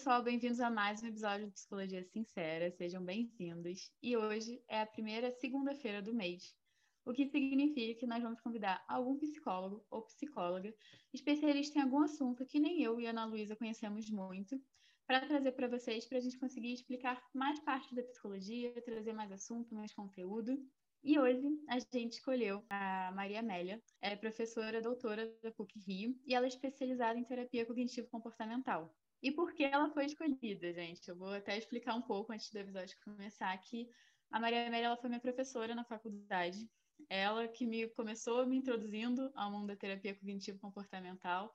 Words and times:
Pessoal, 0.00 0.22
bem-vindos 0.22 0.60
a 0.60 0.70
mais 0.70 1.02
um 1.02 1.08
episódio 1.08 1.46
do 1.46 1.52
Psicologia 1.52 2.02
Sincera. 2.02 2.70
Sejam 2.70 3.04
bem-vindos. 3.04 3.92
E 4.02 4.16
hoje 4.16 4.64
é 4.66 4.80
a 4.80 4.86
primeira 4.86 5.30
segunda-feira 5.30 6.00
do 6.00 6.14
mês, 6.14 6.56
o 7.04 7.12
que 7.12 7.26
significa 7.26 8.00
que 8.00 8.06
nós 8.06 8.22
vamos 8.22 8.40
convidar 8.40 8.82
algum 8.88 9.18
psicólogo 9.18 9.84
ou 9.90 10.00
psicóloga 10.00 10.74
especialista 11.12 11.78
em 11.78 11.82
algum 11.82 12.00
assunto 12.00 12.46
que 12.46 12.58
nem 12.58 12.82
eu 12.82 12.98
e 12.98 13.04
Ana 13.04 13.26
Luísa 13.26 13.54
conhecemos 13.54 14.08
muito, 14.08 14.58
para 15.06 15.20
trazer 15.20 15.52
para 15.52 15.68
vocês, 15.68 16.06
para 16.06 16.16
a 16.16 16.22
gente 16.22 16.38
conseguir 16.38 16.72
explicar 16.72 17.22
mais 17.34 17.60
parte 17.60 17.94
da 17.94 18.02
psicologia, 18.02 18.72
trazer 18.80 19.12
mais 19.12 19.30
assunto, 19.30 19.74
mais 19.74 19.92
conteúdo. 19.92 20.56
E 21.04 21.18
hoje 21.18 21.46
a 21.68 21.78
gente 21.78 22.12
escolheu 22.14 22.64
a 22.70 23.12
Maria 23.14 23.40
Amélia, 23.40 23.82
é 24.00 24.16
professora 24.16 24.80
doutora 24.80 25.30
da 25.42 25.52
PUC 25.52 25.78
Rio 25.78 26.18
e 26.24 26.34
ela 26.34 26.46
é 26.46 26.48
especializada 26.48 27.18
em 27.18 27.24
terapia 27.24 27.66
cognitivo-comportamental. 27.66 28.90
E 29.22 29.30
por 29.30 29.52
que 29.52 29.64
ela 29.64 29.90
foi 29.90 30.06
escolhida, 30.06 30.72
gente? 30.72 31.06
Eu 31.08 31.16
vou 31.16 31.28
até 31.28 31.56
explicar 31.56 31.94
um 31.94 32.02
pouco 32.02 32.32
antes 32.32 32.50
do 32.50 32.58
episódio 32.58 32.96
começar 33.04 33.56
que 33.58 33.88
a 34.30 34.40
Maria 34.40 34.66
Amélia 34.66 34.86
ela 34.86 34.96
foi 34.96 35.10
minha 35.10 35.20
professora 35.20 35.74
na 35.74 35.84
faculdade. 35.84 36.70
Ela 37.08 37.46
que 37.48 37.66
me 37.66 37.88
começou 37.88 38.46
me 38.46 38.56
introduzindo 38.56 39.30
ao 39.34 39.50
mundo 39.50 39.66
da 39.66 39.76
terapia 39.76 40.14
cognitivo-comportamental. 40.14 41.52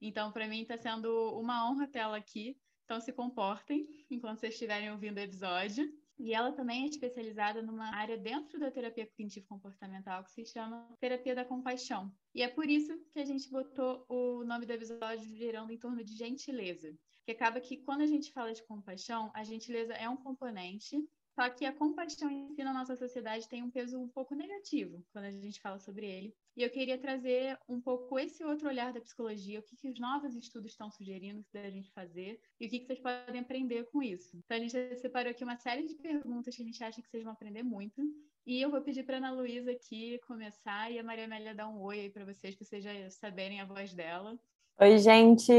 Então, 0.00 0.32
para 0.32 0.48
mim, 0.48 0.62
está 0.62 0.76
sendo 0.76 1.38
uma 1.38 1.70
honra 1.70 1.86
ter 1.86 2.00
ela 2.00 2.16
aqui. 2.16 2.58
Então, 2.84 3.00
se 3.00 3.12
comportem 3.12 3.86
enquanto 4.10 4.40
vocês 4.40 4.54
estiverem 4.54 4.90
ouvindo 4.90 5.18
o 5.18 5.20
episódio. 5.20 5.86
E 6.18 6.32
ela 6.32 6.52
também 6.52 6.84
é 6.84 6.88
especializada 6.88 7.60
numa 7.60 7.94
área 7.94 8.16
dentro 8.16 8.58
da 8.58 8.70
terapia 8.70 9.06
cognitivo-comportamental 9.06 10.22
que 10.24 10.30
se 10.30 10.44
chama 10.46 10.88
terapia 11.00 11.34
da 11.34 11.44
compaixão. 11.44 12.12
E 12.34 12.42
é 12.42 12.48
por 12.48 12.68
isso 12.68 12.96
que 13.12 13.18
a 13.18 13.24
gente 13.24 13.50
botou 13.50 14.06
o 14.08 14.44
nome 14.44 14.64
do 14.64 14.72
episódio 14.72 15.24
girando 15.36 15.72
em 15.72 15.78
torno 15.78 16.04
de 16.04 16.16
gentileza. 16.16 16.96
Que 17.24 17.32
acaba 17.32 17.60
que 17.60 17.78
quando 17.78 18.02
a 18.02 18.06
gente 18.06 18.32
fala 18.32 18.52
de 18.52 18.62
compaixão, 18.64 19.30
a 19.34 19.42
gentileza 19.42 19.94
é 19.94 20.08
um 20.08 20.16
componente, 20.16 20.96
só 21.34 21.50
que 21.50 21.64
a 21.64 21.72
compaixão 21.72 22.30
em 22.30 22.54
si 22.54 22.62
na 22.62 22.72
nossa 22.72 22.94
sociedade 22.94 23.48
tem 23.48 23.62
um 23.62 23.70
peso 23.70 23.98
um 23.98 24.08
pouco 24.08 24.34
negativo 24.34 25.04
quando 25.12 25.24
a 25.24 25.30
gente 25.30 25.60
fala 25.60 25.80
sobre 25.80 26.06
ele. 26.06 26.34
E 26.56 26.62
eu 26.62 26.70
queria 26.70 26.96
trazer 26.96 27.58
um 27.68 27.80
pouco 27.80 28.16
esse 28.18 28.44
outro 28.44 28.68
olhar 28.68 28.92
da 28.92 29.00
psicologia, 29.00 29.58
o 29.58 29.62
que, 29.62 29.76
que 29.76 29.88
os 29.88 29.98
novos 29.98 30.36
estudos 30.36 30.70
estão 30.70 30.90
sugerindo 30.90 31.44
da 31.52 31.68
gente 31.70 31.90
fazer 31.90 32.40
e 32.60 32.66
o 32.66 32.70
que, 32.70 32.78
que 32.78 32.86
vocês 32.86 33.00
podem 33.00 33.40
aprender 33.40 33.84
com 33.90 34.00
isso. 34.00 34.36
Então 34.36 34.56
a 34.56 34.60
gente 34.60 34.96
separou 34.96 35.32
aqui 35.32 35.42
uma 35.42 35.56
série 35.56 35.86
de 35.86 35.96
perguntas 35.96 36.54
que 36.54 36.62
a 36.62 36.64
gente 36.64 36.84
acha 36.84 37.02
que 37.02 37.08
vocês 37.08 37.24
vão 37.24 37.32
aprender 37.32 37.64
muito. 37.64 38.00
E 38.46 38.60
eu 38.60 38.70
vou 38.70 38.82
pedir 38.82 39.04
para 39.04 39.16
Ana 39.16 39.32
Luísa 39.32 39.72
aqui 39.72 40.20
começar 40.26 40.92
e 40.92 40.98
a 40.98 41.02
Maria 41.02 41.24
Amélia 41.24 41.54
dar 41.54 41.68
um 41.68 41.80
oi 41.80 42.00
aí 42.00 42.10
para 42.10 42.24
vocês, 42.24 42.54
para 42.54 42.64
vocês 42.64 42.84
já 42.84 43.10
saberem 43.10 43.60
a 43.60 43.64
voz 43.64 43.92
dela. 43.92 44.38
Oi, 44.80 44.98
gente. 44.98 45.52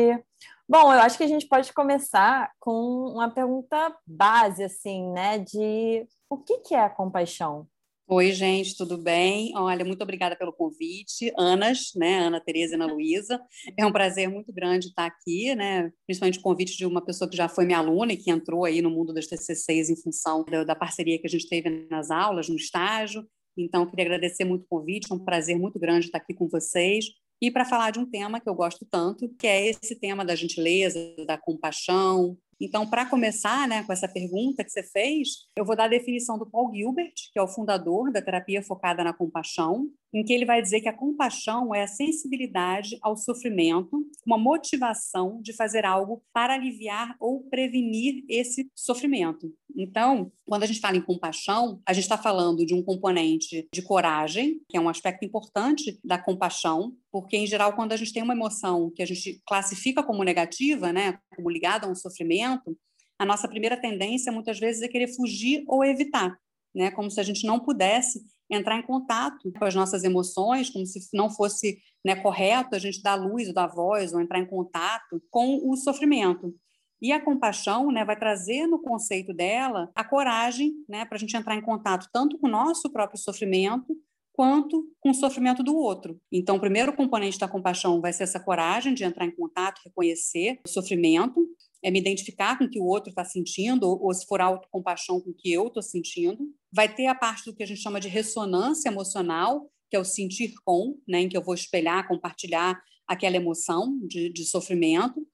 Bom, 0.67 0.93
eu 0.93 0.99
acho 0.99 1.17
que 1.17 1.23
a 1.23 1.27
gente 1.27 1.47
pode 1.47 1.71
começar 1.71 2.51
com 2.59 3.13
uma 3.13 3.29
pergunta 3.29 3.95
base, 4.05 4.61
assim, 4.61 5.09
né? 5.13 5.39
De 5.39 6.05
o 6.29 6.37
que 6.37 6.57
que 6.57 6.75
é 6.75 6.81
a 6.81 6.89
compaixão? 6.89 7.65
Oi, 8.09 8.33
gente, 8.33 8.75
tudo 8.75 8.97
bem? 8.97 9.53
Olha, 9.55 9.85
muito 9.85 10.01
obrigada 10.01 10.35
pelo 10.35 10.51
convite, 10.51 11.31
Anas, 11.37 11.91
né? 11.95 12.19
Ana 12.19 12.41
Tereza 12.41 12.73
e 12.73 12.75
Ana 12.75 12.87
Luísa. 12.87 13.41
É 13.77 13.85
um 13.85 13.91
prazer 13.91 14.29
muito 14.29 14.51
grande 14.51 14.87
estar 14.87 15.05
aqui, 15.05 15.55
né? 15.55 15.93
Principalmente 16.05 16.39
o 16.39 16.41
convite 16.41 16.77
de 16.77 16.85
uma 16.85 17.03
pessoa 17.03 17.29
que 17.29 17.37
já 17.37 17.47
foi 17.47 17.65
minha 17.65 17.79
aluna 17.79 18.11
e 18.11 18.17
que 18.17 18.29
entrou 18.29 18.65
aí 18.65 18.81
no 18.81 18.89
mundo 18.89 19.13
das 19.13 19.27
TCCs 19.27 19.89
em 19.89 19.95
função 19.95 20.43
da, 20.43 20.75
parceria 20.75 21.17
que 21.17 21.25
a 21.25 21.29
gente 21.29 21.47
teve 21.47 21.87
nas 21.89 22.11
aulas, 22.11 22.49
no 22.49 22.57
estágio. 22.57 23.25
Então, 23.57 23.89
queria 23.89 24.05
agradecer 24.05 24.43
muito 24.43 24.63
o 24.63 24.67
convite, 24.67 25.07
é 25.09 25.15
um 25.15 25.23
prazer 25.23 25.57
muito 25.57 25.79
grande 25.79 26.07
estar 26.07 26.17
aqui 26.17 26.33
com 26.33 26.49
vocês 26.49 27.05
e 27.41 27.51
para 27.51 27.65
falar 27.65 27.91
de 27.91 27.99
um 27.99 28.05
tema 28.05 28.39
que 28.39 28.49
eu 28.49 28.55
gosto 28.55 28.85
tanto, 28.89 29.29
que 29.37 29.47
é 29.47 29.67
esse 29.67 29.95
tema 29.99 30.23
da 30.23 30.35
gentileza, 30.35 30.99
da 31.25 31.37
compaixão. 31.37 32.37
Então, 32.59 32.87
para 32.89 33.05
começar 33.05 33.67
né, 33.67 33.83
com 33.83 33.91
essa 33.91 34.07
pergunta 34.07 34.63
que 34.63 34.69
você 34.71 34.81
fez, 34.81 35.45
eu 35.57 35.65
vou 35.65 35.75
dar 35.75 35.85
a 35.85 35.89
definição 35.89 36.37
do 36.37 36.49
Paul 36.49 36.73
Gilbert, 36.73 37.13
que 37.33 37.37
é 37.37 37.41
o 37.41 37.47
fundador 37.47 38.11
da 38.11 38.21
terapia 38.21 38.63
focada 38.63 39.03
na 39.03 39.13
compaixão, 39.13 39.89
em 40.15 40.23
que 40.23 40.31
ele 40.31 40.45
vai 40.45 40.61
dizer 40.61 40.79
que 40.79 40.87
a 40.87 40.93
compaixão 40.93 41.75
é 41.75 41.83
a 41.83 41.87
sensibilidade 41.87 42.97
ao 43.01 43.17
sofrimento, 43.17 44.01
uma 44.25 44.37
motivação 44.37 45.41
de 45.41 45.51
fazer 45.51 45.85
algo 45.85 46.23
para 46.33 46.53
aliviar 46.53 47.17
ou 47.19 47.43
prevenir 47.49 48.23
esse 48.29 48.71
sofrimento. 48.73 49.53
Então, 49.75 50.31
quando 50.45 50.63
a 50.63 50.65
gente 50.65 50.79
fala 50.79 50.95
em 50.95 51.01
compaixão, 51.01 51.81
a 51.85 51.91
gente 51.91 52.03
está 52.03 52.17
falando 52.17 52.65
de 52.65 52.73
um 52.73 52.81
componente 52.81 53.67
de 53.73 53.81
coragem, 53.81 54.61
que 54.69 54.77
é 54.77 54.79
um 54.79 54.87
aspecto 54.87 55.25
importante 55.25 55.99
da 56.01 56.17
compaixão, 56.17 56.95
porque, 57.11 57.35
em 57.35 57.45
geral, 57.45 57.73
quando 57.73 57.91
a 57.91 57.97
gente 57.97 58.13
tem 58.13 58.23
uma 58.23 58.33
emoção 58.33 58.89
que 58.95 59.03
a 59.03 59.05
gente 59.05 59.41
classifica 59.45 60.01
como 60.01 60.23
negativa, 60.23 60.93
né, 60.93 61.19
como 61.35 61.49
ligada 61.49 61.87
a 61.87 61.89
um 61.89 61.95
sofrimento, 61.95 62.77
a 63.19 63.25
nossa 63.25 63.49
primeira 63.49 63.75
tendência, 63.75 64.31
muitas 64.31 64.57
vezes, 64.57 64.81
é 64.81 64.87
querer 64.87 65.13
fugir 65.13 65.65
ou 65.67 65.83
evitar, 65.83 66.37
né, 66.73 66.89
como 66.91 67.11
se 67.11 67.19
a 67.19 67.23
gente 67.23 67.45
não 67.45 67.59
pudesse 67.59 68.23
entrar 68.49 68.77
em 68.77 68.85
contato 68.85 69.51
com 69.57 69.65
as 69.65 69.73
nossas 69.73 70.03
emoções, 70.03 70.69
como 70.69 70.85
se 70.85 70.99
não 71.13 71.29
fosse 71.29 71.79
né, 72.03 72.15
correto 72.15 72.75
a 72.75 72.79
gente 72.79 73.01
dar 73.01 73.15
luz 73.15 73.47
ou 73.47 73.53
dar 73.53 73.67
voz 73.67 74.13
ou 74.13 74.21
entrar 74.21 74.39
em 74.39 74.45
contato 74.45 75.21
com 75.29 75.61
o 75.69 75.75
sofrimento. 75.75 76.53
E 77.01 77.11
a 77.11 77.23
compaixão 77.23 77.91
né, 77.91 78.05
vai 78.05 78.17
trazer 78.17 78.67
no 78.67 78.81
conceito 78.81 79.33
dela 79.33 79.91
a 79.95 80.03
coragem 80.03 80.73
né, 80.87 81.05
para 81.05 81.17
a 81.17 81.19
gente 81.19 81.35
entrar 81.35 81.55
em 81.55 81.61
contato 81.61 82.09
tanto 82.13 82.37
com 82.37 82.47
o 82.47 82.51
nosso 82.51 82.91
próprio 82.91 83.19
sofrimento 83.19 83.95
quanto 84.35 84.85
com 84.99 85.11
o 85.11 85.13
sofrimento 85.13 85.63
do 85.63 85.75
outro. 85.75 86.19
Então, 86.31 86.57
o 86.57 86.59
primeiro 86.59 86.93
componente 86.93 87.39
da 87.39 87.47
compaixão 87.47 88.01
vai 88.01 88.11
ser 88.11 88.23
essa 88.23 88.39
coragem 88.39 88.93
de 88.93 89.03
entrar 89.03 89.25
em 89.25 89.35
contato, 89.35 89.81
reconhecer 89.83 90.59
o 90.65 90.69
sofrimento, 90.69 91.47
é 91.81 91.89
me 91.89 91.99
identificar 91.99 92.57
com 92.57 92.65
o 92.65 92.69
que 92.69 92.79
o 92.79 92.85
outro 92.85 93.09
está 93.09 93.23
sentindo, 93.23 93.87
ou, 93.87 94.13
se 94.13 94.25
for 94.25 94.41
autocompaixão 94.41 95.21
com 95.21 95.29
o 95.29 95.33
que 95.33 95.51
eu 95.51 95.67
estou 95.67 95.81
sentindo. 95.81 96.43
Vai 96.75 96.93
ter 96.93 97.05
a 97.05 97.15
parte 97.15 97.45
do 97.45 97.55
que 97.55 97.63
a 97.63 97.65
gente 97.65 97.81
chama 97.81 98.01
de 98.01 98.09
ressonância 98.09 98.89
emocional, 98.89 99.71
que 99.89 99.95
é 99.95 99.99
o 99.99 100.03
sentir 100.03 100.53
com, 100.65 100.99
né, 101.07 101.21
em 101.21 101.29
que 101.29 101.37
eu 101.37 101.41
vou 101.41 101.55
espelhar, 101.55 102.05
compartilhar 102.05 102.77
aquela 103.07 103.37
emoção 103.37 103.97
de, 104.05 104.29
de 104.29 104.43
sofrimento. 104.43 105.25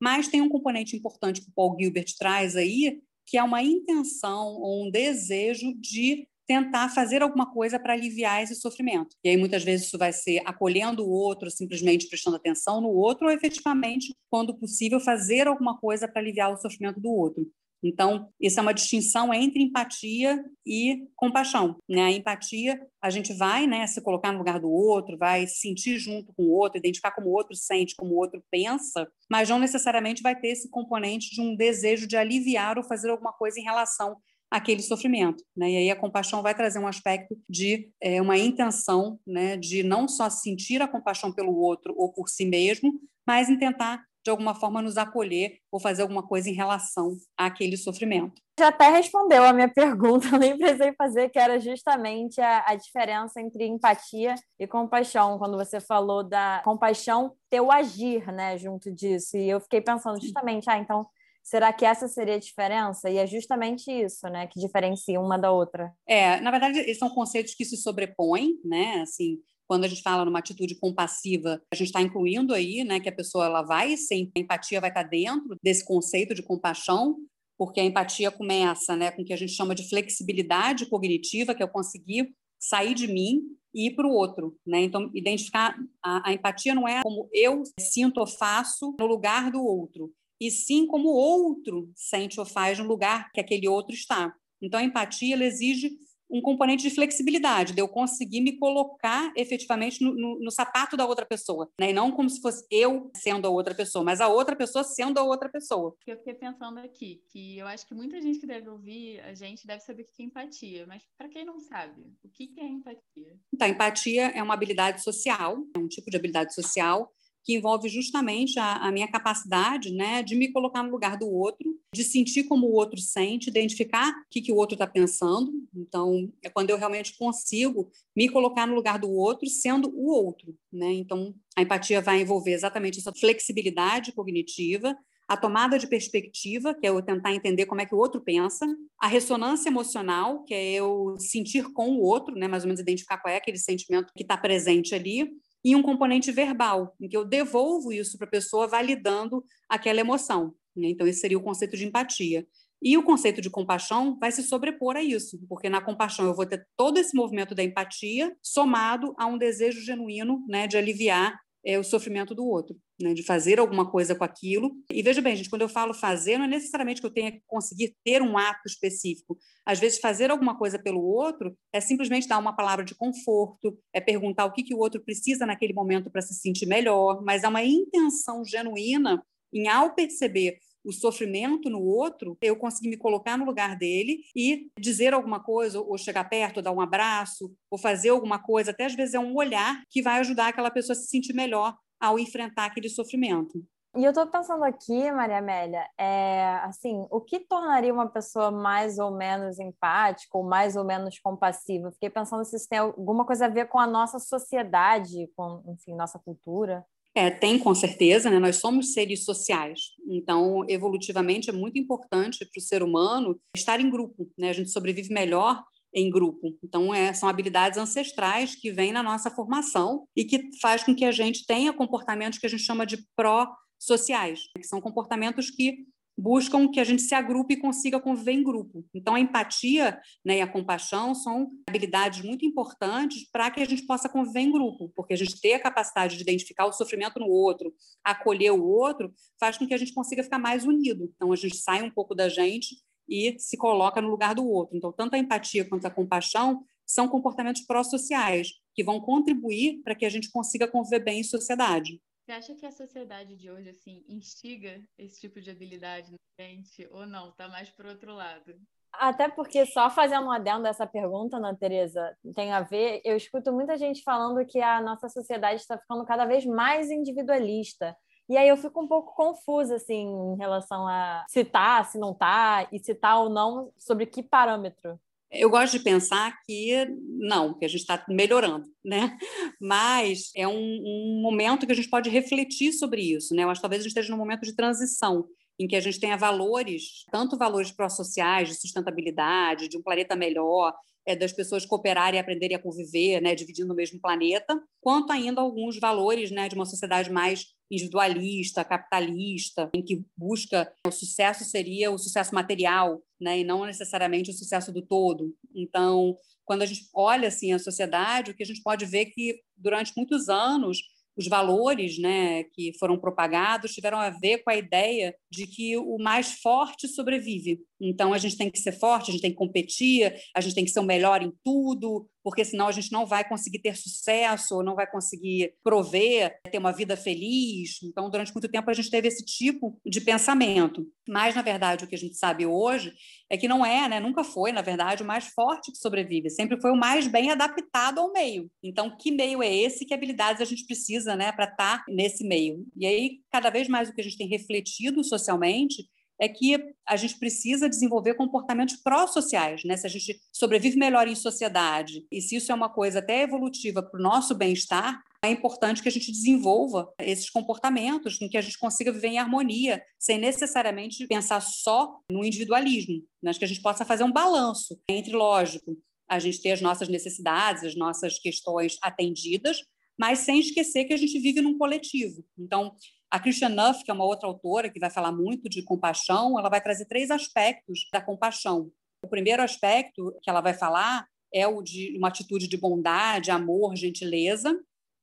Mas 0.00 0.28
tem 0.28 0.40
um 0.40 0.48
componente 0.48 0.96
importante 0.96 1.42
que 1.42 1.50
o 1.50 1.52
Paul 1.54 1.76
Gilbert 1.78 2.06
traz 2.18 2.56
aí, 2.56 3.02
que 3.26 3.36
é 3.36 3.42
uma 3.42 3.62
intenção 3.62 4.54
ou 4.54 4.86
um 4.86 4.90
desejo 4.90 5.74
de 5.74 6.26
tentar 6.46 6.88
fazer 6.88 7.22
alguma 7.22 7.52
coisa 7.52 7.78
para 7.78 7.92
aliviar 7.92 8.42
esse 8.42 8.54
sofrimento. 8.54 9.16
E 9.22 9.28
aí, 9.28 9.36
muitas 9.36 9.64
vezes, 9.64 9.88
isso 9.88 9.98
vai 9.98 10.14
ser 10.14 10.40
acolhendo 10.46 11.04
o 11.04 11.10
outro, 11.10 11.50
simplesmente 11.50 12.08
prestando 12.08 12.36
atenção 12.36 12.80
no 12.80 12.88
outro, 12.88 13.26
ou 13.26 13.32
efetivamente, 13.32 14.14
quando 14.30 14.56
possível, 14.56 14.98
fazer 14.98 15.46
alguma 15.46 15.76
coisa 15.78 16.08
para 16.08 16.22
aliviar 16.22 16.52
o 16.52 16.56
sofrimento 16.56 17.00
do 17.00 17.10
outro. 17.10 17.46
Então, 17.82 18.28
isso 18.40 18.58
é 18.58 18.62
uma 18.62 18.74
distinção 18.74 19.32
entre 19.32 19.62
empatia 19.62 20.42
e 20.66 21.06
compaixão. 21.14 21.76
Né? 21.88 22.02
A 22.02 22.10
empatia, 22.10 22.80
a 23.00 23.10
gente 23.10 23.32
vai 23.34 23.66
né, 23.66 23.86
se 23.86 24.00
colocar 24.00 24.32
no 24.32 24.38
lugar 24.38 24.58
do 24.58 24.70
outro, 24.70 25.16
vai 25.18 25.46
sentir 25.46 25.98
junto 25.98 26.32
com 26.34 26.44
o 26.44 26.52
outro, 26.52 26.78
identificar 26.78 27.12
como 27.12 27.28
o 27.28 27.32
outro 27.32 27.54
sente, 27.54 27.94
como 27.96 28.14
o 28.14 28.18
outro 28.18 28.42
pensa, 28.50 29.06
mas 29.30 29.48
não 29.48 29.58
necessariamente 29.58 30.22
vai 30.22 30.38
ter 30.38 30.48
esse 30.48 30.68
componente 30.70 31.30
de 31.30 31.40
um 31.40 31.54
desejo 31.54 32.06
de 32.06 32.16
aliviar 32.16 32.78
ou 32.78 32.84
fazer 32.84 33.10
alguma 33.10 33.32
coisa 33.32 33.60
em 33.60 33.64
relação 33.64 34.16
aquele 34.50 34.82
sofrimento. 34.82 35.44
Né? 35.56 35.72
E 35.72 35.76
aí 35.76 35.90
a 35.90 35.96
compaixão 35.96 36.42
vai 36.42 36.54
trazer 36.54 36.78
um 36.78 36.86
aspecto 36.86 37.36
de 37.48 37.90
é, 38.00 38.20
uma 38.20 38.38
intenção 38.38 39.18
né, 39.26 39.56
de 39.56 39.82
não 39.82 40.08
só 40.08 40.30
sentir 40.30 40.80
a 40.80 40.88
compaixão 40.88 41.32
pelo 41.32 41.54
outro 41.56 41.94
ou 41.96 42.12
por 42.12 42.28
si 42.28 42.44
mesmo, 42.44 43.00
mas 43.26 43.48
em 43.48 43.58
tentar, 43.58 44.04
de 44.26 44.30
alguma 44.30 44.56
forma, 44.56 44.82
nos 44.82 44.96
acolher 44.96 45.60
ou 45.70 45.78
fazer 45.78 46.02
alguma 46.02 46.20
coisa 46.20 46.50
em 46.50 46.52
relação 46.52 47.16
àquele 47.38 47.76
sofrimento. 47.76 48.42
Já 48.58 48.68
até 48.68 48.88
respondeu 48.88 49.44
a 49.44 49.52
minha 49.52 49.68
pergunta, 49.72 50.26
eu 50.32 50.38
nem 50.38 50.58
precisei 50.58 50.92
fazer, 50.94 51.28
que 51.28 51.38
era 51.38 51.60
justamente 51.60 52.40
a, 52.40 52.64
a 52.66 52.74
diferença 52.74 53.40
entre 53.40 53.64
empatia 53.64 54.34
e 54.58 54.66
compaixão, 54.66 55.38
quando 55.38 55.56
você 55.56 55.78
falou 55.78 56.24
da 56.24 56.60
compaixão 56.64 57.34
ter 57.48 57.60
o 57.60 57.70
agir 57.70 58.26
né, 58.32 58.58
junto 58.58 58.90
disso. 58.92 59.36
E 59.36 59.48
eu 59.48 59.60
fiquei 59.60 59.80
pensando 59.80 60.20
justamente, 60.20 60.68
ah, 60.68 60.76
então 60.76 61.06
Será 61.48 61.72
que 61.72 61.84
essa 61.84 62.08
seria 62.08 62.34
a 62.34 62.40
diferença? 62.40 63.08
E 63.08 63.18
é 63.18 63.24
justamente 63.24 63.88
isso, 63.88 64.28
né, 64.28 64.48
que 64.48 64.58
diferencia 64.58 65.20
uma 65.20 65.38
da 65.38 65.52
outra. 65.52 65.92
É, 66.04 66.40
na 66.40 66.50
verdade, 66.50 66.80
esses 66.80 66.98
são 66.98 67.08
conceitos 67.08 67.54
que 67.54 67.64
se 67.64 67.76
sobrepõem, 67.76 68.58
né? 68.64 69.02
Assim, 69.02 69.38
quando 69.68 69.84
a 69.84 69.88
gente 69.88 70.02
fala 70.02 70.24
numa 70.24 70.38
atitude 70.38 70.74
compassiva, 70.76 71.60
a 71.72 71.76
gente 71.76 71.88
está 71.88 72.00
incluindo 72.00 72.54
aí, 72.54 72.84
né, 72.84 73.00
que 73.00 73.08
a 73.08 73.14
pessoa 73.14 73.46
ela 73.46 73.62
vai 73.62 73.96
sem 73.96 74.30
empatia 74.36 74.80
vai 74.80 74.90
estar 74.90 75.04
tá 75.04 75.10
dentro 75.10 75.56
desse 75.62 75.84
conceito 75.84 76.34
de 76.34 76.42
compaixão, 76.42 77.16
porque 77.58 77.80
a 77.80 77.84
empatia 77.84 78.30
começa 78.30 78.94
né, 78.96 79.10
com 79.10 79.22
o 79.22 79.24
que 79.24 79.32
a 79.32 79.36
gente 79.36 79.52
chama 79.52 79.74
de 79.74 79.88
flexibilidade 79.88 80.86
cognitiva, 80.86 81.54
que 81.54 81.62
é 81.62 81.64
eu 81.64 81.70
conseguir 81.70 82.32
sair 82.58 82.94
de 82.94 83.06
mim 83.06 83.42
e 83.74 83.88
ir 83.88 83.94
para 83.94 84.06
o 84.06 84.12
outro. 84.12 84.56
Né? 84.66 84.82
Então, 84.82 85.10
identificar 85.14 85.76
a, 86.02 86.30
a 86.30 86.32
empatia 86.32 86.74
não 86.74 86.86
é 86.86 87.02
como 87.02 87.28
eu 87.32 87.62
sinto 87.78 88.18
ou 88.18 88.26
faço 88.26 88.94
no 88.98 89.06
lugar 89.06 89.50
do 89.50 89.62
outro, 89.62 90.12
e 90.40 90.50
sim 90.50 90.86
como 90.86 91.08
o 91.08 91.16
outro 91.16 91.90
sente 91.94 92.38
ou 92.38 92.46
faz 92.46 92.78
no 92.78 92.86
lugar 92.86 93.30
que 93.32 93.40
aquele 93.40 93.68
outro 93.68 93.94
está. 93.94 94.34
Então, 94.60 94.80
a 94.80 94.84
empatia 94.84 95.42
exige 95.42 95.90
um 96.30 96.40
componente 96.40 96.82
de 96.82 96.94
flexibilidade, 96.94 97.72
de 97.72 97.80
eu 97.80 97.88
conseguir 97.88 98.40
me 98.40 98.56
colocar 98.58 99.32
efetivamente 99.36 100.02
no, 100.02 100.14
no, 100.14 100.38
no 100.40 100.50
sapato 100.50 100.96
da 100.96 101.06
outra 101.06 101.24
pessoa, 101.24 101.70
né? 101.78 101.90
E 101.90 101.92
não 101.92 102.10
como 102.10 102.28
se 102.28 102.40
fosse 102.40 102.66
eu 102.70 103.10
sendo 103.14 103.46
a 103.46 103.50
outra 103.50 103.74
pessoa, 103.74 104.04
mas 104.04 104.20
a 104.20 104.28
outra 104.28 104.56
pessoa 104.56 104.84
sendo 104.84 105.18
a 105.18 105.22
outra 105.22 105.48
pessoa. 105.48 105.94
Eu 106.06 106.16
fiquei 106.18 106.34
pensando 106.34 106.78
aqui 106.78 107.22
que 107.30 107.58
eu 107.58 107.66
acho 107.66 107.86
que 107.86 107.94
muita 107.94 108.20
gente 108.20 108.38
que 108.38 108.46
deve 108.46 108.68
ouvir 108.68 109.20
a 109.20 109.34
gente 109.34 109.66
deve 109.66 109.80
saber 109.80 110.02
o 110.02 110.06
que 110.06 110.22
é 110.22 110.26
empatia, 110.26 110.86
mas 110.86 111.02
para 111.16 111.28
quem 111.28 111.44
não 111.44 111.60
sabe, 111.60 112.02
o 112.24 112.28
que 112.28 112.52
é 112.58 112.66
empatia? 112.66 113.38
Então, 113.52 113.68
empatia 113.68 114.28
é 114.28 114.42
uma 114.42 114.54
habilidade 114.54 115.02
social, 115.02 115.58
é 115.74 115.78
um 115.78 115.88
tipo 115.88 116.10
de 116.10 116.16
habilidade 116.16 116.54
social 116.54 117.12
que 117.46 117.54
envolve 117.54 117.88
justamente 117.88 118.58
a, 118.58 118.72
a, 118.72 118.90
minha 118.90 119.06
capacidade 119.06 119.92
né, 119.92 120.20
de 120.20 120.34
me 120.34 120.52
colocar 120.52 120.82
no 120.82 120.90
lugar 120.90 121.16
do 121.16 121.30
outro, 121.30 121.78
de 121.94 122.02
sentir 122.02 122.42
como 122.42 122.66
o 122.66 122.72
outro 122.72 122.98
sente, 122.98 123.48
identificar 123.48 124.10
o 124.10 124.14
que, 124.28 124.42
que 124.42 124.50
o 124.50 124.56
outro 124.56 124.74
está 124.74 124.84
pensando. 124.84 125.52
Então, 125.72 126.28
é 126.42 126.50
quando 126.50 126.70
eu 126.70 126.76
realmente 126.76 127.16
consigo 127.16 127.88
me 128.16 128.28
colocar 128.28 128.66
no 128.66 128.74
lugar 128.74 128.98
do 128.98 129.08
outro, 129.08 129.48
sendo 129.48 129.88
o 129.94 130.10
outro. 130.10 130.56
Né? 130.72 130.94
Então, 130.94 131.32
a 131.56 131.62
empatia 131.62 132.00
vai 132.00 132.20
envolver 132.20 132.50
exatamente 132.50 132.98
essa 132.98 133.12
flexibilidade 133.14 134.10
cognitiva, 134.10 134.96
a 135.28 135.36
tomada 135.36 135.78
de 135.78 135.86
perspectiva, 135.86 136.74
que 136.74 136.84
é 136.84 136.90
eu 136.90 137.00
tentar 137.00 137.32
entender 137.32 137.66
como 137.66 137.80
é 137.80 137.86
que 137.86 137.94
o 137.94 137.98
outro 137.98 138.20
pensa, 138.20 138.66
a 139.00 139.06
ressonância 139.06 139.68
emocional, 139.68 140.42
que 140.42 140.52
é 140.52 140.72
eu 140.72 141.14
sentir 141.20 141.72
com 141.72 141.90
o 141.90 142.00
outro, 142.00 142.34
né, 142.34 142.48
mais 142.48 142.64
ou 142.64 142.68
menos 142.68 142.80
identificar 142.80 143.18
qual 143.18 143.32
é 143.32 143.36
aquele 143.36 143.58
sentimento 143.58 144.12
que 144.16 144.22
está 144.22 144.36
presente 144.36 144.96
ali, 144.96 145.30
e 145.66 145.74
um 145.74 145.82
componente 145.82 146.30
verbal, 146.30 146.94
em 147.00 147.08
que 147.08 147.16
eu 147.16 147.24
devolvo 147.24 147.92
isso 147.92 148.16
para 148.16 148.28
a 148.28 148.30
pessoa 148.30 148.68
validando 148.68 149.44
aquela 149.68 149.98
emoção. 149.98 150.54
Né? 150.76 150.90
Então, 150.90 151.04
esse 151.08 151.18
seria 151.18 151.36
o 151.36 151.42
conceito 151.42 151.76
de 151.76 151.84
empatia. 151.84 152.46
E 152.80 152.96
o 152.96 153.02
conceito 153.02 153.40
de 153.40 153.50
compaixão 153.50 154.16
vai 154.16 154.30
se 154.30 154.44
sobrepor 154.44 154.94
a 154.94 155.02
isso, 155.02 155.40
porque 155.48 155.68
na 155.68 155.80
compaixão 155.80 156.24
eu 156.24 156.36
vou 156.36 156.46
ter 156.46 156.64
todo 156.76 156.98
esse 156.98 157.16
movimento 157.16 157.52
da 157.52 157.64
empatia 157.64 158.32
somado 158.40 159.12
a 159.18 159.26
um 159.26 159.36
desejo 159.36 159.80
genuíno 159.80 160.44
né, 160.46 160.68
de 160.68 160.76
aliviar 160.76 161.36
é, 161.64 161.76
o 161.80 161.82
sofrimento 161.82 162.32
do 162.32 162.46
outro, 162.46 162.76
né, 163.00 163.14
de 163.14 163.22
fazer 163.22 163.58
alguma 163.58 163.90
coisa 163.90 164.14
com 164.14 164.24
aquilo. 164.24 164.72
E 164.90 165.02
veja 165.02 165.20
bem, 165.20 165.36
gente, 165.36 165.50
quando 165.50 165.62
eu 165.62 165.68
falo 165.68 165.92
fazer, 165.92 166.38
não 166.38 166.44
é 166.44 166.48
necessariamente 166.48 167.00
que 167.00 167.06
eu 167.06 167.12
tenha 167.12 167.32
que 167.32 167.42
conseguir 167.46 167.94
ter 168.04 168.22
um 168.22 168.36
ato 168.38 168.66
específico. 168.66 169.38
Às 169.64 169.78
vezes, 169.78 169.98
fazer 169.98 170.30
alguma 170.30 170.56
coisa 170.56 170.78
pelo 170.78 171.02
outro 171.02 171.56
é 171.72 171.80
simplesmente 171.80 172.28
dar 172.28 172.38
uma 172.38 172.54
palavra 172.54 172.84
de 172.84 172.94
conforto, 172.94 173.78
é 173.92 174.00
perguntar 174.00 174.44
o 174.46 174.52
que, 174.52 174.62
que 174.62 174.74
o 174.74 174.78
outro 174.78 175.02
precisa 175.02 175.44
naquele 175.44 175.72
momento 175.72 176.10
para 176.10 176.22
se 176.22 176.34
sentir 176.34 176.66
melhor, 176.66 177.22
mas 177.22 177.44
há 177.44 177.48
uma 177.48 177.62
intenção 177.62 178.44
genuína 178.44 179.22
em, 179.52 179.68
ao 179.68 179.94
perceber 179.94 180.58
o 180.86 180.92
sofrimento 180.92 181.68
no 181.68 181.82
outro, 181.82 182.38
eu 182.40 182.54
conseguir 182.54 182.88
me 182.88 182.96
colocar 182.96 183.36
no 183.36 183.44
lugar 183.44 183.76
dele 183.76 184.20
e 184.36 184.70
dizer 184.78 185.12
alguma 185.12 185.42
coisa, 185.42 185.80
ou 185.80 185.98
chegar 185.98 186.22
perto, 186.28 186.58
ou 186.58 186.62
dar 186.62 186.70
um 186.70 186.80
abraço, 186.80 187.52
ou 187.68 187.76
fazer 187.76 188.10
alguma 188.10 188.38
coisa, 188.38 188.70
até 188.70 188.84
às 188.84 188.94
vezes 188.94 189.14
é 189.14 189.18
um 189.18 189.34
olhar 189.34 189.82
que 189.90 190.00
vai 190.00 190.20
ajudar 190.20 190.46
aquela 190.46 190.70
pessoa 190.70 190.96
a 190.96 190.96
se 190.96 191.08
sentir 191.08 191.32
melhor 191.32 191.76
ao 192.00 192.18
enfrentar 192.18 192.66
aquele 192.66 192.88
sofrimento. 192.88 193.62
E 193.96 194.04
eu 194.04 194.10
estou 194.10 194.26
pensando 194.26 194.62
aqui, 194.62 195.10
Maria 195.10 195.38
Amélia, 195.38 195.88
é, 195.98 196.60
assim, 196.64 197.06
o 197.10 197.18
que 197.18 197.40
tornaria 197.40 197.92
uma 197.92 198.06
pessoa 198.06 198.50
mais 198.50 198.98
ou 198.98 199.10
menos 199.10 199.58
empática 199.58 200.36
ou 200.36 200.44
mais 200.44 200.76
ou 200.76 200.84
menos 200.84 201.18
compassiva? 201.18 201.90
Fiquei 201.92 202.10
pensando 202.10 202.44
se 202.44 202.56
isso 202.56 202.68
tem 202.68 202.78
alguma 202.78 203.24
coisa 203.24 203.46
a 203.46 203.48
ver 203.48 203.68
com 203.68 203.78
a 203.78 203.86
nossa 203.86 204.18
sociedade, 204.18 205.30
com, 205.34 205.62
enfim, 205.66 205.94
nossa 205.94 206.18
cultura. 206.18 206.84
É, 207.14 207.30
tem 207.30 207.58
com 207.58 207.74
certeza, 207.74 208.28
né? 208.28 208.38
Nós 208.38 208.56
somos 208.56 208.92
seres 208.92 209.24
sociais. 209.24 209.92
Então, 210.06 210.62
evolutivamente, 210.68 211.48
é 211.48 211.52
muito 211.54 211.78
importante 211.78 212.44
para 212.44 212.58
o 212.58 212.62
ser 212.62 212.82
humano 212.82 213.40
estar 213.56 213.80
em 213.80 213.88
grupo, 213.88 214.28
né? 214.36 214.50
A 214.50 214.52
gente 214.52 214.68
sobrevive 214.68 215.08
melhor 215.08 215.64
em 215.96 216.10
grupo. 216.10 216.54
Então, 216.62 216.94
é, 216.94 217.14
são 217.14 217.26
habilidades 217.26 217.78
ancestrais 217.78 218.54
que 218.54 218.70
vêm 218.70 218.92
na 218.92 219.02
nossa 219.02 219.30
formação 219.30 220.06
e 220.14 220.24
que 220.24 220.50
faz 220.60 220.84
com 220.84 220.94
que 220.94 221.06
a 221.06 221.10
gente 221.10 221.46
tenha 221.46 221.72
comportamentos 221.72 222.38
que 222.38 222.44
a 222.44 222.50
gente 222.50 222.62
chama 222.62 222.84
de 222.84 222.98
pró-sociais, 223.16 224.40
que 224.54 224.62
são 224.62 224.78
comportamentos 224.78 225.50
que 225.50 225.86
buscam 226.18 226.70
que 226.70 226.80
a 226.80 226.84
gente 226.84 227.02
se 227.02 227.14
agrupe 227.14 227.54
e 227.54 227.60
consiga 227.60 228.00
conviver 228.00 228.32
em 228.32 228.42
grupo. 228.42 228.84
Então, 228.94 229.14
a 229.14 229.20
empatia 229.20 230.00
né, 230.24 230.38
e 230.38 230.40
a 230.40 230.46
compaixão 230.46 231.14
são 231.14 231.50
habilidades 231.68 232.22
muito 232.22 232.44
importantes 232.44 233.28
para 233.30 233.50
que 233.50 233.60
a 233.60 233.66
gente 233.66 233.84
possa 233.86 234.08
conviver 234.08 234.40
em 234.40 234.52
grupo, 234.52 234.90
porque 234.94 235.12
a 235.12 235.16
gente 235.16 235.40
ter 235.40 235.54
a 235.54 235.62
capacidade 235.62 236.16
de 236.16 236.22
identificar 236.22 236.66
o 236.66 236.72
sofrimento 236.72 237.20
no 237.20 237.26
outro, 237.26 237.72
acolher 238.02 238.50
o 238.50 238.64
outro, 238.64 239.12
faz 239.38 239.58
com 239.58 239.66
que 239.66 239.74
a 239.74 239.78
gente 239.78 239.92
consiga 239.92 240.22
ficar 240.22 240.38
mais 240.38 240.64
unido. 240.64 241.10
Então, 241.16 241.32
a 241.32 241.36
gente 241.36 241.56
sai 241.56 241.82
um 241.82 241.90
pouco 241.90 242.14
da 242.14 242.28
gente 242.28 242.76
e 243.08 243.38
se 243.38 243.56
coloca 243.56 244.00
no 244.00 244.08
lugar 244.08 244.34
do 244.34 244.46
outro. 244.46 244.76
Então, 244.76 244.92
tanto 244.92 245.14
a 245.14 245.18
empatia 245.18 245.68
quanto 245.68 245.86
a 245.86 245.90
compaixão 245.90 246.64
são 246.84 247.08
comportamentos 247.08 247.62
pró-sociais 247.62 248.48
que 248.74 248.84
vão 248.84 249.00
contribuir 249.00 249.82
para 249.82 249.94
que 249.94 250.06
a 250.06 250.10
gente 250.10 250.30
consiga 250.30 250.68
conviver 250.68 251.00
bem 251.00 251.20
em 251.20 251.24
sociedade. 251.24 252.00
Você 252.24 252.32
acha 252.32 252.54
que 252.54 252.66
a 252.66 252.72
sociedade 252.72 253.36
de 253.36 253.50
hoje, 253.50 253.70
assim, 253.70 254.04
instiga 254.08 254.82
esse 254.98 255.20
tipo 255.20 255.40
de 255.40 255.50
habilidade 255.50 256.10
na 256.10 256.44
gente 256.44 256.86
ou 256.90 257.06
não? 257.06 257.30
Tá 257.32 257.48
mais 257.48 257.70
pro 257.70 257.88
outro 257.88 258.14
lado? 258.14 258.54
Até 258.92 259.28
porque, 259.28 259.64
só 259.66 259.90
fazendo 259.90 260.26
um 260.26 260.30
adendo 260.30 260.62
dessa 260.62 260.86
pergunta, 260.86 261.36
Ana 261.36 261.54
Tereza, 261.54 262.16
tem 262.34 262.52
a 262.52 262.62
ver, 262.62 263.00
eu 263.04 263.16
escuto 263.16 263.52
muita 263.52 263.76
gente 263.76 264.02
falando 264.02 264.44
que 264.46 264.60
a 264.60 264.80
nossa 264.80 265.08
sociedade 265.08 265.60
está 265.60 265.78
ficando 265.78 266.04
cada 266.04 266.24
vez 266.24 266.44
mais 266.44 266.90
individualista. 266.90 267.96
E 268.28 268.36
aí 268.36 268.48
eu 268.48 268.56
fico 268.56 268.82
um 268.82 268.88
pouco 268.88 269.14
confusa, 269.14 269.76
assim, 269.76 270.06
em 270.06 270.36
relação 270.36 270.86
a 270.86 271.24
se 271.28 271.44
tá, 271.44 271.84
se 271.84 271.98
não 271.98 272.12
tá, 272.12 272.68
e 272.72 272.78
se 272.78 272.94
tá 272.94 273.18
ou 273.18 273.28
não, 273.28 273.72
sobre 273.78 274.06
que 274.06 274.22
parâmetro. 274.22 274.98
Eu 275.30 275.50
gosto 275.50 275.76
de 275.76 275.84
pensar 275.84 276.36
que 276.44 276.86
não, 277.18 277.54
que 277.54 277.64
a 277.64 277.68
gente 277.68 277.80
está 277.80 278.04
melhorando, 278.08 278.64
né? 278.84 279.16
Mas 279.60 280.30
é 280.36 280.46
um, 280.46 280.54
um, 280.54 281.20
momento 281.20 281.66
que 281.66 281.72
a 281.72 281.74
gente 281.74 281.90
pode 281.90 282.08
refletir 282.08 282.72
sobre 282.72 283.02
isso, 283.02 283.34
né? 283.34 283.42
Eu 283.42 283.50
acho 283.50 283.58
que 283.58 283.62
talvez 283.62 283.80
a 283.80 283.82
gente 283.82 283.90
esteja 283.90 284.10
num 284.10 284.18
momento 284.18 284.42
de 284.42 284.54
transição 284.54 285.26
em 285.58 285.66
que 285.66 285.76
a 285.76 285.80
gente 285.80 285.98
tenha 285.98 286.16
valores, 286.16 287.04
tanto 287.10 287.36
valores 287.36 287.70
pró-sociais, 287.70 288.48
de 288.48 288.54
sustentabilidade, 288.54 289.68
de 289.68 289.76
um 289.76 289.82
planeta 289.82 290.14
melhor, 290.14 290.74
é, 291.06 291.14
das 291.14 291.32
pessoas 291.32 291.64
cooperarem 291.64 292.18
e 292.18 292.20
aprenderem 292.20 292.56
a 292.56 292.62
conviver, 292.62 293.20
né, 293.20 293.34
dividindo 293.34 293.72
o 293.72 293.76
mesmo 293.76 294.00
planeta, 294.00 294.60
quanto 294.80 295.12
ainda 295.12 295.40
alguns 295.40 295.78
valores 295.78 296.30
né, 296.30 296.48
de 296.48 296.54
uma 296.54 296.66
sociedade 296.66 297.10
mais 297.10 297.46
individualista, 297.70 298.64
capitalista, 298.64 299.70
em 299.74 299.82
que 299.82 300.04
busca 300.16 300.72
o 300.86 300.90
sucesso 300.90 301.44
seria 301.44 301.90
o 301.90 301.98
sucesso 301.98 302.34
material, 302.34 303.00
né, 303.20 303.40
e 303.40 303.44
não 303.44 303.64
necessariamente 303.64 304.30
o 304.30 304.34
sucesso 304.34 304.72
do 304.72 304.82
todo. 304.82 305.34
Então, 305.54 306.16
quando 306.44 306.62
a 306.62 306.66
gente 306.66 306.88
olha 306.94 307.28
assim 307.28 307.52
a 307.52 307.58
sociedade, 307.58 308.30
o 308.30 308.34
que 308.34 308.42
a 308.42 308.46
gente 308.46 308.62
pode 308.62 308.84
ver 308.84 308.98
é 308.98 309.04
que 309.06 309.40
durante 309.56 309.92
muitos 309.96 310.28
anos 310.28 310.78
os 311.16 311.26
valores 311.26 311.98
né, 311.98 312.44
que 312.52 312.72
foram 312.78 312.98
propagados 312.98 313.72
tiveram 313.72 313.98
a 313.98 314.10
ver 314.10 314.38
com 314.38 314.50
a 314.50 314.56
ideia 314.56 315.14
de 315.30 315.46
que 315.46 315.76
o 315.76 315.96
mais 315.98 316.34
forte 316.40 316.86
sobrevive. 316.86 317.58
Então, 317.80 318.12
a 318.12 318.18
gente 318.18 318.36
tem 318.36 318.50
que 318.50 318.58
ser 318.58 318.72
forte, 318.72 319.10
a 319.10 319.12
gente 319.12 319.22
tem 319.22 319.30
que 319.30 319.36
competir, 319.36 320.14
a 320.34 320.40
gente 320.40 320.54
tem 320.54 320.64
que 320.64 320.70
ser 320.70 320.80
o 320.80 320.84
melhor 320.84 321.22
em 321.22 321.32
tudo, 321.44 322.08
porque 322.22 322.44
senão 322.44 322.66
a 322.66 322.72
gente 322.72 322.90
não 322.90 323.06
vai 323.06 323.26
conseguir 323.28 323.60
ter 323.60 323.76
sucesso, 323.76 324.62
não 324.62 324.74
vai 324.74 324.90
conseguir 324.90 325.54
prover, 325.62 326.36
ter 326.50 326.58
uma 326.58 326.72
vida 326.72 326.96
feliz. 326.96 327.80
Então, 327.84 328.10
durante 328.10 328.32
muito 328.32 328.48
tempo, 328.48 328.68
a 328.68 328.74
gente 328.74 328.90
teve 328.90 329.06
esse 329.06 329.24
tipo 329.24 329.78
de 329.86 330.00
pensamento. 330.00 330.84
Mas, 331.08 331.36
na 331.36 331.42
verdade, 331.42 331.84
o 331.84 331.88
que 331.88 331.94
a 331.94 331.98
gente 331.98 332.16
sabe 332.16 332.44
hoje 332.44 332.92
é 333.30 333.36
que 333.36 333.46
não 333.46 333.64
é, 333.64 333.88
né? 333.88 334.00
nunca 334.00 334.24
foi, 334.24 334.50
na 334.50 334.62
verdade, 334.62 335.02
o 335.02 335.06
mais 335.06 335.26
forte 335.26 335.70
que 335.70 335.78
sobrevive, 335.78 336.30
sempre 336.30 336.60
foi 336.60 336.72
o 336.72 336.76
mais 336.76 337.06
bem 337.06 337.30
adaptado 337.30 338.00
ao 338.00 338.12
meio. 338.12 338.50
Então, 338.62 338.96
que 338.96 339.12
meio 339.12 339.42
é 339.42 339.54
esse? 339.54 339.84
Que 339.84 339.94
habilidades 339.94 340.42
a 340.42 340.44
gente 340.44 340.66
precisa 340.66 341.14
né, 341.14 341.30
para 341.30 341.44
estar 341.44 341.78
tá 341.78 341.84
nesse 341.88 342.26
meio? 342.26 342.66
E 342.76 342.86
aí, 342.86 343.20
cada 343.30 343.50
vez 343.50 343.68
mais 343.68 343.88
o 343.88 343.94
que 343.94 344.00
a 344.00 344.04
gente 344.04 344.18
tem 344.18 344.28
refletido 344.28 345.04
socialmente 345.04 345.88
é 346.20 346.28
que 346.28 346.56
a 346.86 346.96
gente 346.96 347.18
precisa 347.18 347.68
desenvolver 347.68 348.14
comportamentos 348.14 348.76
pró-sociais, 348.76 349.62
né? 349.64 349.76
Se 349.76 349.86
a 349.86 349.90
gente 349.90 350.18
sobrevive 350.32 350.76
melhor 350.76 351.06
em 351.06 351.14
sociedade 351.14 352.06
e 352.10 352.20
se 352.20 352.36
isso 352.36 352.50
é 352.50 352.54
uma 352.54 352.68
coisa 352.68 353.00
até 353.00 353.22
evolutiva 353.22 353.82
para 353.82 353.98
o 353.98 354.02
nosso 354.02 354.34
bem-estar, 354.34 355.02
é 355.22 355.30
importante 355.30 355.82
que 355.82 355.88
a 355.88 355.92
gente 355.92 356.10
desenvolva 356.10 356.92
esses 357.00 357.28
comportamentos 357.28 358.20
em 358.20 358.28
que 358.28 358.38
a 358.38 358.40
gente 358.40 358.58
consiga 358.58 358.92
viver 358.92 359.08
em 359.08 359.18
harmonia, 359.18 359.82
sem 359.98 360.18
necessariamente 360.18 361.06
pensar 361.06 361.40
só 361.40 362.00
no 362.10 362.24
individualismo, 362.24 363.02
mas 363.22 363.36
que 363.36 363.44
a 363.44 363.48
gente 363.48 363.62
possa 363.62 363.84
fazer 363.84 364.04
um 364.04 364.12
balanço 364.12 364.80
entre, 364.88 365.12
lógico, 365.14 365.76
a 366.08 366.18
gente 366.18 366.40
ter 366.40 366.52
as 366.52 366.60
nossas 366.60 366.88
necessidades, 366.88 367.64
as 367.64 367.74
nossas 367.74 368.18
questões 368.18 368.78
atendidas, 368.80 369.58
mas 369.98 370.20
sem 370.20 370.38
esquecer 370.38 370.84
que 370.84 370.92
a 370.92 370.96
gente 370.96 371.18
vive 371.18 371.40
num 371.40 371.58
coletivo. 371.58 372.24
Então, 372.38 372.74
A 373.10 373.20
Christian 373.20 373.50
Nuff, 373.50 373.84
que 373.84 373.90
é 373.90 373.94
uma 373.94 374.04
outra 374.04 374.26
autora 374.26 374.68
que 374.68 374.80
vai 374.80 374.90
falar 374.90 375.12
muito 375.12 375.48
de 375.48 375.62
compaixão, 375.62 376.38
ela 376.38 376.48
vai 376.48 376.60
trazer 376.60 376.86
três 376.86 377.10
aspectos 377.10 377.88
da 377.92 378.00
compaixão. 378.00 378.70
O 379.02 379.08
primeiro 379.08 379.42
aspecto 379.42 380.16
que 380.22 380.28
ela 380.28 380.40
vai 380.40 380.54
falar 380.54 381.06
é 381.32 381.46
o 381.46 381.62
de 381.62 381.96
uma 381.96 382.08
atitude 382.08 382.48
de 382.48 382.56
bondade, 382.56 383.30
amor, 383.30 383.76
gentileza, 383.76 384.58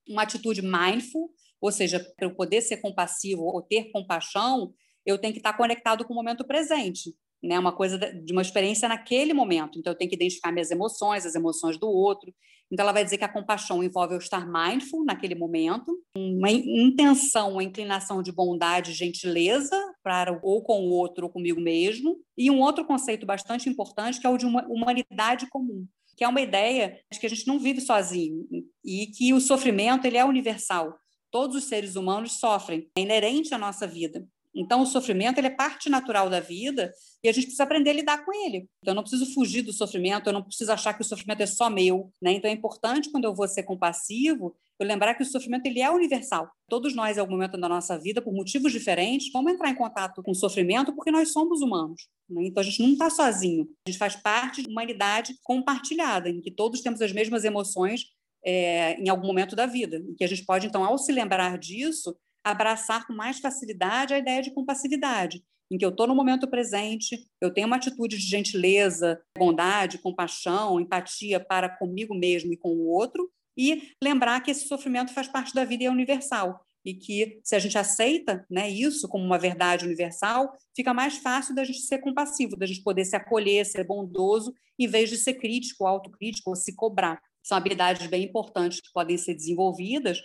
uma 0.07 0.23
atitude 0.23 0.61
mindful, 0.61 1.31
ou 1.61 1.71
seja, 1.71 1.99
para 2.17 2.27
eu 2.27 2.35
poder 2.35 2.61
ser 2.61 2.77
compassivo 2.77 3.43
ou 3.43 3.61
ter 3.61 3.89
compaixão, 3.91 4.73
eu 5.05 5.17
tenho 5.17 5.33
que 5.33 5.39
estar 5.39 5.53
conectado 5.53 6.05
com 6.05 6.13
o 6.13 6.15
momento 6.15 6.45
presente 6.45 7.15
né, 7.43 7.59
uma 7.59 7.73
coisa 7.73 7.97
de 7.97 8.31
uma 8.31 8.41
experiência 8.41 8.87
naquele 8.87 9.33
momento. 9.33 9.77
Então, 9.77 9.91
eu 9.91 9.97
tenho 9.97 10.09
que 10.09 10.15
identificar 10.15 10.51
minhas 10.51 10.71
emoções, 10.71 11.25
as 11.25 11.35
emoções 11.35 11.77
do 11.77 11.89
outro. 11.89 12.33
Então, 12.71 12.83
ela 12.83 12.93
vai 12.93 13.03
dizer 13.03 13.17
que 13.17 13.25
a 13.25 13.31
compaixão 13.31 13.83
envolve 13.83 14.15
eu 14.15 14.17
estar 14.17 14.47
mindful 14.47 15.03
naquele 15.03 15.35
momento, 15.35 15.93
uma 16.17 16.49
intenção, 16.49 17.51
uma 17.51 17.63
inclinação 17.63 18.23
de 18.23 18.31
bondade, 18.31 18.93
gentileza 18.93 19.77
para 20.01 20.39
ou 20.41 20.63
com 20.63 20.81
o 20.81 20.89
outro 20.89 21.25
ou 21.25 21.31
comigo 21.31 21.59
mesmo, 21.59 22.15
e 22.37 22.49
um 22.49 22.61
outro 22.61 22.85
conceito 22.85 23.25
bastante 23.25 23.69
importante 23.69 24.19
que 24.19 24.25
é 24.25 24.29
o 24.29 24.37
de 24.37 24.45
uma 24.45 24.65
humanidade 24.67 25.47
comum, 25.47 25.85
que 26.15 26.23
é 26.23 26.27
uma 26.27 26.41
ideia 26.41 26.97
de 27.11 27.19
que 27.19 27.25
a 27.25 27.29
gente 27.29 27.45
não 27.45 27.59
vive 27.59 27.81
sozinho 27.81 28.47
e 28.83 29.07
que 29.07 29.33
o 29.33 29.41
sofrimento 29.41 30.05
ele 30.05 30.17
é 30.17 30.23
universal. 30.23 30.97
Todos 31.29 31.57
os 31.57 31.65
seres 31.65 31.95
humanos 31.95 32.39
sofrem, 32.39 32.89
é 32.95 33.01
inerente 33.01 33.53
à 33.53 33.57
nossa 33.57 33.85
vida. 33.85 34.25
Então, 34.55 34.81
o 34.81 34.85
sofrimento 34.85 35.39
ele 35.39 35.47
é 35.47 35.55
parte 35.55 35.89
natural 35.89 36.29
da 36.29 36.39
vida 36.39 36.91
e 37.23 37.29
a 37.29 37.31
gente 37.31 37.45
precisa 37.45 37.63
aprender 37.63 37.91
a 37.91 37.93
lidar 37.93 38.25
com 38.25 38.33
ele. 38.45 38.67
Então, 38.81 38.91
eu 38.91 38.95
não 38.95 39.03
preciso 39.03 39.33
fugir 39.33 39.61
do 39.61 39.71
sofrimento, 39.71 40.27
eu 40.27 40.33
não 40.33 40.43
preciso 40.43 40.71
achar 40.71 40.93
que 40.93 41.01
o 41.01 41.05
sofrimento 41.05 41.41
é 41.41 41.45
só 41.45 41.69
meu. 41.69 42.11
Né? 42.21 42.33
Então, 42.33 42.51
é 42.51 42.53
importante, 42.53 43.09
quando 43.09 43.23
eu 43.23 43.33
vou 43.33 43.47
ser 43.47 43.63
compassivo, 43.63 44.55
eu 44.77 44.85
lembrar 44.85 45.13
que 45.15 45.23
o 45.23 45.25
sofrimento 45.25 45.65
ele 45.65 45.79
é 45.79 45.89
universal. 45.89 46.49
Todos 46.67 46.93
nós, 46.93 47.15
em 47.15 47.21
algum 47.21 47.33
momento 47.33 47.57
da 47.57 47.69
nossa 47.69 47.97
vida, 47.97 48.21
por 48.21 48.33
motivos 48.33 48.73
diferentes, 48.73 49.31
vamos 49.31 49.53
entrar 49.53 49.69
em 49.69 49.75
contato 49.75 50.21
com 50.21 50.31
o 50.31 50.35
sofrimento 50.35 50.93
porque 50.93 51.11
nós 51.11 51.31
somos 51.31 51.61
humanos. 51.61 52.09
Né? 52.29 52.47
Então, 52.47 52.59
a 52.59 52.65
gente 52.65 52.81
não 52.81 52.91
está 52.91 53.09
sozinho. 53.09 53.69
A 53.87 53.89
gente 53.89 53.97
faz 53.97 54.17
parte 54.17 54.61
de 54.61 54.67
uma 54.67 54.81
humanidade 54.81 55.33
compartilhada, 55.43 56.29
em 56.29 56.41
que 56.41 56.51
todos 56.51 56.81
temos 56.81 57.01
as 57.01 57.13
mesmas 57.13 57.45
emoções 57.45 58.01
é, 58.45 58.99
em 58.99 59.07
algum 59.07 59.27
momento 59.27 59.55
da 59.55 59.65
vida. 59.65 60.03
E 60.09 60.15
que 60.15 60.25
a 60.25 60.27
gente 60.27 60.45
pode, 60.45 60.67
então, 60.67 60.83
ao 60.83 60.97
se 60.97 61.11
lembrar 61.13 61.57
disso, 61.57 62.13
abraçar 62.43 63.07
com 63.07 63.13
mais 63.13 63.39
facilidade 63.39 64.13
a 64.13 64.19
ideia 64.19 64.41
de 64.41 64.51
compassividade, 64.51 65.41
em 65.71 65.77
que 65.77 65.85
eu 65.85 65.89
estou 65.89 66.07
no 66.07 66.15
momento 66.15 66.47
presente, 66.47 67.27
eu 67.41 67.53
tenho 67.53 67.67
uma 67.67 67.77
atitude 67.77 68.17
de 68.17 68.25
gentileza, 68.25 69.21
bondade, 69.37 69.97
compaixão, 69.97 70.79
empatia 70.79 71.39
para 71.39 71.69
comigo 71.69 72.13
mesmo 72.13 72.53
e 72.53 72.57
com 72.57 72.69
o 72.69 72.87
outro, 72.87 73.29
e 73.57 73.91
lembrar 74.01 74.41
que 74.41 74.51
esse 74.51 74.67
sofrimento 74.67 75.13
faz 75.13 75.27
parte 75.27 75.53
da 75.53 75.65
vida 75.65 75.83
e 75.83 75.85
é 75.87 75.91
universal. 75.91 76.65
E 76.85 76.93
que, 76.93 77.39
se 77.43 77.55
a 77.55 77.59
gente 77.59 77.77
aceita 77.77 78.45
né, 78.49 78.69
isso 78.69 79.07
como 79.07 79.23
uma 79.23 79.39
verdade 79.39 79.85
universal, 79.85 80.51
fica 80.75 80.93
mais 80.93 81.17
fácil 81.17 81.55
da 81.55 81.63
gente 81.63 81.79
ser 81.79 81.99
compassivo, 81.99 82.57
da 82.57 82.65
gente 82.65 82.83
poder 82.83 83.05
se 83.05 83.15
acolher, 83.15 83.65
ser 83.65 83.85
bondoso, 83.85 84.53
em 84.77 84.87
vez 84.87 85.09
de 85.09 85.17
ser 85.17 85.35
crítico, 85.35 85.87
autocrítico 85.87 86.49
ou 86.49 86.55
se 86.55 86.75
cobrar. 86.75 87.21
São 87.41 87.57
habilidades 87.57 88.05
bem 88.07 88.23
importantes 88.23 88.81
que 88.81 88.91
podem 88.91 89.17
ser 89.17 89.33
desenvolvidas, 89.33 90.19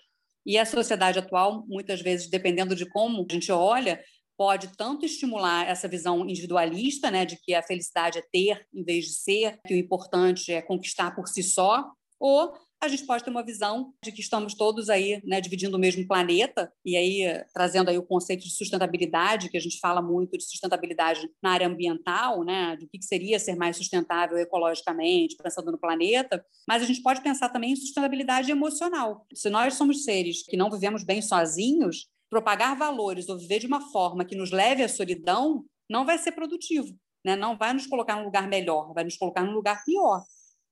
e 0.48 0.56
a 0.56 0.64
sociedade 0.64 1.18
atual, 1.18 1.64
muitas 1.68 2.00
vezes, 2.00 2.30
dependendo 2.30 2.74
de 2.74 2.86
como 2.86 3.26
a 3.28 3.32
gente 3.32 3.52
olha, 3.52 4.02
pode 4.38 4.68
tanto 4.76 5.04
estimular 5.04 5.68
essa 5.68 5.88
visão 5.88 6.24
individualista, 6.24 7.10
né, 7.10 7.26
de 7.26 7.36
que 7.36 7.54
a 7.54 7.62
felicidade 7.62 8.18
é 8.18 8.22
ter 8.22 8.64
em 8.72 8.84
vez 8.84 9.06
de 9.06 9.14
ser, 9.14 9.58
que 9.66 9.74
o 9.74 9.76
importante 9.76 10.52
é 10.52 10.62
conquistar 10.62 11.10
por 11.10 11.26
si 11.26 11.42
só, 11.42 11.84
ou 12.20 12.52
a 12.80 12.86
gente 12.86 13.04
pode 13.04 13.24
ter 13.24 13.30
uma 13.30 13.44
visão 13.44 13.92
de 14.04 14.12
que 14.12 14.20
estamos 14.20 14.54
todos 14.54 14.88
aí 14.88 15.20
né, 15.24 15.40
dividindo 15.40 15.76
o 15.76 15.80
mesmo 15.80 16.06
planeta, 16.06 16.72
e 16.84 16.96
aí 16.96 17.44
trazendo 17.52 17.90
aí 17.90 17.98
o 17.98 18.06
conceito 18.06 18.44
de 18.44 18.52
sustentabilidade, 18.52 19.48
que 19.48 19.56
a 19.56 19.60
gente 19.60 19.80
fala 19.80 20.00
muito 20.00 20.38
de 20.38 20.44
sustentabilidade 20.44 21.28
na 21.42 21.50
área 21.50 21.66
ambiental, 21.66 22.44
né, 22.44 22.76
do 22.76 22.88
que 22.88 23.02
seria 23.02 23.40
ser 23.40 23.56
mais 23.56 23.76
sustentável 23.76 24.38
ecologicamente, 24.38 25.36
pensando 25.36 25.72
no 25.72 25.78
planeta, 25.78 26.44
mas 26.68 26.80
a 26.80 26.86
gente 26.86 27.02
pode 27.02 27.20
pensar 27.20 27.48
também 27.48 27.72
em 27.72 27.76
sustentabilidade 27.76 28.52
emocional. 28.52 29.26
Se 29.34 29.50
nós 29.50 29.74
somos 29.74 30.04
seres 30.04 30.44
que 30.44 30.56
não 30.56 30.70
vivemos 30.70 31.02
bem 31.02 31.20
sozinhos, 31.20 32.06
propagar 32.30 32.76
valores 32.76 33.28
ou 33.28 33.38
viver 33.38 33.58
de 33.58 33.66
uma 33.66 33.80
forma 33.90 34.24
que 34.24 34.36
nos 34.36 34.50
leve 34.50 34.82
à 34.82 34.88
solidão 34.88 35.64
não 35.88 36.04
vai 36.04 36.18
ser 36.18 36.32
produtivo. 36.32 36.94
Né? 37.24 37.34
Não 37.36 37.56
vai 37.56 37.72
nos 37.72 37.86
colocar 37.86 38.16
num 38.16 38.24
lugar 38.24 38.46
melhor, 38.48 38.92
vai 38.92 39.04
nos 39.04 39.16
colocar 39.16 39.42
num 39.42 39.52
lugar 39.52 39.84
pior. 39.84 40.22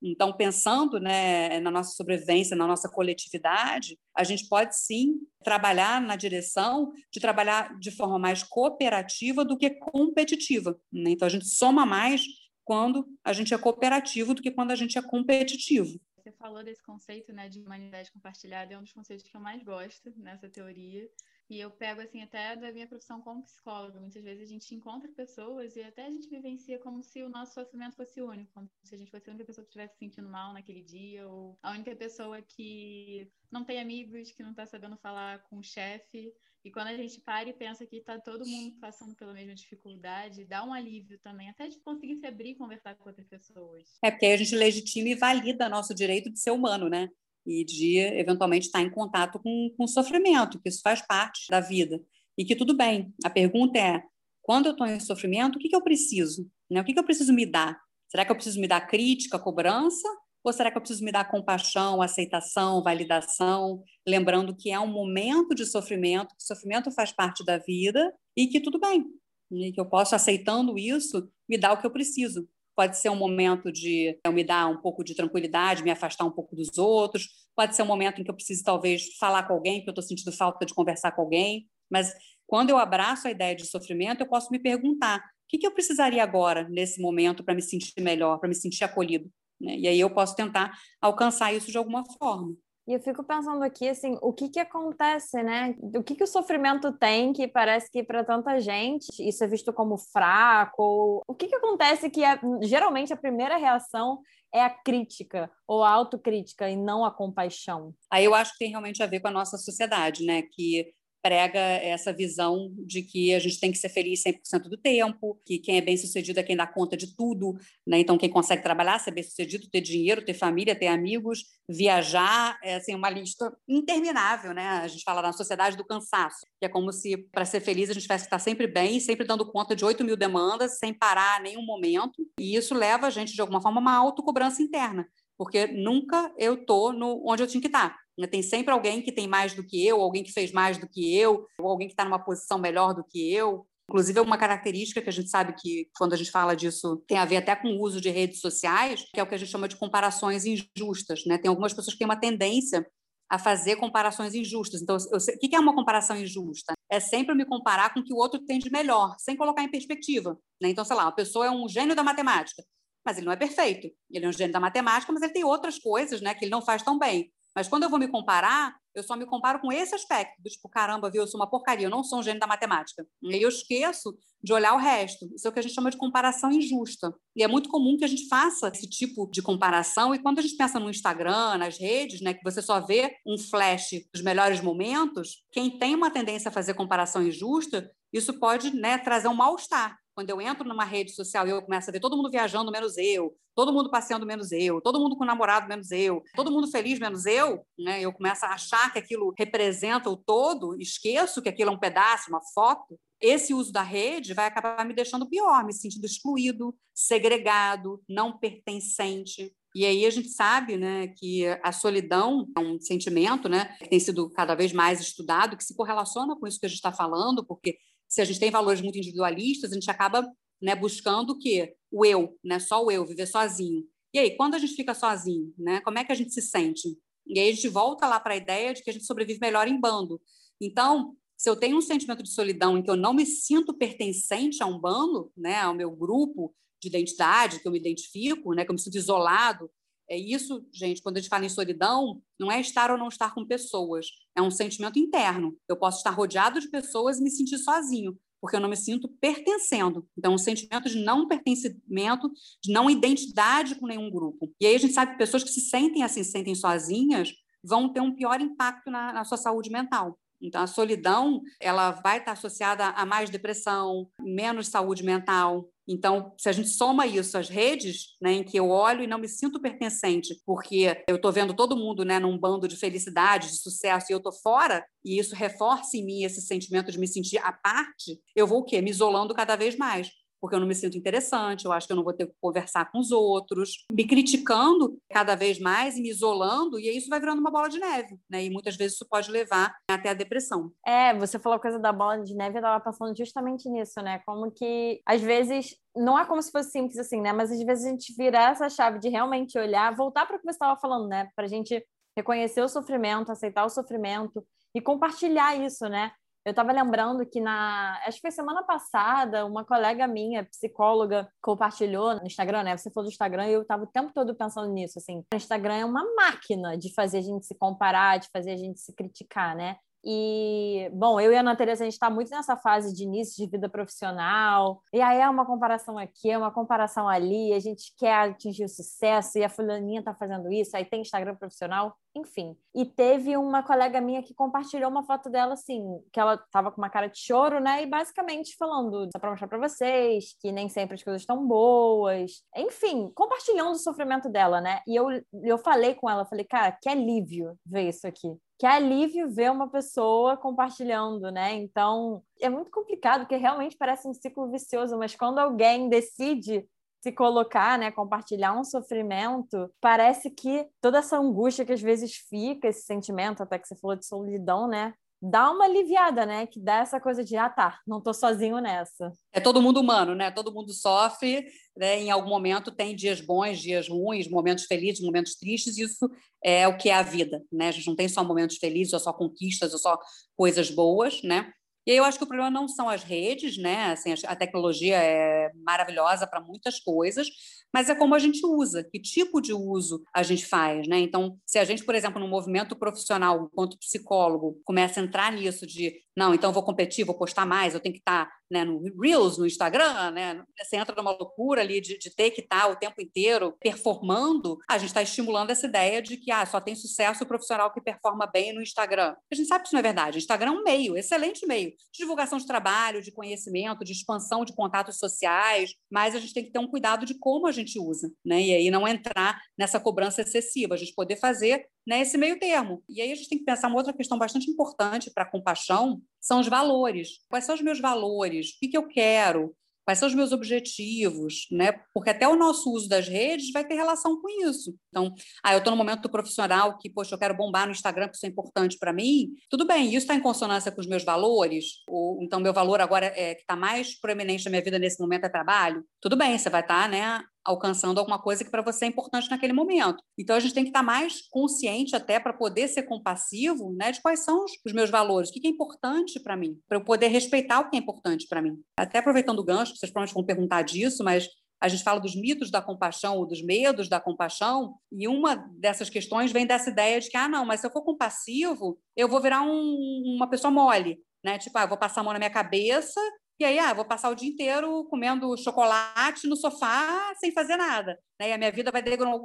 Então, 0.02 0.32
pensando 0.32 1.00
né, 1.00 1.58
na 1.60 1.70
nossa 1.70 1.92
sobrevivência, 1.92 2.54
na 2.54 2.66
nossa 2.66 2.88
coletividade, 2.88 3.98
a 4.14 4.22
gente 4.25 4.46
pode 4.46 4.76
sim 4.76 5.20
trabalhar 5.42 6.00
na 6.00 6.16
direção 6.16 6.92
de 7.10 7.18
trabalhar 7.18 7.78
de 7.78 7.90
forma 7.90 8.18
mais 8.18 8.42
cooperativa 8.42 9.44
do 9.44 9.56
que 9.56 9.70
competitiva. 9.70 10.78
Né? 10.92 11.10
Então, 11.10 11.26
a 11.26 11.30
gente 11.30 11.48
soma 11.48 11.86
mais 11.86 12.22
quando 12.62 13.06
a 13.25 13.32
gente 13.32 13.54
é 13.54 13.58
cooperativo 13.58 14.34
do 14.34 14.42
que 14.42 14.50
quando 14.50 14.72
a 14.72 14.76
gente 14.76 14.98
é 14.98 15.02
competitivo. 15.02 15.98
Você 16.16 16.32
falou 16.32 16.62
desse 16.62 16.82
conceito 16.82 17.32
né, 17.32 17.48
de 17.48 17.60
humanidade 17.60 18.10
compartilhada, 18.12 18.75
é 18.75 18.78
um 18.78 18.82
dos 18.82 18.92
conceitos 18.92 19.28
que 19.28 19.36
eu 19.36 19.40
mais 19.40 19.62
gosto 19.62 20.12
nessa 20.16 20.48
teoria. 20.48 21.08
E 21.49 21.61
eu 21.61 21.71
pego, 21.71 22.00
assim, 22.00 22.23
até 22.23 22.57
da 22.57 22.73
minha 22.73 22.88
profissão 22.88 23.21
como 23.23 23.45
psicóloga. 23.45 24.00
Muitas 24.00 24.23
vezes 24.25 24.49
a 24.49 24.53
gente 24.53 24.75
encontra 24.75 25.09
pessoas 25.12 25.76
e 25.76 25.83
até 25.83 26.07
a 26.07 26.11
gente 26.11 26.29
vivencia 26.29 26.79
como 26.79 27.03
se 27.03 27.23
o 27.23 27.29
nosso 27.29 27.55
sofrimento 27.55 27.95
fosse 27.95 28.21
único, 28.21 28.53
como 28.53 28.69
se 28.83 28.95
a 28.95 28.99
gente 28.99 29.11
fosse 29.11 29.29
a 29.29 29.33
única 29.33 29.47
pessoa 29.47 29.65
que 29.65 29.71
estivesse 29.71 29.95
se 29.95 29.99
sentindo 30.00 30.29
mal 30.29 30.53
naquele 30.53 30.83
dia, 30.83 31.29
ou 31.29 31.57
a 31.62 31.71
única 31.71 31.95
pessoa 31.95 32.43
que 32.43 33.31
não 33.50 33.65
tem 33.65 33.81
amigos, 33.81 34.33
que 34.33 34.43
não 34.43 34.50
está 34.50 34.67
sabendo 34.67 34.97
falar 34.97 35.43
com 35.45 35.59
o 35.59 35.62
chefe. 35.62 36.33
E 36.65 36.71
quando 36.73 36.88
a 36.88 36.97
gente 36.97 37.21
para 37.21 37.49
e 37.49 37.53
pensa 37.53 37.87
que 37.87 37.99
está 37.99 38.19
todo 38.19 38.45
mundo 38.45 38.76
passando 38.81 39.15
pela 39.15 39.33
mesma 39.33 39.55
dificuldade, 39.55 40.45
dá 40.45 40.65
um 40.65 40.73
alívio 40.73 41.17
também, 41.21 41.49
até 41.49 41.69
de 41.69 41.79
conseguir 41.79 42.17
se 42.17 42.26
abrir 42.26 42.50
e 42.50 42.55
conversar 42.57 42.97
com 42.97 43.09
outras 43.09 43.29
pessoas. 43.29 43.87
É 44.03 44.11
porque 44.11 44.26
aí 44.26 44.33
a 44.33 44.37
gente 44.37 44.57
legitima 44.57 45.11
e 45.11 45.15
valida 45.15 45.69
nosso 45.69 45.95
direito 45.95 46.29
de 46.29 46.41
ser 46.41 46.50
humano, 46.50 46.88
né? 46.88 47.09
E 47.47 47.65
de 47.65 47.99
eventualmente 47.99 48.67
estar 48.67 48.83
em 48.83 48.91
contato 48.91 49.38
com, 49.38 49.71
com 49.76 49.85
o 49.85 49.88
sofrimento, 49.88 50.61
que 50.61 50.69
isso 50.69 50.81
faz 50.83 51.00
parte 51.00 51.47
da 51.49 51.61
vida 51.61 52.03
e 52.37 52.45
que 52.45 52.57
tudo 52.57 52.76
bem. 52.76 53.15
A 53.25 53.31
pergunta 53.31 53.79
é: 53.79 54.03
quando 54.43 54.67
eu 54.67 54.73
estou 54.73 54.87
em 54.87 55.00
sofrimento, 55.00 55.57
o 55.57 55.59
que, 55.59 55.69
que 55.69 55.76
eu 55.76 55.83
preciso? 55.83 56.50
Né? 56.71 56.81
O 56.81 56.85
que, 56.85 56.93
que 56.93 56.99
eu 56.99 57.05
preciso 57.05 57.33
me 57.33 57.47
dar? 57.47 57.79
Será 58.09 58.25
que 58.25 58.33
eu 58.33 58.37
preciso 58.37 58.61
me 58.61 58.69
dar 58.69 58.81
crítica, 58.87 59.38
cobrança? 59.38 60.09
Ou 60.45 60.53
será 60.53 60.71
que 60.71 60.76
eu 60.76 60.81
preciso 60.81 61.05
me 61.05 61.11
dar 61.11 61.29
compaixão, 61.29 62.00
aceitação, 62.00 62.81
validação, 62.81 63.83
lembrando 64.07 64.55
que 64.55 64.71
é 64.71 64.79
um 64.79 64.87
momento 64.87 65.57
de 65.57 65.67
sofrimento, 65.67 66.29
que 66.29 66.43
o 66.43 66.47
sofrimento 66.47 66.91
faz 66.93 67.11
parte 67.11 67.45
da 67.45 67.59
vida 67.59 68.15
e 68.37 68.47
que 68.47 68.61
tudo 68.61 68.79
bem, 68.79 69.05
e 69.50 69.73
que 69.73 69.81
eu 69.81 69.87
posso, 69.87 70.15
aceitando 70.15 70.79
isso, 70.79 71.29
me 71.49 71.59
dar 71.59 71.73
o 71.73 71.81
que 71.81 71.87
eu 71.87 71.91
preciso 71.91 72.49
pode 72.76 72.99
ser 72.99 73.09
um 73.09 73.16
momento 73.16 73.73
de 73.73 74.18
eu 74.23 74.33
me 74.33 74.45
dar 74.45 74.68
um 74.68 74.76
pouco 74.76 75.02
de 75.02 75.14
tranquilidade, 75.14 75.83
me 75.83 75.90
afastar 75.90 76.25
um 76.25 76.30
pouco 76.30 76.54
dos 76.54 76.76
outros, 76.76 77.28
pode 77.56 77.75
ser 77.75 77.83
um 77.83 77.87
momento 77.87 78.21
em 78.21 78.25
que 78.25 78.30
eu 78.30 78.35
preciso 78.35 78.62
talvez 78.62 79.16
falar 79.18 79.45
com 79.45 79.54
alguém, 79.54 79.78
porque 79.78 79.88
eu 79.88 79.92
estou 79.92 80.04
sentindo 80.04 80.30
falta 80.30 80.66
de 80.66 80.75
conversar 80.75 81.12
com 81.12 81.23
alguém, 81.23 81.66
mas 81.90 82.12
quando 82.47 82.71
eu 82.71 82.76
abraço 82.76 83.26
a 83.26 83.30
ideia 83.30 83.56
de 83.56 83.66
sofrimento, 83.66 84.21
eu 84.21 84.28
posso 84.28 84.52
me 84.52 84.59
perguntar 84.59 85.18
o 85.18 85.49
que, 85.49 85.59
que 85.59 85.66
eu 85.66 85.73
precisaria 85.73 86.23
agora, 86.23 86.68
nesse 86.68 87.00
momento, 87.00 87.42
para 87.42 87.54
me 87.54 87.62
sentir 87.62 88.00
melhor, 88.00 88.38
para 88.38 88.49
me 88.49 88.54
sentir 88.54 88.85
acolhido. 88.85 89.30
Né? 89.61 89.78
E 89.78 89.88
aí 89.88 89.99
eu 89.99 90.11
posso 90.11 90.37
tentar 90.37 90.76
alcançar 91.00 91.54
isso 91.54 91.71
de 91.71 91.78
alguma 91.78 92.04
forma. 92.18 92.54
E 92.87 92.93
eu 92.95 93.00
fico 93.00 93.25
pensando 93.25 93.62
aqui, 93.64 93.88
assim, 93.88 94.16
o 94.23 94.33
que 94.33 94.49
que 94.49 94.61
acontece, 94.61 95.43
né? 95.43 95.75
O 95.97 96.05
que 96.05 96.14
que 96.14 96.23
o 96.23 96.26
sofrimento 96.26 96.93
tem 96.93 97.33
que 97.33 97.49
parece 97.49 97.90
que 97.90 98.02
para 98.02 98.23
tanta 98.23 98.61
gente 98.61 99.09
isso 99.19 99.43
é 99.43 99.47
visto 99.49 99.73
como 99.73 99.99
fraco? 99.99 101.21
O 101.26 101.35
que 101.35 101.49
que 101.49 101.57
acontece 101.57 102.09
que 102.09 102.25
é, 102.25 102.38
geralmente 102.62 103.12
a 103.12 103.16
primeira 103.16 103.57
reação 103.57 104.21
é 104.55 104.62
a 104.62 104.71
crítica 104.71 105.50
ou 105.66 105.83
a 105.83 105.90
autocrítica 105.90 106.71
e 106.71 106.76
não 106.76 107.05
a 107.05 107.11
compaixão? 107.11 107.93
Aí 108.09 108.25
eu 108.25 108.35
acho 108.35 108.52
que 108.52 108.59
tem 108.59 108.71
realmente 108.71 109.02
a 109.02 109.07
ver 109.07 109.19
com 109.19 109.28
a 109.28 109.33
nossa 109.33 109.59
sociedade, 109.59 110.25
né? 110.25 110.43
Que 110.43 110.95
prega 111.26 111.59
essa 111.59 112.12
visão 112.12 112.73
de 112.78 113.02
que 113.02 113.35
a 113.35 113.40
gente 113.40 113.59
tem 113.59 113.73
que 113.73 113.78
ser 113.78 113.88
feliz 113.88 114.23
100% 114.23 114.68
do 114.68 114.76
tempo, 114.76 115.37
que 115.45 115.59
quem 115.59 115.76
é 115.76 115.80
bem-sucedido 115.80 116.38
é 116.38 116.42
quem 116.45 116.56
dá 116.56 116.68
conta 116.68 116.97
de 116.97 117.16
tudo, 117.16 117.54
né? 117.85 117.99
Então 117.99 118.16
quem 118.16 118.30
consegue 118.30 118.62
trabalhar, 118.62 119.00
ser 119.00 119.11
bem-sucedido, 119.11 119.68
ter 119.68 119.80
dinheiro, 119.80 120.25
ter 120.25 120.35
família, 120.35 120.78
ter 120.78 120.87
amigos, 120.87 121.40
viajar, 121.68 122.56
é 122.62 122.76
assim 122.76 122.95
uma 122.95 123.11
lista 123.11 123.52
interminável, 123.66 124.54
né? 124.54 124.68
A 124.68 124.87
gente 124.87 125.02
fala 125.02 125.21
na 125.21 125.33
sociedade 125.33 125.76
do 125.76 125.85
cansaço, 125.85 126.47
que 126.61 126.66
é 126.66 126.68
como 126.68 126.92
se 126.92 127.16
para 127.33 127.45
ser 127.45 127.59
feliz 127.59 127.90
a 127.90 127.92
gente 127.92 128.02
tivesse 128.02 128.23
que 128.23 128.28
estar 128.28 128.38
sempre 128.38 128.68
bem, 128.68 129.00
sempre 129.00 129.26
dando 129.26 129.50
conta 129.50 129.75
de 129.75 129.85
8 129.85 130.04
mil 130.04 130.16
demandas, 130.16 130.78
sem 130.78 130.95
parar 130.95 131.40
nenhum 131.40 131.66
momento, 131.66 132.25
e 132.38 132.54
isso 132.54 132.73
leva 132.73 133.09
a 133.09 133.11
gente 133.11 133.33
de 133.33 133.40
alguma 133.40 133.61
forma 133.61 133.80
a 133.80 133.83
uma 133.83 133.97
autocobrança 133.97 134.62
interna, 134.62 135.09
porque 135.37 135.66
nunca 135.66 136.33
eu 136.38 136.64
tô 136.64 136.92
no 136.92 137.21
onde 137.26 137.42
eu 137.42 137.49
tinha 137.49 137.61
que 137.61 137.66
estar. 137.66 138.05
Né, 138.18 138.26
tem 138.26 138.42
sempre 138.42 138.73
alguém 138.73 139.02
que 139.02 139.12
tem 139.12 139.28
mais 139.28 139.54
do 139.54 139.64
que 139.64 139.85
eu, 139.87 140.00
alguém 140.00 140.23
que 140.23 140.32
fez 140.32 140.52
mais 140.52 140.78
do 140.78 140.88
que 140.88 141.16
eu, 141.16 141.46
ou 141.61 141.68
alguém 141.68 141.87
que 141.87 141.92
está 141.92 142.04
numa 142.04 142.18
posição 142.18 142.58
melhor 142.58 142.94
do 142.94 143.04
que 143.04 143.32
eu. 143.32 143.66
Inclusive, 143.88 144.18
é 144.18 144.23
uma 144.23 144.38
característica 144.38 145.00
que 145.00 145.08
a 145.08 145.12
gente 145.12 145.28
sabe 145.28 145.54
que, 145.56 145.88
quando 145.96 146.12
a 146.12 146.16
gente 146.16 146.30
fala 146.30 146.56
disso, 146.56 147.02
tem 147.06 147.18
a 147.18 147.25
ver 147.25 147.37
até 147.37 147.54
com 147.54 147.68
o 147.68 147.80
uso 147.80 148.00
de 148.00 148.11
redes 148.11 148.40
sociais, 148.40 149.06
que 149.14 149.20
é 149.20 149.23
o 149.23 149.26
que 149.26 149.35
a 149.35 149.38
gente 149.38 149.50
chama 149.50 149.68
de 149.68 149.76
comparações 149.76 150.44
injustas. 150.44 151.25
Né? 151.25 151.38
Tem 151.38 151.49
algumas 151.49 151.73
pessoas 151.73 151.92
que 151.92 151.99
têm 151.99 152.06
uma 152.06 152.18
tendência 152.18 152.85
a 153.30 153.38
fazer 153.38 153.76
comparações 153.76 154.35
injustas. 154.35 154.82
Então, 154.82 154.96
eu 154.96 155.18
o 155.18 155.38
que 155.38 155.54
é 155.54 155.61
uma 155.61 155.75
comparação 155.75 156.16
injusta? 156.16 156.76
é 156.90 157.00
sempre 157.00 157.35
me 157.35 157.44
comparar 157.44 157.92
com 157.92 158.00
o 158.00 158.04
que 158.04 158.12
o 158.12 158.16
outro 158.16 158.44
tem 158.44 158.58
de 158.58 158.70
melhor, 158.70 159.16
sem 159.18 159.37
colocar 159.37 159.62
em 159.62 159.70
perspectiva. 159.70 160.38
Né? 160.61 160.70
Então, 160.70 160.85
sei 160.85 160.96
lá, 160.96 161.04
uma 161.04 161.14
pessoa 161.14 161.46
é 161.46 161.50
um 161.50 161.68
gênio 161.68 161.96
da 161.96 162.02
matemática, 162.02 162.62
mas 163.04 163.16
ele 163.16 163.26
não 163.26 163.32
é 163.32 163.37
perfeito. 163.37 163.88
Ele 164.11 164.25
é 164.25 164.28
um 164.28 164.32
gênio 164.32 164.52
da 164.52 164.61
matemática, 164.61 165.12
mas 165.12 165.23
ele 165.23 165.32
tem 165.32 165.44
outras 165.44 165.78
coisas 165.78 166.20
né, 166.20 166.35
que 166.35 166.44
ele 166.44 166.50
não 166.50 166.62
faz 166.62 166.82
tão 166.82 166.99
bem. 166.99 167.32
Mas 167.56 167.68
quando 167.68 167.84
eu 167.84 167.88
vou 167.88 167.98
me 167.98 168.06
comparar, 168.06 168.76
eu 168.94 169.02
só 169.02 169.16
me 169.16 169.25
comparo 169.25 169.60
com 169.60 169.72
esse 169.72 169.94
aspecto, 169.94 170.42
do 170.42 170.50
tipo, 170.50 170.68
caramba, 170.68 171.10
viu, 171.10 171.22
eu 171.22 171.26
sou 171.26 171.40
uma 171.40 171.48
porcaria, 171.48 171.86
eu 171.86 171.90
não 171.90 172.04
sou 172.04 172.18
um 172.18 172.22
gênio 172.22 172.38
da 172.38 172.46
matemática. 172.46 173.06
E 173.22 173.42
eu 173.42 173.48
esqueço 173.48 174.14
de 174.42 174.52
olhar 174.52 174.75
o 174.75 174.78
resto. 174.78 175.26
Isso 175.34 175.46
é 175.46 175.50
o 175.50 175.52
que 175.52 175.58
a 175.58 175.62
gente 175.62 175.75
chama 175.75 175.90
de 175.90 175.96
comparação 175.96 176.52
injusta. 176.52 177.14
E 177.34 177.42
é 177.42 177.48
muito 177.48 177.70
comum 177.70 177.96
que 177.96 178.04
a 178.04 178.08
gente 178.08 178.28
faça 178.28 178.68
esse 178.68 178.86
tipo 178.86 179.26
de 179.30 179.40
comparação. 179.40 180.14
E 180.14 180.18
quando 180.18 180.38
a 180.38 180.42
gente 180.42 180.56
pensa 180.56 180.78
no 180.78 180.90
Instagram, 180.90 181.56
nas 181.56 181.78
redes, 181.78 182.20
né, 182.20 182.34
que 182.34 182.44
você 182.44 182.60
só 182.60 182.78
vê 182.78 183.16
um 183.26 183.38
flash 183.38 183.90
dos 184.12 184.22
melhores 184.22 184.60
momentos, 184.60 185.42
quem 185.50 185.78
tem 185.78 185.94
uma 185.94 186.10
tendência 186.10 186.50
a 186.50 186.52
fazer 186.52 186.75
comparação 186.75 187.22
injusta, 187.22 187.90
isso 188.12 188.38
pode 188.38 188.75
né, 188.76 188.98
trazer 188.98 189.28
um 189.28 189.34
mal-estar. 189.34 189.96
Quando 190.16 190.30
eu 190.30 190.40
entro 190.40 190.66
numa 190.66 190.82
rede 190.82 191.12
social 191.12 191.46
e 191.46 191.50
eu 191.50 191.61
começo 191.61 191.90
a 191.90 191.92
ver 191.92 192.00
todo 192.00 192.16
mundo 192.16 192.30
viajando 192.30 192.73
menos 192.73 192.96
eu, 192.96 193.37
todo 193.54 193.70
mundo 193.70 193.90
passeando 193.90 194.25
menos 194.25 194.50
eu, 194.50 194.80
todo 194.80 194.99
mundo 194.99 195.14
com 195.14 195.26
namorado 195.26 195.68
menos 195.68 195.90
eu, 195.90 196.23
todo 196.35 196.50
mundo 196.50 196.68
feliz 196.68 196.99
menos 196.99 197.26
eu, 197.26 197.62
né? 197.78 198.00
Eu 198.00 198.11
começo 198.14 198.46
a 198.46 198.54
achar 198.54 198.90
que 198.90 198.99
aquilo 198.99 199.35
representa 199.37 200.08
o 200.08 200.16
todo, 200.16 200.75
esqueço 200.80 201.42
que 201.42 201.50
aquilo 201.50 201.68
é 201.68 201.75
um 201.75 201.78
pedaço, 201.78 202.30
uma 202.30 202.40
foto. 202.54 202.99
Esse 203.20 203.52
uso 203.52 203.70
da 203.70 203.82
rede 203.82 204.32
vai 204.32 204.46
acabar 204.46 204.87
me 204.87 204.94
deixando 204.94 205.28
pior, 205.28 205.62
me 205.66 205.75
sentindo 205.75 206.06
excluído, 206.06 206.75
segregado, 206.94 208.02
não 208.08 208.38
pertencente. 208.38 209.54
E 209.75 209.85
aí 209.85 210.06
a 210.06 210.11
gente 210.11 210.30
sabe 210.30 210.78
né, 210.78 211.08
que 211.08 211.44
a 211.62 211.73
solidão 211.73 212.46
é 212.56 212.61
um 212.61 212.80
sentimento 212.80 213.46
né, 213.50 213.76
que 213.78 213.90
tem 213.90 214.00
sido 214.00 214.30
cada 214.30 214.54
vez 214.54 214.73
mais 214.73 214.99
estudado, 214.99 215.58
que 215.58 215.64
se 215.64 215.76
correlaciona 215.76 216.35
com 216.35 216.46
isso 216.46 216.58
que 216.58 216.64
a 216.64 216.68
gente 216.70 216.78
está 216.78 216.90
falando, 216.90 217.44
porque 217.44 217.76
se 218.08 218.20
a 218.20 218.25
gente 218.25 218.40
tem 218.40 218.50
valores 218.50 218.80
muito 218.80 218.98
individualistas, 218.98 219.70
a 219.70 219.75
gente 219.75 219.90
acaba 219.90 220.26
né, 220.60 220.75
buscando 220.75 221.30
o 221.30 221.38
quê? 221.38 221.75
O 221.90 222.04
eu, 222.04 222.38
né? 222.42 222.58
só 222.58 222.84
o 222.84 222.90
eu, 222.90 223.04
viver 223.04 223.26
sozinho. 223.26 223.84
E 224.14 224.18
aí, 224.18 224.36
quando 224.36 224.54
a 224.54 224.58
gente 224.58 224.75
fica 224.75 224.94
sozinho, 224.94 225.52
né, 225.58 225.80
como 225.80 225.98
é 225.98 226.04
que 226.04 226.12
a 226.12 226.14
gente 226.14 226.32
se 226.32 226.40
sente? 226.40 226.96
E 227.26 227.38
aí 227.38 227.50
a 227.50 227.52
gente 227.52 227.68
volta 227.68 228.06
lá 228.06 228.20
para 228.20 228.34
a 228.34 228.36
ideia 228.36 228.72
de 228.72 228.82
que 228.82 228.88
a 228.88 228.92
gente 228.92 229.04
sobrevive 229.04 229.40
melhor 229.40 229.66
em 229.66 229.78
bando. 229.78 230.20
Então, 230.60 231.14
se 231.36 231.50
eu 231.50 231.56
tenho 231.56 231.76
um 231.76 231.82
sentimento 231.82 232.22
de 232.22 232.30
solidão 232.30 232.78
em 232.78 232.82
que 232.82 232.90
eu 232.90 232.96
não 232.96 233.12
me 233.12 233.26
sinto 233.26 233.75
pertencente 233.75 234.62
a 234.62 234.66
um 234.66 234.78
bando, 234.78 235.30
né, 235.36 235.60
ao 235.60 235.75
meu 235.75 235.90
grupo 235.90 236.54
de 236.80 236.88
identidade, 236.88 237.60
que 237.60 237.68
eu 237.68 237.72
me 237.72 237.78
identifico, 237.78 238.54
né, 238.54 238.64
que 238.64 238.70
eu 238.70 238.75
me 238.75 238.80
sinto 238.80 238.96
isolado, 238.96 239.70
é 240.08 240.16
isso, 240.16 240.64
gente, 240.72 241.02
quando 241.02 241.16
a 241.16 241.20
gente 241.20 241.28
fala 241.28 241.44
em 241.44 241.48
solidão, 241.48 242.22
não 242.38 242.50
é 242.50 242.60
estar 242.60 242.90
ou 242.90 242.98
não 242.98 243.08
estar 243.08 243.34
com 243.34 243.44
pessoas, 243.44 244.06
é 244.36 244.42
um 244.42 244.50
sentimento 244.50 244.98
interno. 244.98 245.56
Eu 245.68 245.76
posso 245.76 245.98
estar 245.98 246.10
rodeado 246.10 246.60
de 246.60 246.68
pessoas 246.68 247.18
e 247.18 247.22
me 247.22 247.30
sentir 247.30 247.58
sozinho, 247.58 248.16
porque 248.40 248.56
eu 248.56 248.60
não 248.60 248.68
me 248.68 248.76
sinto 248.76 249.08
pertencendo. 249.20 250.06
Então, 250.16 250.34
um 250.34 250.38
sentimento 250.38 250.88
de 250.88 251.02
não 251.02 251.26
pertencimento, 251.26 252.30
de 252.62 252.72
não 252.72 252.88
identidade 252.88 253.75
com 253.75 253.86
nenhum 253.86 254.10
grupo. 254.10 254.52
E 254.60 254.66
aí 254.66 254.76
a 254.76 254.78
gente 254.78 254.92
sabe 254.92 255.12
que 255.12 255.18
pessoas 255.18 255.42
que 255.42 255.50
se 255.50 255.60
sentem 255.62 256.02
assim, 256.02 256.22
se 256.22 256.30
sentem 256.30 256.54
sozinhas, 256.54 257.32
vão 257.64 257.92
ter 257.92 258.00
um 258.00 258.14
pior 258.14 258.40
impacto 258.40 258.90
na, 258.90 259.12
na 259.12 259.25
sua 259.25 259.38
saúde 259.38 259.70
mental. 259.70 260.16
Então, 260.40 260.62
a 260.62 260.66
solidão 260.66 261.42
ela 261.60 261.90
vai 261.90 262.18
estar 262.18 262.32
associada 262.32 262.86
a 262.88 263.06
mais 263.06 263.30
depressão, 263.30 264.08
menos 264.20 264.68
saúde 264.68 265.02
mental, 265.02 265.68
então, 265.88 266.33
se 266.37 266.49
a 266.49 266.52
gente 266.52 266.69
soma 266.69 267.07
isso 267.07 267.38
às 267.38 267.49
redes, 267.49 268.16
né, 268.21 268.33
em 268.33 268.45
que 268.45 268.59
eu 268.59 268.71
olho 268.71 269.02
e 269.02 269.07
não 269.07 269.19
me 269.19 269.28
sinto 269.28 269.61
pertencente, 269.61 270.40
porque 270.45 271.02
eu 271.09 271.16
estou 271.16 271.31
vendo 271.31 271.55
todo 271.55 271.76
mundo 271.76 272.05
né, 272.05 272.19
num 272.19 272.38
bando 272.38 272.66
de 272.66 272.76
felicidade, 272.76 273.49
de 273.49 273.59
sucesso, 273.59 274.07
e 274.11 274.12
eu 274.12 274.19
estou 274.19 274.33
fora, 274.33 274.85
e 275.05 275.19
isso 275.19 275.35
reforça 275.35 275.97
em 275.97 276.05
mim 276.05 276.25
esse 276.25 276.40
sentimento 276.40 276.90
de 276.90 276.99
me 276.99 277.07
sentir 277.07 277.38
à 277.38 277.52
parte, 277.52 278.21
eu 278.35 278.47
vou 278.47 278.61
o 278.61 278.64
quê? 278.64 278.81
Me 278.83 278.90
isolando 278.90 279.35
cada 279.35 279.57
vez 279.57 279.76
mais 279.76 280.11
porque 280.40 280.55
eu 280.55 280.61
não 280.61 280.66
me 280.66 280.75
sinto 280.75 280.97
interessante, 280.97 281.64
eu 281.64 281.73
acho 281.73 281.87
que 281.87 281.93
eu 281.93 281.97
não 281.97 282.05
vou 282.05 282.12
ter 282.12 282.26
que 282.26 282.35
conversar 282.40 282.90
com 282.90 282.99
os 282.99 283.11
outros, 283.11 283.85
me 283.93 284.07
criticando 284.07 284.97
cada 285.11 285.35
vez 285.35 285.59
mais 285.59 285.97
e 285.97 286.02
me 286.02 286.11
isolando, 286.11 286.78
e 286.78 286.89
isso 286.97 287.08
vai 287.08 287.19
virando 287.19 287.41
uma 287.41 287.50
bola 287.50 287.69
de 287.69 287.78
neve, 287.78 288.19
né? 288.30 288.45
E 288.45 288.50
muitas 288.50 288.76
vezes 288.76 288.95
isso 288.95 289.06
pode 289.08 289.30
levar 289.30 289.75
até 289.91 290.10
a 290.10 290.15
depressão. 290.15 290.71
É, 290.87 291.15
você 291.15 291.39
falou 291.39 291.56
a 291.56 291.60
coisa 291.60 291.78
da 291.78 291.93
bola 291.93 292.23
de 292.23 292.34
neve, 292.34 292.56
eu 292.56 292.60
estava 292.60 292.82
passando 292.82 293.17
justamente 293.17 293.69
nisso, 293.69 294.00
né? 294.02 294.21
Como 294.25 294.50
que 294.50 295.00
às 295.04 295.21
vezes 295.21 295.75
não 295.97 296.19
é 296.19 296.25
como 296.25 296.43
se 296.43 296.50
fosse 296.52 296.71
simples 296.71 296.99
assim, 296.99 297.21
né? 297.21 297.32
Mas 297.32 297.50
às 297.50 297.63
vezes 297.63 297.87
a 297.87 297.91
gente 297.91 298.15
virar 298.17 298.52
essa 298.52 298.69
chave 298.69 298.99
de 298.99 299.09
realmente 299.09 299.59
olhar, 299.59 299.95
voltar 299.95 300.26
para 300.26 300.37
o 300.37 300.39
que 300.39 300.45
você 300.45 300.50
estava 300.50 300.78
falando, 300.78 301.09
né? 301.09 301.28
Para 301.35 301.47
a 301.47 301.49
gente 301.49 301.85
reconhecer 302.17 302.63
o 302.63 302.69
sofrimento, 302.69 303.32
aceitar 303.32 303.65
o 303.65 303.71
sofrimento 303.71 304.45
e 304.75 304.80
compartilhar 304.80 305.56
isso, 305.56 305.89
né? 305.89 306.13
Eu 306.47 306.50
estava 306.50 306.71
lembrando 306.71 307.26
que 307.26 307.41
na. 307.41 308.00
Acho 308.06 308.19
que 308.19 308.23
foi 308.23 308.30
semana 308.30 308.63
passada, 308.63 309.45
uma 309.45 309.65
colega 309.65 310.06
minha, 310.06 310.45
psicóloga, 310.45 311.28
compartilhou 311.43 312.15
no 312.15 312.25
Instagram, 312.25 312.63
né? 312.63 312.76
Você 312.76 312.89
falou 312.93 313.09
do 313.09 313.13
Instagram 313.13 313.49
e 313.49 313.52
eu 313.54 313.63
estava 313.63 313.82
o 313.82 313.89
tempo 313.89 314.13
todo 314.15 314.32
pensando 314.32 314.73
nisso, 314.73 314.97
assim. 314.97 315.25
O 315.32 315.37
Instagram 315.37 315.75
é 315.75 315.85
uma 315.85 316.04
máquina 316.15 316.78
de 316.78 316.95
fazer 316.95 317.19
a 317.19 317.23
gente 317.23 317.45
se 317.45 317.54
comparar, 317.56 318.19
de 318.19 318.28
fazer 318.32 318.52
a 318.52 318.56
gente 318.56 318.78
se 318.78 318.95
criticar, 318.95 319.56
né? 319.56 319.76
E, 320.04 320.89
bom, 320.93 321.19
eu 321.21 321.32
e 321.32 321.37
a 321.37 321.41
Ana 321.41 321.56
Teresa, 321.56 321.82
a 321.82 321.87
gente 321.87 321.95
está 321.95 322.09
muito 322.09 322.30
nessa 322.30 322.56
fase 322.56 322.95
de 322.95 323.02
início 323.02 323.45
de 323.45 323.50
vida 323.50 323.69
profissional. 323.69 324.82
E 324.93 325.00
aí 325.00 325.21
é 325.21 325.28
uma 325.28 325.45
comparação 325.45 325.99
aqui, 325.99 326.30
é 326.30 326.39
uma 326.39 326.50
comparação 326.50 327.09
ali. 327.09 327.52
A 327.52 327.59
gente 327.59 327.93
quer 327.97 328.15
atingir 328.15 328.65
o 328.65 328.69
sucesso 328.69 329.39
e 329.39 329.45
a 329.45 329.49
fulaninha 329.49 330.00
está 330.00 330.15
fazendo 330.15 330.50
isso. 330.52 330.76
Aí 330.76 330.85
tem 330.85 331.00
Instagram 331.00 331.35
profissional, 331.35 331.97
enfim. 332.15 332.56
E 332.75 332.85
teve 332.85 333.37
uma 333.37 333.63
colega 333.63 334.00
minha 334.00 334.23
que 334.23 334.35
compartilhou 334.35 334.91
uma 334.91 335.04
foto 335.04 335.28
dela, 335.28 335.54
assim, 335.54 335.82
que 336.13 336.21
ela 336.21 336.35
estava 336.35 336.71
com 336.71 336.80
uma 336.80 336.91
cara 336.91 337.09
de 337.09 337.19
choro, 337.19 337.61
né? 337.61 337.82
E 337.82 337.87
basicamente 337.87 338.56
falando, 338.56 339.09
só 339.13 339.19
para 339.19 339.30
mostrar 339.30 339.49
para 339.49 339.59
vocês 339.59 340.37
que 340.41 340.52
nem 340.52 340.69
sempre 340.69 340.95
as 340.95 341.02
coisas 341.02 341.23
estão 341.23 341.47
boas. 341.47 342.43
Enfim, 342.56 343.11
compartilhando 343.15 343.73
o 343.73 343.75
sofrimento 343.75 344.28
dela, 344.28 344.61
né? 344.61 344.80
E 344.87 344.95
eu, 344.95 345.09
eu 345.43 345.59
falei 345.59 345.95
com 345.95 346.09
ela, 346.09 346.25
falei, 346.26 346.45
cara, 346.45 346.71
que 346.71 346.89
alívio 346.89 347.59
ver 347.67 347.89
isso 347.89 348.06
aqui 348.06 348.28
que 348.58 348.66
alívio 348.66 349.30
ver 349.30 349.50
uma 349.50 349.69
pessoa 349.69 350.36
compartilhando, 350.36 351.30
né? 351.30 351.54
Então, 351.54 352.23
é 352.40 352.49
muito 352.49 352.71
complicado, 352.71 353.21
porque 353.21 353.36
realmente 353.36 353.76
parece 353.76 354.08
um 354.08 354.14
ciclo 354.14 354.50
vicioso, 354.50 354.97
mas 354.99 355.14
quando 355.14 355.38
alguém 355.38 355.88
decide 355.88 356.66
se 357.00 357.12
colocar, 357.12 357.78
né, 357.78 357.90
compartilhar 357.92 358.58
um 358.58 358.64
sofrimento, 358.64 359.71
parece 359.80 360.30
que 360.30 360.66
toda 360.80 360.99
essa 360.99 361.16
angústia 361.19 361.64
que 361.64 361.73
às 361.73 361.80
vezes 361.80 362.16
fica, 362.16 362.66
esse 362.69 362.82
sentimento, 362.82 363.42
até 363.42 363.58
que 363.58 363.69
você 363.69 363.76
falou 363.76 363.97
de 363.97 364.06
solidão, 364.06 364.66
né, 364.66 364.92
dá 365.21 365.50
uma 365.50 365.65
aliviada, 365.65 366.26
né? 366.26 366.47
Que 366.47 366.61
dá 366.61 366.79
essa 366.79 367.00
coisa 367.00 367.25
de, 367.25 367.37
ah, 367.37 367.49
tá, 367.49 367.81
não 367.87 368.00
tô 368.00 368.13
sozinho 368.13 368.59
nessa. 368.59 369.13
É 369.33 369.41
todo 369.41 369.63
mundo 369.63 369.81
humano, 369.81 370.15
né? 370.15 370.31
Todo 370.31 370.52
mundo 370.52 370.73
sofre, 370.73 371.47
né? 371.76 372.00
Em 372.00 372.11
algum 372.11 372.29
momento 372.29 372.71
tem 372.71 372.95
dias 372.95 373.21
bons, 373.21 373.59
dias 373.59 373.89
ruins, 373.89 374.29
momentos 374.29 374.65
felizes, 374.65 375.05
momentos 375.05 375.35
tristes, 375.37 375.79
isso 375.79 376.09
é 376.45 376.69
o 376.69 376.76
que 376.76 376.89
é 376.89 376.95
a 376.95 377.02
vida, 377.02 377.43
né? 377.50 377.69
A 377.69 377.73
gente 377.73 377.87
não 377.87 377.97
tem 377.97 378.09
só 378.09 378.23
momentos 378.23 378.57
felizes, 378.57 378.93
ou 378.93 379.00
só 379.00 379.13
conquistas, 379.13 379.73
ou 379.73 379.79
só 379.79 379.99
coisas 380.37 380.71
boas, 380.71 381.23
né? 381.23 381.52
E 381.86 381.92
aí 381.92 381.96
eu 381.96 382.04
acho 382.04 382.18
que 382.18 382.25
o 382.25 382.26
problema 382.26 382.50
não 382.50 382.66
são 382.66 382.88
as 382.88 383.04
redes, 383.04 383.56
né? 383.56 383.92
Assim, 383.92 384.12
a 384.26 384.34
tecnologia 384.36 384.96
é 384.96 385.52
maravilhosa 385.54 386.26
para 386.26 386.40
muitas 386.40 386.80
coisas, 386.80 387.28
mas 387.72 387.88
é 387.88 387.94
como 387.94 388.14
a 388.14 388.18
gente 388.18 388.44
usa, 388.44 388.82
que 388.90 389.00
tipo 389.00 389.40
de 389.40 389.52
uso 389.52 390.02
a 390.12 390.22
gente 390.22 390.44
faz, 390.44 390.88
né? 390.88 390.99
Então, 390.99 391.38
se 391.46 391.58
a 391.58 391.64
gente, 391.64 391.84
por 391.84 391.94
exemplo, 391.94 392.20
no 392.20 392.26
movimento 392.26 392.75
profissional, 392.75 393.49
enquanto 393.52 393.78
psicólogo, 393.78 394.60
começa 394.64 395.00
a 395.00 395.04
entrar 395.04 395.30
nisso 395.30 395.66
de, 395.66 395.94
não, 396.16 396.34
então 396.34 396.52
vou 396.52 396.64
competir, 396.64 397.04
vou 397.04 397.16
postar 397.16 397.46
mais, 397.46 397.75
eu 397.75 397.80
tenho 397.80 397.92
que 397.94 398.00
estar 398.00 398.30
né, 398.50 398.65
no 398.65 398.80
Reels, 399.00 399.39
no 399.39 399.47
Instagram, 399.47 400.11
né? 400.13 400.43
Você 400.63 400.76
entra 400.76 400.95
numa 400.95 401.11
loucura 401.11 401.61
ali 401.61 401.80
de, 401.80 401.99
de 401.99 402.15
ter 402.15 402.30
que 402.30 402.41
estar 402.41 402.69
o 402.69 402.76
tempo 402.76 403.00
inteiro 403.00 403.56
performando, 403.61 404.59
a 404.69 404.78
gente 404.78 404.89
está 404.89 405.02
estimulando 405.02 405.50
essa 405.50 405.67
ideia 405.67 406.00
de 406.00 406.17
que 406.17 406.30
ah, 406.30 406.45
só 406.47 406.61
tem 406.61 406.75
sucesso 406.75 407.25
o 407.25 407.26
profissional 407.26 407.73
que 407.73 407.80
performa 407.80 408.26
bem 408.26 408.52
no 408.52 408.63
Instagram. 408.63 409.15
A 409.30 409.35
gente 409.35 409.49
sabe 409.49 409.63
que 409.63 409.69
isso 409.69 409.75
não 409.75 409.80
é 409.80 409.82
verdade. 409.82 410.19
O 410.19 410.19
Instagram 410.19 410.50
é 410.50 410.54
um 410.54 410.63
meio, 410.63 410.97
excelente 410.97 411.47
meio, 411.47 411.71
de 411.71 411.99
divulgação 411.99 412.39
de 412.39 412.47
trabalho, 412.47 413.02
de 413.02 413.13
conhecimento, 413.13 413.85
de 413.85 413.93
expansão 413.93 414.45
de 414.45 414.54
contatos 414.54 414.99
sociais, 414.99 415.75
mas 415.91 416.15
a 416.15 416.19
gente 416.19 416.35
tem 416.35 416.45
que 416.45 416.52
ter 416.52 416.59
um 416.59 416.69
cuidado 416.69 417.04
de 417.04 417.19
como 417.19 417.47
a 417.47 417.52
gente 417.52 417.78
usa, 417.78 418.11
né? 418.25 418.41
E 418.41 418.52
aí 418.52 418.71
não 418.71 418.87
entrar 418.87 419.41
nessa 419.59 419.80
cobrança 419.80 420.23
excessiva, 420.23 420.75
a 420.75 420.78
gente 420.78 420.95
poder 420.95 421.17
fazer 421.17 421.67
né, 421.86 422.00
esse 422.00 422.18
meio 422.18 422.38
termo. 422.38 422.82
E 422.88 423.00
aí 423.00 423.12
a 423.12 423.14
gente 423.14 423.28
tem 423.28 423.38
que 423.38 423.44
pensar 423.44 423.68
uma 423.68 423.76
outra 423.76 423.92
questão 423.92 424.18
bastante 424.18 424.50
importante 424.50 425.10
para 425.10 425.22
a 425.22 425.30
compaixão, 425.30 426.02
são 426.20 426.40
os 426.40 426.49
valores. 426.49 427.20
Quais 427.28 427.44
são 427.44 427.54
os 427.54 427.60
meus 427.60 427.80
valores? 427.80 428.50
O 428.50 428.58
que, 428.58 428.76
eu 428.76 428.88
quero? 428.88 429.54
Quais 429.84 430.00
são 430.00 430.08
os 430.08 430.14
meus 430.16 430.32
objetivos, 430.32 431.46
né? 431.49 431.70
Porque 431.94 432.10
até 432.10 432.26
o 432.26 432.34
nosso 432.34 432.72
uso 432.72 432.88
das 432.88 433.06
redes 433.06 433.52
vai 433.52 433.64
ter 433.64 433.75
relação 433.75 434.20
com 434.20 434.28
isso. 434.44 434.75
Então, 434.88 435.14
ah, 435.44 435.52
eu 435.52 435.58
estou 435.58 435.70
no 435.70 435.76
momento 435.76 436.08
profissional 436.08 436.76
que, 436.76 436.90
poxa, 436.90 437.14
eu 437.14 437.18
quero 437.18 437.36
bombar 437.36 437.66
no 437.66 437.72
Instagram, 437.72 438.08
que 438.08 438.16
isso 438.16 438.26
é 438.26 438.28
importante 438.28 438.76
para 438.80 438.92
mim. 438.92 439.28
Tudo 439.49 439.64
bem, 439.64 439.86
isso 439.86 439.99
está 439.99 440.16
em 440.16 440.20
consonância 440.20 440.72
com 440.72 440.80
os 440.80 440.88
meus 440.88 441.04
valores? 441.04 441.84
Ou 441.86 442.20
então 442.20 442.40
meu 442.40 442.52
valor 442.52 442.80
agora 442.80 443.06
é 443.14 443.36
que 443.36 443.42
está 443.42 443.54
mais 443.54 443.94
proeminente 444.00 444.44
na 444.44 444.50
minha 444.50 444.62
vida 444.62 444.76
nesse 444.76 445.00
momento 445.00 445.26
é 445.26 445.28
trabalho? 445.28 445.84
Tudo 446.00 446.16
bem, 446.16 446.36
você 446.36 446.50
vai 446.50 446.62
estar, 446.62 446.82
tá, 446.82 446.88
né? 446.88 447.25
Alcançando 447.47 447.99
alguma 447.99 448.21
coisa 448.21 448.45
que 448.45 448.50
para 448.50 448.63
você 448.63 448.85
é 448.85 448.89
importante 448.89 449.30
naquele 449.30 449.52
momento. 449.52 450.02
Então 450.19 450.37
a 450.37 450.41
gente 450.41 450.52
tem 450.52 450.65
que 450.65 450.71
estar 450.71 450.82
mais 450.82 451.23
consciente 451.30 451.95
até 451.95 452.19
para 452.19 452.32
poder 452.32 452.69
ser 452.69 452.82
compassivo, 452.82 453.73
né, 453.78 453.93
de 453.93 454.02
quais 454.02 454.21
são 454.21 454.45
os 454.65 454.73
meus 454.73 454.91
valores, 454.91 455.30
o 455.30 455.32
que 455.32 455.47
é 455.47 455.50
importante 455.50 456.21
para 456.21 456.37
mim, 456.37 456.59
para 456.69 456.78
eu 456.78 456.85
poder 456.85 457.09
respeitar 457.09 457.61
o 457.61 457.71
que 457.71 457.76
é 457.76 457.78
importante 457.78 458.26
para 458.28 458.43
mim. 458.43 458.59
Até 458.78 458.99
aproveitando 458.99 459.39
o 459.39 459.45
gancho, 459.45 459.76
vocês 459.76 459.91
provavelmente 459.91 460.15
vão 460.15 460.25
perguntar 460.25 460.63
disso, 460.63 461.04
mas 461.04 461.28
a 461.61 461.69
gente 461.69 461.82
fala 461.82 462.00
dos 462.00 462.15
mitos 462.15 462.50
da 462.50 462.61
compaixão 462.61 463.17
ou 463.17 463.26
dos 463.26 463.43
medos 463.43 463.89
da 463.89 463.99
compaixão, 463.99 464.75
e 464.93 465.09
uma 465.09 465.37
dessas 465.59 465.89
questões 465.89 466.30
vem 466.30 466.47
dessa 466.47 466.71
ideia 466.71 467.00
de 467.00 467.09
que, 467.09 467.17
ah, 467.17 467.28
não, 467.28 467.47
mas 467.47 467.61
se 467.61 467.67
eu 467.67 467.71
for 467.71 467.82
compassivo, 467.82 468.78
eu 468.95 469.09
vou 469.09 469.23
virar 469.23 469.43
um, 469.43 470.17
uma 470.17 470.28
pessoa 470.28 470.50
mole, 470.50 470.99
né? 471.25 471.39
Tipo, 471.39 471.56
ah, 471.59 471.67
vou 471.67 471.78
passar 471.78 472.02
a 472.02 472.04
mão 472.04 472.13
na 472.13 472.19
minha 472.19 472.30
cabeça 472.30 473.00
e 473.38 473.44
aí, 473.44 473.58
ah, 473.58 473.75
vou 473.75 473.84
passar 473.84 474.08
o 474.08 474.14
dia 474.14 474.28
inteiro 474.28 474.84
comendo 474.86 475.36
chocolate 475.36 476.26
no 476.26 476.36
sofá 476.36 477.14
sem 477.18 477.32
fazer 477.32 477.56
nada. 477.56 477.99
Né? 478.18 478.30
E 478.30 478.32
a 478.32 478.38
minha 478.38 478.50
vida 478.50 478.70
vai 478.70 478.82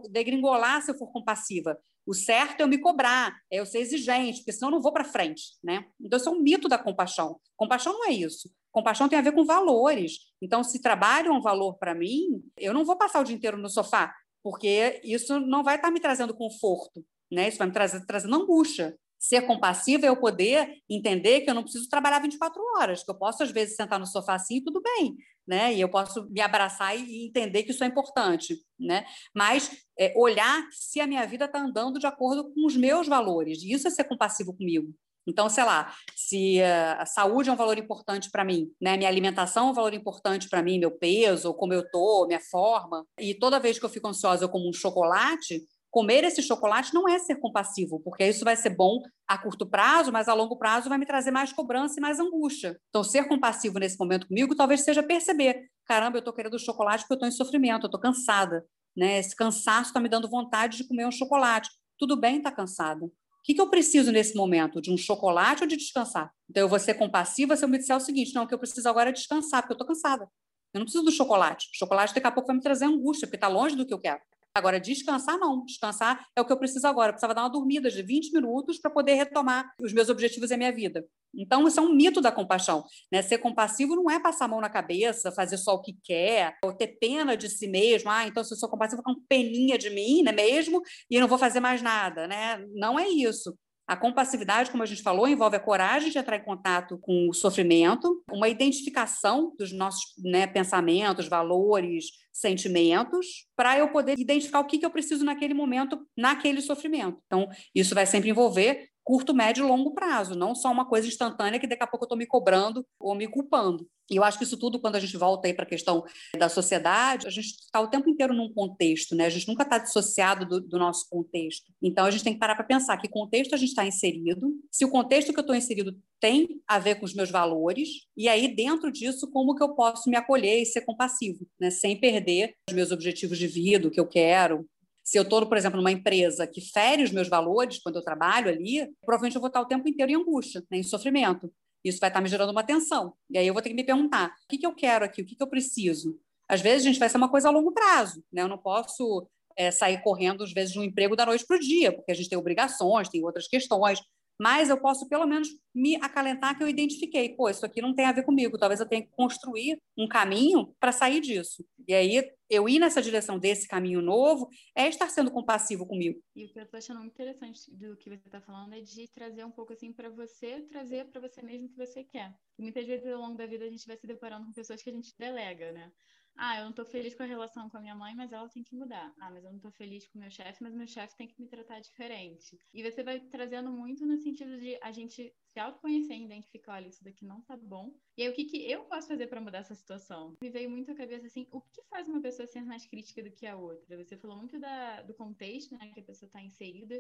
degringolar 0.10 0.82
se 0.82 0.92
eu 0.92 0.98
for 0.98 1.12
compassiva. 1.12 1.78
O 2.06 2.14
certo 2.14 2.60
é 2.60 2.64
eu 2.64 2.68
me 2.68 2.78
cobrar, 2.78 3.38
é 3.50 3.60
eu 3.60 3.66
ser 3.66 3.80
exigente, 3.80 4.40
porque 4.40 4.52
senão 4.52 4.70
eu 4.70 4.76
não 4.76 4.82
vou 4.82 4.92
para 4.92 5.06
frente. 5.06 5.44
Né? 5.64 5.86
Então, 6.00 6.18
isso 6.18 6.28
é 6.28 6.32
um 6.32 6.42
mito 6.42 6.68
da 6.68 6.78
compaixão. 6.78 7.40
Compaixão 7.56 7.94
não 7.94 8.08
é 8.08 8.12
isso. 8.12 8.52
Compaixão 8.72 9.08
tem 9.08 9.18
a 9.18 9.22
ver 9.22 9.32
com 9.32 9.46
valores. 9.46 10.14
Então, 10.42 10.62
se 10.62 10.82
trabalho 10.82 11.30
é 11.30 11.32
um 11.32 11.42
valor 11.42 11.78
para 11.78 11.96
mim, 11.96 12.42
eu 12.58 12.74
não 12.74 12.84
vou 12.84 12.98
passar 12.98 13.22
o 13.22 13.24
dia 13.24 13.36
inteiro 13.36 13.58
no 13.58 13.70
sofá, 13.70 14.14
porque 14.44 15.00
isso 15.06 15.40
não 15.40 15.64
vai 15.64 15.76
estar 15.76 15.88
tá 15.88 15.94
me 15.94 16.02
trazendo 16.02 16.36
conforto. 16.36 17.06
Né? 17.32 17.48
Isso 17.48 17.58
vai 17.58 17.68
me 17.68 17.74
trazer, 17.74 18.06
trazendo 18.06 18.36
angústia. 18.36 18.94
Ser 19.22 19.42
compassiva 19.44 20.08
é 20.08 20.10
eu 20.10 20.18
poder 20.18 20.82
entender 20.90 21.42
que 21.42 21.50
eu 21.52 21.54
não 21.54 21.62
preciso 21.62 21.88
trabalhar 21.88 22.18
24 22.18 22.60
horas, 22.76 23.04
que 23.04 23.12
eu 23.12 23.14
posso, 23.14 23.44
às 23.44 23.52
vezes, 23.52 23.76
sentar 23.76 24.00
no 24.00 24.08
sofá 24.08 24.34
assim 24.34 24.58
e 24.58 24.64
tudo 24.64 24.82
bem, 24.82 25.16
né? 25.48 25.72
E 25.76 25.80
eu 25.80 25.88
posso 25.88 26.28
me 26.32 26.42
abraçar 26.42 26.98
e 26.98 27.28
entender 27.28 27.62
que 27.62 27.70
isso 27.70 27.84
é 27.84 27.88
importante, 27.88 28.58
né? 28.80 29.06
Mas 29.36 29.70
é, 30.00 30.12
olhar 30.18 30.68
se 30.72 31.00
a 31.00 31.06
minha 31.06 31.24
vida 31.28 31.46
está 31.46 31.62
andando 31.62 32.00
de 32.00 32.08
acordo 32.08 32.52
com 32.52 32.66
os 32.66 32.76
meus 32.76 33.08
valores, 33.08 33.62
isso 33.62 33.88
é 33.88 33.92
ser 33.92 34.06
compassivo 34.06 34.58
comigo. 34.58 34.92
Então, 35.28 35.48
sei 35.50 35.64
lá, 35.64 35.94
se 36.16 36.60
a 36.64 37.06
saúde 37.06 37.48
é 37.48 37.54
um 37.54 37.56
valor 37.56 37.78
importante 37.78 38.32
para 38.32 38.44
mim, 38.44 38.72
né? 38.82 38.98
Minha 38.98 39.10
alimentação 39.10 39.68
é 39.68 39.72
um 39.72 39.74
valor 39.74 39.94
importante 39.94 40.50
para 40.50 40.64
mim, 40.64 40.80
meu 40.80 40.90
peso, 40.90 41.54
como 41.54 41.74
eu 41.74 41.88
tô, 41.92 42.26
minha 42.26 42.40
forma, 42.40 43.06
e 43.20 43.36
toda 43.36 43.60
vez 43.60 43.78
que 43.78 43.86
eu 43.86 43.90
fico 43.90 44.08
ansiosa 44.08 44.46
eu 44.46 44.50
como 44.50 44.68
um 44.68 44.74
chocolate, 44.74 45.62
comer 45.92 46.24
esse 46.24 46.42
chocolate 46.42 46.94
não 46.94 47.08
é 47.08 47.20
ser 47.20 47.36
compassivo, 47.36 48.00
porque 48.00 48.26
isso 48.26 48.46
vai 48.46 48.56
ser 48.56 48.72
bom 48.72 49.02
a 49.28 49.38
curto 49.38 49.66
prazo, 49.66 50.12
mas 50.12 50.30
a 50.30 50.34
longo 50.34 50.58
prazo 50.58 50.88
vai 50.88 50.98
me 50.98 51.06
trazer 51.06 51.32
mais 51.32 51.52
cobrança 51.52 51.96
e 51.98 52.02
mais 52.02 52.20
angústia. 52.20 52.80
Então, 52.90 53.04
ser 53.04 53.28
compassivo 53.28 53.78
nesse 53.78 54.00
momento 54.00 54.28
comigo 54.28 54.56
talvez 54.56 54.82
seja 54.82 55.04
perceber: 55.04 55.70
caramba, 55.86 56.18
eu 56.18 56.20
estou 56.20 56.34
querendo 56.34 56.58
chocolate 56.58 57.04
porque 57.04 57.14
eu 57.14 57.16
estou 57.18 57.28
em 57.28 57.32
sofrimento, 57.32 57.84
eu 57.84 57.88
estou 57.88 58.00
cansada. 58.00 58.66
Né? 58.96 59.20
Esse 59.20 59.36
cansaço 59.36 59.90
está 59.90 60.00
me 60.00 60.10
dando 60.10 60.30
vontade 60.30 60.78
de 60.78 60.88
comer 60.88 61.06
um 61.06 61.12
chocolate. 61.12 61.70
Tudo 61.98 62.18
bem 62.18 62.38
estar 62.38 62.52
tá 62.52 62.56
cansada. 62.56 63.06
O 63.06 63.44
que, 63.44 63.54
que 63.54 63.62
eu 63.62 63.70
preciso 63.70 64.12
nesse 64.12 64.36
momento? 64.36 64.82
De 64.82 64.92
um 64.92 64.98
chocolate 64.98 65.64
ou 65.64 65.68
de 65.68 65.76
descansar? 65.76 66.32
Então, 66.50 66.62
eu 66.62 66.70
vou 66.70 66.80
ser 66.80 66.94
compassiva 66.94 67.56
se 67.58 67.66
eu 67.66 67.70
me 67.70 67.78
disser 67.78 67.96
o 67.96 68.00
seguinte: 68.00 68.34
não, 68.34 68.44
o 68.44 68.48
que 68.48 68.54
eu 68.54 68.60
preciso 68.60 68.88
agora 68.88 69.10
é 69.10 69.14
descansar, 69.14 69.62
porque 69.62 69.74
eu 69.74 69.76
estou 69.76 69.88
cansada. 69.88 70.28
Eu 70.74 70.80
não 70.80 70.86
preciso 70.86 71.04
do 71.04 71.12
chocolate. 71.12 71.68
O 71.74 71.78
chocolate 71.78 72.14
daqui 72.14 72.28
a 72.28 72.32
pouco 72.32 72.48
vai 72.48 72.56
me 72.56 72.62
trazer 72.62 72.86
angústia, 72.86 73.28
porque 73.28 73.36
está 73.36 73.50
longe 73.50 73.76
do 73.76 73.86
que 73.86 73.94
eu 73.94 74.00
quero. 74.00 74.22
Agora, 74.54 74.80
descansar 74.80 75.38
não. 75.40 75.64
Descansar 75.64 76.26
é 76.36 76.42
o 76.42 76.46
que 76.46 76.52
eu 76.52 76.58
preciso 76.58 76.86
agora. 76.86 77.10
Eu 77.10 77.14
precisava 77.14 77.34
dar 77.34 77.44
uma 77.44 77.50
dormida 77.50 77.90
de 77.90 78.02
20 78.04 78.34
minutos 78.34 78.80
para 78.80 78.92
poder 78.92 79.14
retomar 79.14 79.72
os 79.80 79.94
meus 79.94 80.10
objetivos 80.10 80.52
e 80.52 80.54
a 80.54 80.58
minha 80.58 80.72
vida. 80.72 81.06
Então, 81.34 81.66
isso 81.66 81.80
é 81.80 81.84
um 81.84 81.94
mito 81.94 82.20
da 82.20 82.32
compaixão. 82.32 82.84
Né? 83.12 83.22
Ser 83.22 83.38
compassivo 83.38 83.96
não 83.96 84.12
é 84.12 84.20
passar 84.20 84.46
a 84.46 84.48
mão 84.50 84.60
na 84.60 84.70
cabeça, 84.70 85.32
fazer 85.32 85.58
só 85.58 85.76
o 85.76 85.82
que 85.82 85.98
quer, 86.04 86.58
ou 86.64 86.74
ter 86.74 86.98
pena 87.00 87.38
de 87.38 87.50
si 87.50 87.68
mesmo. 87.68 88.10
Ah, 88.10 88.28
então, 88.28 88.44
se 88.44 88.54
eu 88.54 88.58
sou 88.58 88.70
compassivo, 88.70 89.02
vou 89.02 89.14
ficar 89.14 89.22
com 89.22 89.28
peninha 89.28 89.78
de 89.78 89.90
mim 89.90 90.24
né, 90.24 90.34
mesmo 90.34 90.82
e 91.10 91.20
não 91.20 91.28
vou 91.28 91.38
fazer 91.38 91.62
mais 91.62 91.82
nada. 91.82 92.28
Né? 92.28 92.66
Não 92.74 93.00
é 93.00 93.08
isso. 93.08 93.56
A 93.92 93.98
compassividade, 93.98 94.72
como 94.72 94.84
a 94.84 94.86
gente 94.86 95.02
falou, 95.02 95.28
envolve 95.28 95.58
a 95.58 95.60
coragem 95.60 96.10
de 96.10 96.18
entrar 96.18 96.38
em 96.38 96.46
contato 96.46 96.98
com 97.00 97.28
o 97.28 97.34
sofrimento, 97.34 98.24
uma 98.32 98.48
identificação 98.48 99.54
dos 99.60 99.74
nossos 99.74 100.14
né, 100.24 100.48
pensamentos, 100.48 101.28
valores, 101.28 102.06
sentimentos, 102.32 103.50
para 103.54 103.78
eu 103.78 103.90
poder 103.90 104.18
identificar 104.18 104.62
o 104.62 104.66
que, 104.66 104.78
que 104.78 104.86
eu 104.86 104.92
preciso 104.92 105.26
naquele 105.26 105.54
momento, 105.54 106.08
naquele 106.18 106.62
sofrimento. 106.62 107.22
Então, 107.26 107.50
isso 107.76 107.94
vai 107.94 108.06
sempre 108.06 108.30
envolver 108.30 108.88
curto, 109.04 109.34
médio 109.34 109.66
e 109.66 109.68
longo 109.68 109.94
prazo, 109.94 110.36
não 110.36 110.54
só 110.54 110.72
uma 110.72 110.86
coisa 110.86 111.08
instantânea 111.08 111.60
que 111.60 111.68
daqui 111.68 111.84
a 111.84 111.88
pouco 111.88 112.04
eu 112.04 112.08
estou 112.08 112.18
me 112.18 112.26
cobrando 112.26 112.86
ou 113.00 113.16
me 113.16 113.28
culpando. 113.28 113.88
E 114.10 114.18
eu 114.18 114.24
acho 114.24 114.38
que 114.38 114.44
isso 114.44 114.58
tudo, 114.58 114.80
quando 114.80 114.98
a 114.98 115.00
gente 115.00 115.16
volta 115.16 115.48
aí 115.48 115.54
para 115.54 115.64
a 115.64 115.68
questão 115.68 116.04
da 116.38 116.50
sociedade, 116.50 117.28
a 117.28 117.30
gente 117.30 117.48
está 117.48 117.80
o 117.80 117.88
tempo 117.88 118.10
inteiro 118.10 118.34
num 118.34 118.54
contexto, 118.54 119.16
né? 119.16 119.26
A 119.26 119.30
gente 119.30 119.48
nunca 119.48 119.64
está 119.64 119.78
dissociado 119.78 120.46
do, 120.46 120.60
do, 120.60 120.78
nosso 120.78 121.10
contexto. 121.10 121.72
Então 121.82 122.06
a 122.06 122.12
gente 122.12 122.24
tem 122.24 122.34
que 122.34 122.40
parar 122.40 122.56
para 122.56 122.66
pensar 122.66 122.98
que 122.98 123.08
contexto 123.08 123.54
a 123.54 123.58
gente 123.58 123.70
está 123.70 123.86
inserido, 123.86 124.54
se 124.70 124.84
o 124.84 124.90
contexto 124.90 125.32
que 125.32 125.40
eu 125.40 125.42
estou 125.42 125.56
inserido 125.56 125.98
tem 126.20 126.62
a 126.68 126.78
ver 126.78 126.96
com 126.96 127.06
os 127.06 127.14
meus 127.14 127.32
valores, 127.32 127.90
e 128.18 128.28
aí 128.28 128.54
dentro 128.54 128.92
disso, 128.92 129.32
como 129.32 129.56
que 129.56 129.64
eu 129.64 129.74
posso 129.74 130.10
me 130.10 130.18
acolher 130.18 130.62
e 130.62 130.66
ser 130.66 130.82
compassivo, 130.82 131.48
né? 131.60 131.70
Sem 131.70 131.98
perder 131.98 132.54
os 132.70 132.76
meus 132.76 132.92
objetivos 132.92 133.38
de 133.38 133.48
vida, 133.48 133.88
o 133.88 133.92
que 133.92 134.00
eu 134.00 134.08
quero, 134.08 134.68
se 135.12 135.20
eu 135.20 135.24
estou, 135.24 135.46
por 135.46 135.58
exemplo, 135.58 135.76
numa 135.76 135.92
empresa 135.92 136.48
que 136.48 136.62
fere 136.62 137.04
os 137.04 137.12
meus 137.12 137.28
valores 137.28 137.80
quando 137.80 137.98
eu 137.98 138.02
trabalho 138.02 138.48
ali, 138.48 138.90
provavelmente 139.02 139.36
eu 139.36 139.42
vou 139.42 139.50
estar 139.50 139.60
o 139.60 139.66
tempo 139.66 139.86
inteiro 139.86 140.10
em 140.10 140.16
angústia, 140.16 140.64
né, 140.72 140.78
em 140.78 140.84
sofrimento. 140.84 141.52
Isso 141.84 142.00
vai 142.00 142.10
estar 142.10 142.22
me 142.22 142.30
gerando 142.30 142.52
uma 142.52 142.64
tensão. 142.64 143.12
E 143.30 143.38
aí 143.38 143.46
eu 143.46 143.52
vou 143.52 143.62
ter 143.62 143.68
que 143.68 143.76
me 143.76 143.84
perguntar: 143.84 144.28
o 144.28 144.48
que, 144.48 144.58
que 144.58 144.66
eu 144.66 144.74
quero 144.74 145.04
aqui? 145.04 145.22
O 145.22 145.26
que, 145.26 145.36
que 145.36 145.44
eu 145.44 145.50
preciso? 145.50 146.18
Às 146.48 146.62
vezes, 146.62 146.86
a 146.86 146.90
gente 146.90 147.00
vai 147.00 147.10
ser 147.10 147.18
uma 147.18 147.28
coisa 147.28 147.50
a 147.50 147.52
longo 147.52 147.74
prazo. 147.74 148.24
Né? 148.32 148.42
Eu 148.42 148.48
não 148.48 148.58
posso 148.58 149.28
é, 149.58 149.70
sair 149.70 150.02
correndo, 150.02 150.46
às 150.46 150.54
vezes, 150.54 150.72
de 150.72 150.80
um 150.80 150.84
emprego 150.84 151.14
da 151.14 151.26
noite 151.26 151.46
para 151.46 151.58
o 151.58 151.60
dia, 151.60 151.92
porque 151.92 152.14
a 152.14 152.16
gente 152.16 152.30
tem 152.30 152.38
obrigações, 152.38 153.10
tem 153.10 153.22
outras 153.22 153.50
questões 153.50 154.02
mas 154.40 154.70
eu 154.70 154.80
posso 154.80 155.08
pelo 155.08 155.26
menos 155.26 155.50
me 155.74 155.96
acalentar 155.98 156.58
que 156.58 156.64
eu 156.64 156.68
identifiquei, 156.68 157.30
pô, 157.30 157.50
isso 157.50 157.66
aqui 157.66 157.82
não 157.82 157.94
tem 157.94 158.06
a 158.06 158.12
ver 158.12 158.24
comigo, 158.24 158.58
talvez 158.58 158.80
eu 158.80 158.88
tenha 158.88 159.04
que 159.04 159.12
construir 159.12 159.82
um 159.98 160.08
caminho 160.08 160.76
para 160.80 160.92
sair 160.92 161.22
disso. 161.22 161.66
E 161.88 161.94
aí 161.94 162.32
eu 162.50 162.68
ir 162.68 162.80
nessa 162.80 163.02
direção 163.02 163.40
desse 163.40 163.68
caminho 163.68 164.02
novo 164.02 164.50
é 164.76 164.88
estar 164.88 165.10
sendo 165.10 165.32
compassivo 165.32 165.86
comigo. 165.86 166.22
E 166.36 166.46
o 166.46 166.50
que 166.50 166.60
eu 166.60 166.64
estou 166.64 166.78
achando 166.78 167.00
muito 167.00 167.14
interessante 167.14 167.60
do 167.72 167.96
que 167.96 168.10
você 168.10 168.28
está 168.28 168.42
falando 168.42 168.74
é 168.74 168.82
de 168.82 169.08
trazer 169.10 169.46
um 169.46 169.52
pouco 169.52 169.74
assim 169.74 169.94
para 169.94 170.10
você, 170.10 170.62
trazer 170.70 171.06
para 171.06 171.22
você 171.22 171.42
mesmo 171.42 171.68
o 171.68 171.70
que 171.70 171.78
você 171.78 172.04
quer. 172.04 172.34
E 172.60 172.62
muitas 172.62 172.86
vezes 172.86 173.08
ao 173.08 173.22
longo 173.22 173.38
da 173.38 173.46
vida 173.46 173.66
a 173.66 173.70
gente 173.70 173.88
vai 173.88 173.96
se 173.96 174.06
deparando 174.06 174.46
com 174.46 174.54
pessoas 174.54 174.82
que 174.82 174.90
a 174.90 174.94
gente 174.94 175.14
delega, 175.18 175.72
né? 175.72 175.92
Ah, 176.38 176.58
eu 176.58 176.64
não 176.64 176.70
estou 176.72 176.86
feliz 176.86 177.14
com 177.14 177.24
a 177.24 177.26
relação 177.26 177.70
com 177.70 177.78
a 177.78 177.82
minha 177.82 177.96
mãe, 177.96 178.16
mas 178.16 178.32
ela 178.32 178.50
tem 178.50 178.64
que 178.64 178.76
mudar. 178.76 179.14
Ah, 179.20 179.30
mas 179.30 179.44
eu 179.44 179.50
não 179.50 179.58
estou 179.58 179.72
feliz 179.72 180.08
com 180.08 180.18
o 180.18 180.22
meu 180.22 180.32
chefe, 180.32 180.64
mas 180.64 180.74
meu 180.74 180.88
chefe 180.88 181.16
tem 181.16 181.28
que 181.28 181.40
me 181.40 181.48
tratar 181.48 181.80
diferente. 181.80 182.58
E 182.74 182.84
você 182.84 183.04
vai 183.04 183.20
trazendo 183.20 183.72
muito 183.72 184.06
no 184.06 184.18
sentido 184.18 184.60
de 184.60 184.78
a 184.82 184.92
gente 184.92 185.34
se 185.52 185.60
autoconhecer 185.60 186.18
e 186.18 186.24
identificar, 186.24 186.76
olha, 186.76 186.88
isso 186.88 187.04
daqui 187.04 187.26
não 187.26 187.42
tá 187.42 187.58
bom. 187.58 187.94
E 188.18 188.24
aí, 188.24 188.30
o 188.30 188.34
que, 188.34 188.46
que 188.46 188.72
eu 188.72 188.86
posso 188.86 189.08
fazer 189.08 189.28
para 189.28 189.42
mudar 189.42 189.60
essa 189.60 189.76
situação? 189.76 190.36
Me 190.42 190.50
veio 190.50 190.70
muito 190.70 190.92
à 190.92 190.96
cabeça 190.96 191.28
assim, 191.28 191.48
o 191.52 191.62
que 191.62 191.84
faz 191.90 192.08
uma 192.08 192.22
pessoa 192.22 192.48
ser 192.48 192.64
mais 192.64 192.86
crítica 192.86 193.22
do 193.22 193.32
que 193.32 193.46
a 193.46 193.58
outra? 193.58 193.98
Você 193.98 194.18
falou 194.18 194.38
muito 194.38 194.60
da, 194.60 195.02
do 195.02 195.14
contexto, 195.14 195.78
né, 195.78 195.92
que 195.94 196.00
a 196.00 196.04
pessoa 196.04 196.28
está 196.28 196.42
inserida 196.42 196.96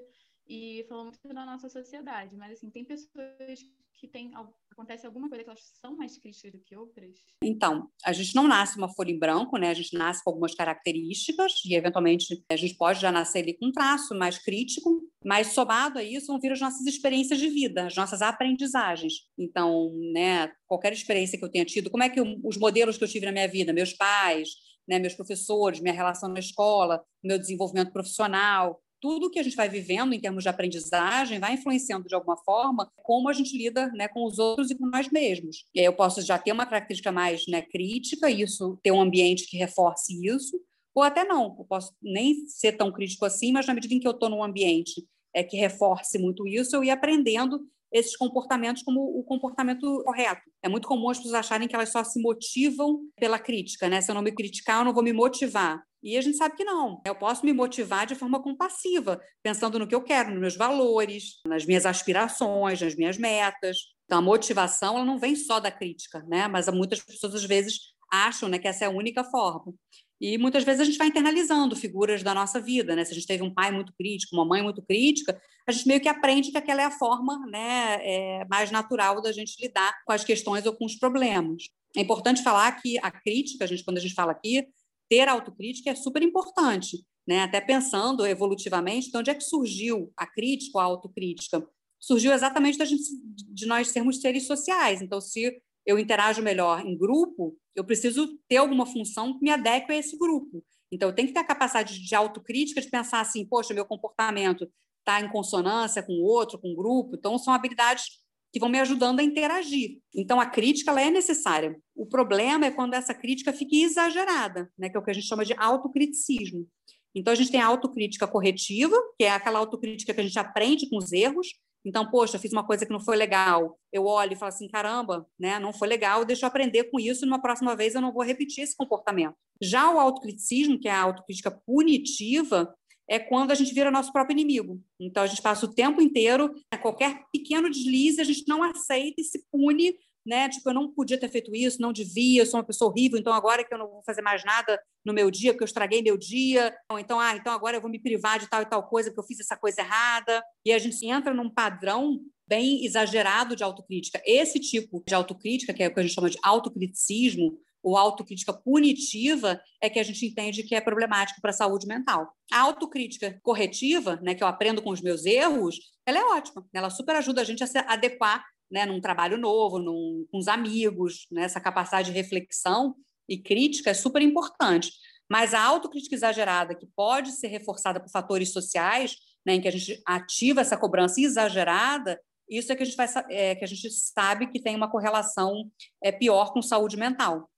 e 0.51 0.85
falou 0.89 1.05
muito 1.05 1.17
da 1.33 1.45
nossa 1.45 1.69
sociedade, 1.69 2.35
mas 2.35 2.51
assim, 2.51 2.69
tem 2.69 2.83
pessoas 2.83 3.61
que 3.93 4.05
tem, 4.05 4.31
acontece 4.69 5.05
alguma 5.05 5.29
coisa 5.29 5.45
que 5.45 5.49
elas 5.49 5.61
são 5.79 5.95
mais 5.95 6.17
críticas 6.17 6.51
do 6.51 6.59
que 6.59 6.75
outras? 6.75 7.15
Então, 7.41 7.89
a 8.03 8.11
gente 8.11 8.35
não 8.35 8.49
nasce 8.49 8.77
uma 8.77 8.93
folha 8.93 9.11
em 9.11 9.17
branco, 9.17 9.57
né? 9.57 9.69
A 9.69 9.73
gente 9.73 9.95
nasce 9.95 10.21
com 10.21 10.31
algumas 10.31 10.53
características 10.53 11.53
e, 11.65 11.73
eventualmente, 11.73 12.43
a 12.51 12.55
gente 12.57 12.75
pode 12.75 12.99
já 12.99 13.13
nascer 13.13 13.43
ali 13.43 13.57
com 13.57 13.67
um 13.67 13.71
traço 13.71 14.13
mais 14.13 14.39
crítico, 14.39 15.01
mas 15.23 15.53
somado 15.53 15.99
a 15.99 16.03
isso 16.03 16.27
vão 16.27 16.39
vir 16.39 16.51
as 16.51 16.59
nossas 16.59 16.85
experiências 16.85 17.39
de 17.39 17.47
vida, 17.47 17.85
as 17.85 17.95
nossas 17.95 18.21
aprendizagens. 18.21 19.13
Então, 19.37 19.89
né, 20.13 20.51
qualquer 20.67 20.91
experiência 20.91 21.39
que 21.39 21.45
eu 21.45 21.51
tenha 21.51 21.63
tido, 21.63 21.89
como 21.89 22.03
é 22.03 22.09
que 22.09 22.19
eu, 22.19 22.25
os 22.43 22.57
modelos 22.57 22.97
que 22.97 23.05
eu 23.05 23.07
tive 23.07 23.25
na 23.25 23.31
minha 23.31 23.47
vida, 23.47 23.71
meus 23.71 23.93
pais, 23.93 24.49
né, 24.85 24.99
meus 24.99 25.13
professores, 25.13 25.79
minha 25.79 25.93
relação 25.93 26.27
na 26.27 26.39
escola, 26.39 27.01
meu 27.23 27.39
desenvolvimento 27.39 27.93
profissional, 27.93 28.81
tudo 29.01 29.29
que 29.31 29.39
a 29.39 29.43
gente 29.43 29.55
vai 29.55 29.67
vivendo 29.67 30.13
em 30.13 30.19
termos 30.19 30.43
de 30.43 30.49
aprendizagem 30.49 31.39
vai 31.39 31.55
influenciando 31.55 32.07
de 32.07 32.13
alguma 32.13 32.37
forma 32.37 32.89
como 32.97 33.27
a 33.27 33.33
gente 33.33 33.57
lida 33.57 33.91
né, 33.93 34.07
com 34.07 34.23
os 34.23 34.37
outros 34.37 34.69
e 34.69 34.77
com 34.77 34.85
nós 34.85 35.09
mesmos. 35.09 35.65
E 35.73 35.79
aí 35.79 35.85
eu 35.85 35.93
posso 35.93 36.21
já 36.21 36.37
ter 36.37 36.51
uma 36.51 36.65
característica 36.65 37.11
mais 37.11 37.45
né, 37.47 37.61
crítica, 37.63 38.29
isso 38.29 38.79
ter 38.83 38.91
um 38.91 39.01
ambiente 39.01 39.47
que 39.47 39.57
reforce 39.57 40.13
isso, 40.25 40.61
ou 40.93 41.03
até 41.03 41.23
não, 41.23 41.55
eu 41.57 41.65
posso 41.65 41.93
nem 42.01 42.45
ser 42.47 42.73
tão 42.73 42.91
crítico 42.91 43.25
assim, 43.25 43.51
mas 43.51 43.65
na 43.65 43.73
medida 43.73 43.93
em 43.93 43.99
que 43.99 44.07
eu 44.07 44.11
estou 44.11 44.29
num 44.29 44.43
ambiente 44.43 45.05
é, 45.33 45.43
que 45.43 45.57
reforce 45.57 46.19
muito 46.19 46.47
isso, 46.47 46.75
eu 46.75 46.83
ir 46.83 46.91
aprendendo 46.91 47.61
esses 47.91 48.15
comportamentos 48.15 48.83
como 48.83 49.01
o 49.01 49.23
comportamento 49.23 50.01
correto. 50.05 50.41
É 50.63 50.69
muito 50.69 50.87
comum 50.87 51.09
as 51.09 51.17
pessoas 51.17 51.35
acharem 51.35 51.67
que 51.67 51.75
elas 51.75 51.89
só 51.89 52.03
se 52.03 52.21
motivam 52.21 53.01
pela 53.17 53.37
crítica, 53.37 53.89
né? 53.89 53.99
Se 53.99 54.09
eu 54.09 54.15
não 54.15 54.21
me 54.21 54.31
criticar, 54.31 54.79
eu 54.79 54.85
não 54.85 54.93
vou 54.93 55.03
me 55.03 55.11
motivar. 55.11 55.83
E 56.03 56.17
a 56.17 56.21
gente 56.21 56.37
sabe 56.37 56.55
que 56.55 56.63
não. 56.63 57.01
Eu 57.05 57.15
posso 57.15 57.45
me 57.45 57.53
motivar 57.53 58.07
de 58.07 58.15
forma 58.15 58.41
compassiva, 58.41 59.21
pensando 59.43 59.77
no 59.77 59.87
que 59.87 59.93
eu 59.93 60.01
quero, 60.01 60.31
nos 60.31 60.39
meus 60.39 60.55
valores, 60.55 61.39
nas 61.45 61.65
minhas 61.65 61.85
aspirações, 61.85 62.81
nas 62.81 62.95
minhas 62.95 63.17
metas. 63.17 63.77
Então, 64.05 64.17
a 64.17 64.21
motivação 64.21 64.97
ela 64.97 65.05
não 65.05 65.19
vem 65.19 65.35
só 65.35 65.59
da 65.59 65.71
crítica, 65.71 66.23
né? 66.27 66.47
Mas 66.47 66.67
muitas 66.69 67.01
pessoas, 67.01 67.35
às 67.35 67.45
vezes, 67.45 67.93
acham 68.11 68.49
né, 68.49 68.57
que 68.57 68.67
essa 68.67 68.85
é 68.85 68.87
a 68.87 68.91
única 68.91 69.23
forma. 69.23 69.73
E 70.19 70.37
muitas 70.37 70.63
vezes 70.63 70.81
a 70.81 70.83
gente 70.83 70.97
vai 70.97 71.07
internalizando 71.07 71.75
figuras 71.75 72.21
da 72.21 72.33
nossa 72.33 72.59
vida, 72.61 72.95
né? 72.95 73.03
Se 73.03 73.11
a 73.11 73.15
gente 73.15 73.25
teve 73.25 73.41
um 73.41 73.53
pai 73.53 73.71
muito 73.71 73.91
crítico, 73.93 74.35
uma 74.35 74.45
mãe 74.45 74.61
muito 74.61 74.81
crítica, 74.83 75.39
a 75.67 75.71
gente 75.71 75.87
meio 75.87 75.99
que 75.99 76.07
aprende 76.07 76.51
que 76.51 76.57
aquela 76.57 76.81
é 76.81 76.85
a 76.85 76.91
forma 76.91 77.43
né, 77.47 77.99
é, 78.01 78.45
mais 78.45 78.69
natural 78.69 79.21
da 79.21 79.31
gente 79.31 79.59
lidar 79.59 79.95
com 80.05 80.13
as 80.13 80.23
questões 80.23 80.65
ou 80.65 80.73
com 80.73 80.85
os 80.85 80.95
problemas. 80.95 81.63
É 81.95 82.01
importante 82.01 82.43
falar 82.43 82.71
que 82.81 82.99
a 82.99 83.09
crítica, 83.09 83.65
a 83.65 83.67
gente, 83.67 83.83
quando 83.83 83.97
a 83.97 84.01
gente 84.01 84.13
fala 84.13 84.31
aqui, 84.31 84.67
ter 85.11 85.27
autocrítica 85.27 85.89
é 85.89 85.95
super 85.95 86.23
importante, 86.23 87.05
né? 87.27 87.41
Até 87.41 87.59
pensando 87.59 88.25
evolutivamente, 88.25 89.11
de 89.11 89.17
onde 89.17 89.29
é 89.29 89.35
que 89.35 89.43
surgiu 89.43 90.09
a 90.15 90.25
crítica 90.25 90.77
ou 90.77 90.81
a 90.81 90.85
autocrítica? 90.85 91.67
Surgiu 91.99 92.31
exatamente 92.31 92.77
da 92.77 92.85
gente, 92.85 93.03
de 93.49 93.65
nós 93.65 93.89
sermos 93.89 94.21
seres 94.21 94.47
sociais. 94.47 95.01
Então, 95.01 95.19
se 95.19 95.61
eu 95.85 95.99
interajo 95.99 96.41
melhor 96.41 96.85
em 96.85 96.97
grupo, 96.97 97.57
eu 97.75 97.83
preciso 97.83 98.39
ter 98.47 98.55
alguma 98.55 98.85
função 98.85 99.37
que 99.37 99.43
me 99.43 99.51
adeque 99.51 99.91
a 99.91 99.95
esse 99.97 100.17
grupo. 100.17 100.63
Então, 100.89 101.09
eu 101.09 101.15
tenho 101.15 101.27
que 101.27 101.33
ter 101.33 101.41
a 101.41 101.45
capacidade 101.45 101.99
de 101.99 102.15
autocrítica, 102.15 102.79
de 102.79 102.89
pensar 102.89 103.19
assim, 103.19 103.45
poxa, 103.45 103.73
meu 103.73 103.85
comportamento 103.85 104.65
está 104.99 105.19
em 105.19 105.29
consonância 105.29 106.01
com 106.01 106.13
o 106.13 106.23
outro, 106.23 106.57
com 106.57 106.71
o 106.71 106.75
grupo. 106.75 107.17
Então, 107.17 107.37
são 107.37 107.53
habilidades 107.53 108.05
que 108.51 108.59
vão 108.59 108.69
me 108.69 108.79
ajudando 108.79 109.19
a 109.19 109.23
interagir. 109.23 109.99
Então, 110.13 110.39
a 110.39 110.45
crítica 110.45 110.91
ela 110.91 111.01
é 111.01 111.09
necessária. 111.09 111.79
O 111.95 112.05
problema 112.05 112.65
é 112.65 112.71
quando 112.71 112.93
essa 112.93 113.13
crítica 113.13 113.53
fica 113.53 113.75
exagerada, 113.75 114.71
né, 114.77 114.89
que 114.89 114.97
é 114.97 114.99
o 114.99 115.03
que 115.03 115.11
a 115.11 115.13
gente 115.13 115.27
chama 115.27 115.45
de 115.45 115.53
autocriticismo. 115.57 116.67
Então, 117.15 117.31
a 117.31 117.35
gente 117.35 117.51
tem 117.51 117.61
a 117.61 117.67
autocrítica 117.67 118.27
corretiva, 118.27 118.95
que 119.17 119.23
é 119.23 119.31
aquela 119.31 119.59
autocrítica 119.59 120.13
que 120.13 120.19
a 120.21 120.23
gente 120.23 120.39
aprende 120.39 120.89
com 120.89 120.97
os 120.97 121.11
erros, 121.11 121.47
então, 121.83 122.09
poxa, 122.09 122.37
fiz 122.37 122.51
uma 122.51 122.65
coisa 122.65 122.85
que 122.85 122.91
não 122.91 122.99
foi 122.99 123.17
legal. 123.17 123.77
Eu 123.91 124.05
olho 124.05 124.33
e 124.33 124.35
falo 124.35 124.49
assim, 124.49 124.67
caramba, 124.67 125.25
né, 125.39 125.59
não 125.59 125.73
foi 125.73 125.87
legal, 125.87 126.23
deixa 126.23 126.45
eu 126.45 126.47
aprender 126.47 126.85
com 126.85 126.99
isso, 126.99 127.25
numa 127.25 127.41
próxima 127.41 127.75
vez 127.75 127.95
eu 127.95 128.01
não 128.01 128.13
vou 128.13 128.23
repetir 128.23 128.63
esse 128.63 128.75
comportamento. 128.75 129.35
Já 129.61 129.91
o 129.91 129.99
autocriticismo, 129.99 130.79
que 130.79 130.87
é 130.87 130.91
a 130.91 131.01
autocrítica 131.01 131.51
punitiva, 131.65 132.73
é 133.11 133.19
quando 133.19 133.51
a 133.51 133.55
gente 133.55 133.73
vira 133.73 133.91
nosso 133.91 134.13
próprio 134.13 134.33
inimigo. 134.33 134.81
Então, 134.97 135.21
a 135.21 135.27
gente 135.27 135.41
passa 135.41 135.65
o 135.65 135.73
tempo 135.73 136.01
inteiro, 136.01 136.53
né, 136.73 136.79
qualquer 136.81 137.23
pequeno 137.31 137.69
deslize, 137.69 138.21
a 138.21 138.23
gente 138.23 138.45
não 138.47 138.63
aceita 138.63 139.19
e 139.19 139.23
se 139.25 139.45
pune 139.51 139.93
né? 140.25 140.47
Tipo, 140.49 140.69
eu 140.69 140.73
não 140.73 140.91
podia 140.91 141.19
ter 141.19 141.29
feito 141.29 141.53
isso, 141.55 141.81
não 141.81 141.91
devia, 141.91 142.41
eu 142.41 142.45
sou 142.45 142.59
uma 142.59 142.65
pessoa 142.65 142.91
horrível, 142.91 143.17
então 143.17 143.33
agora 143.33 143.63
que 143.63 143.73
eu 143.73 143.77
não 143.77 143.87
vou 143.87 144.03
fazer 144.03 144.21
mais 144.21 144.43
nada 144.43 144.79
no 145.03 145.13
meu 145.13 145.31
dia, 145.31 145.51
porque 145.51 145.63
eu 145.63 145.65
estraguei 145.65 146.01
meu 146.01 146.17
dia, 146.17 146.75
ou 146.91 146.99
então, 146.99 147.19
ah, 147.19 147.35
então 147.35 147.51
agora 147.51 147.77
eu 147.77 147.81
vou 147.81 147.89
me 147.89 147.99
privar 147.99 148.39
de 148.39 148.47
tal 148.47 148.61
e 148.61 148.65
tal 148.65 148.87
coisa, 148.87 149.09
porque 149.09 149.21
eu 149.21 149.27
fiz 149.27 149.39
essa 149.39 149.57
coisa 149.57 149.81
errada. 149.81 150.43
E 150.63 150.71
a 150.71 150.79
gente 150.79 151.03
entra 151.05 151.33
num 151.33 151.49
padrão 151.49 152.19
bem 152.47 152.85
exagerado 152.85 153.55
de 153.55 153.63
autocrítica. 153.63 154.21
Esse 154.25 154.59
tipo 154.59 155.03
de 155.07 155.15
autocrítica, 155.15 155.73
que 155.73 155.81
é 155.81 155.87
o 155.87 155.93
que 155.93 155.99
a 155.99 156.03
gente 156.03 156.13
chama 156.13 156.29
de 156.29 156.37
autocriticismo, 156.43 157.57
ou 157.83 157.97
autocrítica 157.97 158.53
punitiva, 158.53 159.61
é 159.81 159.89
que 159.89 159.99
a 159.99 160.03
gente 160.03 160.25
entende 160.25 160.63
que 160.63 160.75
é 160.75 160.81
problemático 160.81 161.41
para 161.41 161.51
a 161.51 161.53
saúde 161.53 161.87
mental. 161.87 162.31
A 162.51 162.61
autocrítica 162.61 163.39
corretiva, 163.41 164.19
né, 164.21 164.35
que 164.35 164.43
eu 164.43 164.47
aprendo 164.47 164.81
com 164.81 164.91
os 164.91 165.01
meus 165.01 165.25
erros, 165.25 165.79
ela 166.05 166.19
é 166.19 166.23
ótima. 166.23 166.65
Ela 166.73 166.89
super 166.89 167.15
ajuda 167.15 167.41
a 167.41 167.43
gente 167.43 167.63
a 167.63 167.67
se 167.67 167.77
adequar 167.79 168.43
né, 168.71 168.85
num 168.85 169.01
trabalho 169.01 169.37
novo, 169.37 169.79
num, 169.79 170.25
com 170.31 170.37
os 170.37 170.47
amigos, 170.47 171.27
né, 171.31 171.43
essa 171.43 171.59
capacidade 171.59 172.11
de 172.11 172.17
reflexão 172.17 172.95
e 173.27 173.37
crítica 173.37 173.89
é 173.89 173.93
super 173.93 174.21
importante. 174.21 174.91
Mas 175.29 175.53
a 175.53 175.61
autocrítica 175.61 176.15
exagerada, 176.15 176.75
que 176.75 176.87
pode 176.95 177.31
ser 177.31 177.47
reforçada 177.47 177.99
por 177.99 178.09
fatores 178.09 178.51
sociais, 178.51 179.15
né, 179.45 179.55
em 179.55 179.61
que 179.61 179.67
a 179.67 179.71
gente 179.71 180.01
ativa 180.05 180.61
essa 180.61 180.77
cobrança 180.77 181.19
exagerada, 181.19 182.19
isso 182.49 182.71
é 182.71 182.75
que 182.75 182.83
a 182.83 182.85
gente, 182.85 182.97
vai, 182.97 183.07
é, 183.29 183.55
que 183.55 183.63
a 183.63 183.67
gente 183.67 183.89
sabe 183.89 184.47
que 184.47 184.61
tem 184.61 184.75
uma 184.75 184.91
correlação 184.91 185.71
é, 186.03 186.11
pior 186.11 186.51
com 186.51 186.61
saúde 186.61 186.97
mental. 186.97 187.49